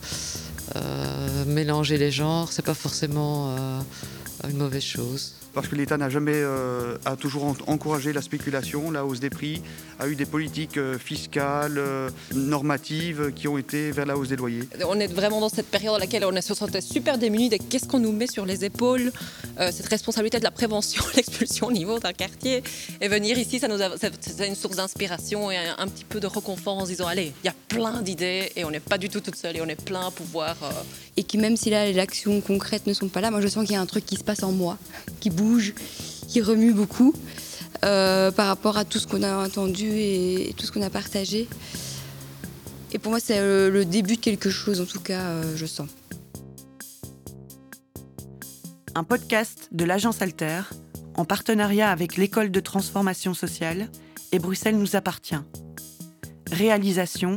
euh, 0.76 1.44
mélanger 1.46 1.98
les 1.98 2.10
genres, 2.10 2.52
c'est 2.52 2.64
pas 2.64 2.74
forcément 2.74 3.54
euh, 3.56 3.80
une 4.50 4.58
mauvaise 4.58 4.82
chose 4.82 5.34
parce 5.58 5.66
que 5.66 5.74
l'État 5.74 5.96
n'a 5.96 6.08
jamais, 6.08 6.36
euh, 6.36 6.96
a 7.04 7.16
toujours 7.16 7.56
encouragé 7.66 8.12
la 8.12 8.22
spéculation, 8.22 8.92
la 8.92 9.04
hausse 9.04 9.18
des 9.18 9.28
prix, 9.28 9.60
a 9.98 10.06
eu 10.06 10.14
des 10.14 10.24
politiques 10.24 10.76
euh, 10.76 10.96
fiscales, 10.98 11.78
euh, 11.78 12.10
normatives 12.32 13.32
qui 13.34 13.48
ont 13.48 13.58
été 13.58 13.90
vers 13.90 14.06
la 14.06 14.16
hausse 14.16 14.28
des 14.28 14.36
loyers. 14.36 14.68
On 14.86 15.00
est 15.00 15.12
vraiment 15.12 15.40
dans 15.40 15.48
cette 15.48 15.66
période 15.66 15.94
dans 15.94 15.98
laquelle 15.98 16.24
on 16.24 16.40
se 16.40 16.54
sentait 16.54 16.80
super 16.80 17.18
démunis 17.18 17.48
de 17.48 17.56
qu'est-ce 17.56 17.88
qu'on 17.88 17.98
nous 17.98 18.12
met 18.12 18.28
sur 18.28 18.46
les 18.46 18.64
épaules, 18.64 19.10
euh, 19.58 19.70
cette 19.72 19.88
responsabilité 19.88 20.38
de 20.38 20.44
la 20.44 20.52
prévention, 20.52 21.02
l'expulsion 21.16 21.66
au 21.66 21.72
niveau 21.72 21.98
d'un 21.98 22.12
quartier. 22.12 22.62
Et 23.00 23.08
venir 23.08 23.36
ici, 23.36 23.58
ça 23.58 23.66
nous 23.66 23.82
a, 23.82 23.90
c'est 24.20 24.46
une 24.46 24.54
source 24.54 24.76
d'inspiration 24.76 25.50
et 25.50 25.56
un, 25.56 25.74
un, 25.78 25.88
petit 25.88 26.04
peu 26.04 26.20
de 26.20 26.28
reconfort 26.28 26.78
en 26.78 26.84
se 26.84 26.90
disant 26.90 27.08
allez, 27.08 27.32
il 27.42 27.46
y 27.46 27.50
a 27.50 27.54
plein 27.66 28.00
d'idées 28.02 28.52
et 28.54 28.64
on 28.64 28.70
n'est 28.70 28.78
pas 28.78 28.98
du 28.98 29.08
tout 29.08 29.20
toute 29.20 29.34
seule 29.34 29.56
et 29.56 29.60
on 29.60 29.66
est 29.66 29.82
plein 29.82 30.06
à 30.06 30.10
pouvoir. 30.12 30.54
euh, 30.62 30.70
Et 31.16 31.24
qui 31.24 31.36
même 31.36 31.56
si 31.56 31.70
là 31.70 31.84
les 31.84 31.98
actions 31.98 32.40
concrètes 32.40 32.86
ne 32.86 32.92
sont 32.92 33.08
pas 33.08 33.20
là, 33.20 33.32
moi 33.32 33.40
je 33.40 33.48
sens 33.48 33.64
qu'il 33.64 33.74
y 33.74 33.76
a 33.76 33.80
un 33.80 33.86
truc 33.86 34.06
qui 34.06 34.16
se 34.16 34.24
passe 34.24 34.42
en 34.42 34.52
moi, 34.52 34.78
qui 35.20 35.30
bouge, 35.30 35.47
qui 36.28 36.40
remue 36.40 36.72
beaucoup 36.72 37.14
euh, 37.84 38.30
par 38.30 38.46
rapport 38.46 38.76
à 38.76 38.84
tout 38.84 38.98
ce 38.98 39.06
qu'on 39.06 39.22
a 39.22 39.46
entendu 39.46 39.88
et, 39.88 40.54
tout 40.56 40.66
ce 40.66 40.72
qu'on 40.72 40.82
a 40.82 40.90
partagé. 40.90 41.48
Et 42.92 42.98
pour 42.98 43.10
moi 43.10 43.20
c'est 43.20 43.40
le, 43.40 43.70
le, 43.70 43.84
début 43.84 44.16
de 44.16 44.20
quelque 44.20 44.50
chose, 44.50 44.80
en 44.80 44.86
tout 44.86 45.00
cas 45.00 45.20
euh, 45.20 45.56
je 45.56 45.66
sens. 45.66 45.88
Un 48.94 49.04
podcast 49.04 49.68
de 49.72 49.84
l'agence 49.84 50.22
Alter 50.22 50.62
en 51.14 51.24
partenariat 51.24 51.90
avec 51.90 52.16
l'école 52.16 52.50
de 52.50 52.60
transformation 52.60 53.34
sociale 53.34 53.88
et 54.32 54.38
Bruxelles 54.38 54.78
nous 54.78 54.96
appartient. 54.96 55.40
Réalisation 56.50 57.36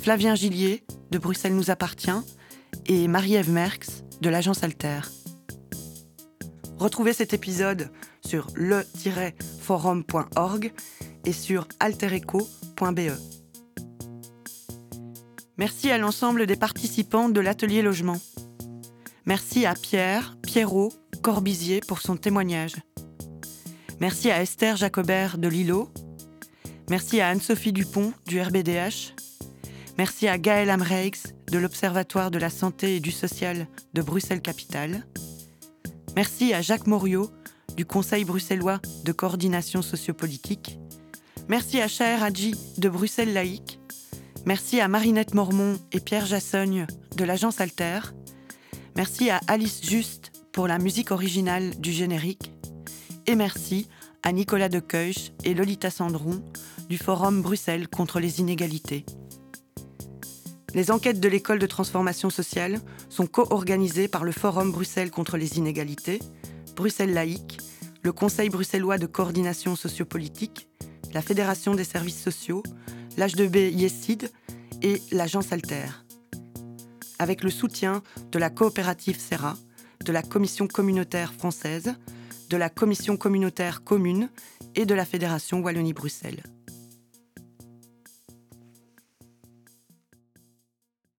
Flavien 0.00 0.34
Gillier 0.34 0.84
de 1.10 1.18
Bruxelles 1.18 1.54
nous 1.54 1.70
appartient 1.70 2.10
et 2.86 3.08
Marie-Ève 3.08 3.50
Merckx 3.50 4.04
de 4.20 4.28
l'agence 4.30 4.62
Alter. 4.62 5.00
Retrouvez 6.78 7.12
cet 7.12 7.34
épisode 7.34 7.90
sur 8.24 8.46
le-forum.org 8.54 10.72
et 11.24 11.32
sur 11.32 11.66
altereco.be. 11.80 13.10
Merci 15.56 15.90
à 15.90 15.98
l'ensemble 15.98 16.46
des 16.46 16.54
participants 16.54 17.28
de 17.28 17.40
l'atelier 17.40 17.82
logement. 17.82 18.20
Merci 19.26 19.66
à 19.66 19.74
Pierre, 19.74 20.36
Pierrot, 20.42 20.92
Corbizier 21.20 21.80
pour 21.80 22.00
son 22.00 22.16
témoignage. 22.16 22.76
Merci 24.00 24.30
à 24.30 24.40
Esther 24.40 24.76
Jacobert 24.76 25.38
de 25.38 25.48
Lilo. 25.48 25.88
Merci 26.88 27.20
à 27.20 27.30
Anne-Sophie 27.30 27.72
Dupont 27.72 28.12
du 28.26 28.40
RBDH. 28.40 29.16
Merci 29.98 30.28
à 30.28 30.38
Gaël 30.38 30.70
Amreix 30.70 31.34
de 31.50 31.58
l'Observatoire 31.58 32.30
de 32.30 32.38
la 32.38 32.50
santé 32.50 32.94
et 32.94 33.00
du 33.00 33.10
social 33.10 33.66
de 33.94 34.02
Bruxelles-Capitale. 34.02 35.04
Merci 36.18 36.52
à 36.52 36.62
Jacques 36.62 36.88
Moriot 36.88 37.30
du 37.76 37.84
Conseil 37.84 38.24
bruxellois 38.24 38.80
de 39.04 39.12
coordination 39.12 39.82
sociopolitique. 39.82 40.76
Merci 41.46 41.80
à 41.80 41.86
Chaher 41.86 42.20
Hadji 42.20 42.56
de 42.76 42.88
Bruxelles 42.88 43.32
Laïque. 43.32 43.78
Merci 44.44 44.80
à 44.80 44.88
Marinette 44.88 45.34
Mormon 45.34 45.78
et 45.92 46.00
Pierre 46.00 46.26
Jassogne 46.26 46.88
de 47.16 47.22
l'agence 47.22 47.60
Alter. 47.60 48.00
Merci 48.96 49.30
à 49.30 49.38
Alice 49.46 49.80
Juste 49.88 50.32
pour 50.50 50.66
la 50.66 50.80
musique 50.80 51.12
originale 51.12 51.78
du 51.78 51.92
générique. 51.92 52.50
Et 53.28 53.36
merci 53.36 53.86
à 54.24 54.32
Nicolas 54.32 54.68
Deceuch 54.68 55.30
et 55.44 55.54
Lolita 55.54 55.88
Sandron 55.88 56.42
du 56.88 56.98
Forum 56.98 57.42
Bruxelles 57.42 57.86
contre 57.86 58.18
les 58.18 58.40
inégalités. 58.40 59.06
Les 60.74 60.90
enquêtes 60.90 61.20
de 61.20 61.28
l'école 61.28 61.58
de 61.58 61.66
transformation 61.66 62.28
sociale 62.28 62.80
sont 63.08 63.26
co-organisées 63.26 64.08
par 64.08 64.24
le 64.24 64.32
Forum 64.32 64.70
Bruxelles 64.70 65.10
contre 65.10 65.36
les 65.36 65.56
inégalités, 65.56 66.20
Bruxelles 66.76 67.14
laïque, 67.14 67.58
le 68.02 68.12
Conseil 68.12 68.50
bruxellois 68.50 68.98
de 68.98 69.06
coordination 69.06 69.76
sociopolitique, 69.76 70.68
la 71.14 71.22
Fédération 71.22 71.74
des 71.74 71.84
services 71.84 72.22
sociaux, 72.22 72.62
l'H2B 73.16 73.72
Yesid 73.72 74.30
et 74.82 75.00
l'agence 75.10 75.52
Alter. 75.52 75.86
Avec 77.18 77.42
le 77.42 77.50
soutien 77.50 78.02
de 78.30 78.38
la 78.38 78.50
coopérative 78.50 79.18
Serra, 79.18 79.56
de 80.04 80.12
la 80.12 80.22
Commission 80.22 80.68
communautaire 80.68 81.32
française, 81.32 81.94
de 82.50 82.56
la 82.56 82.68
Commission 82.68 83.16
communautaire 83.16 83.82
commune 83.82 84.30
et 84.74 84.86
de 84.86 84.94
la 84.94 85.04
Fédération 85.04 85.60
Wallonie-Bruxelles. 85.60 86.42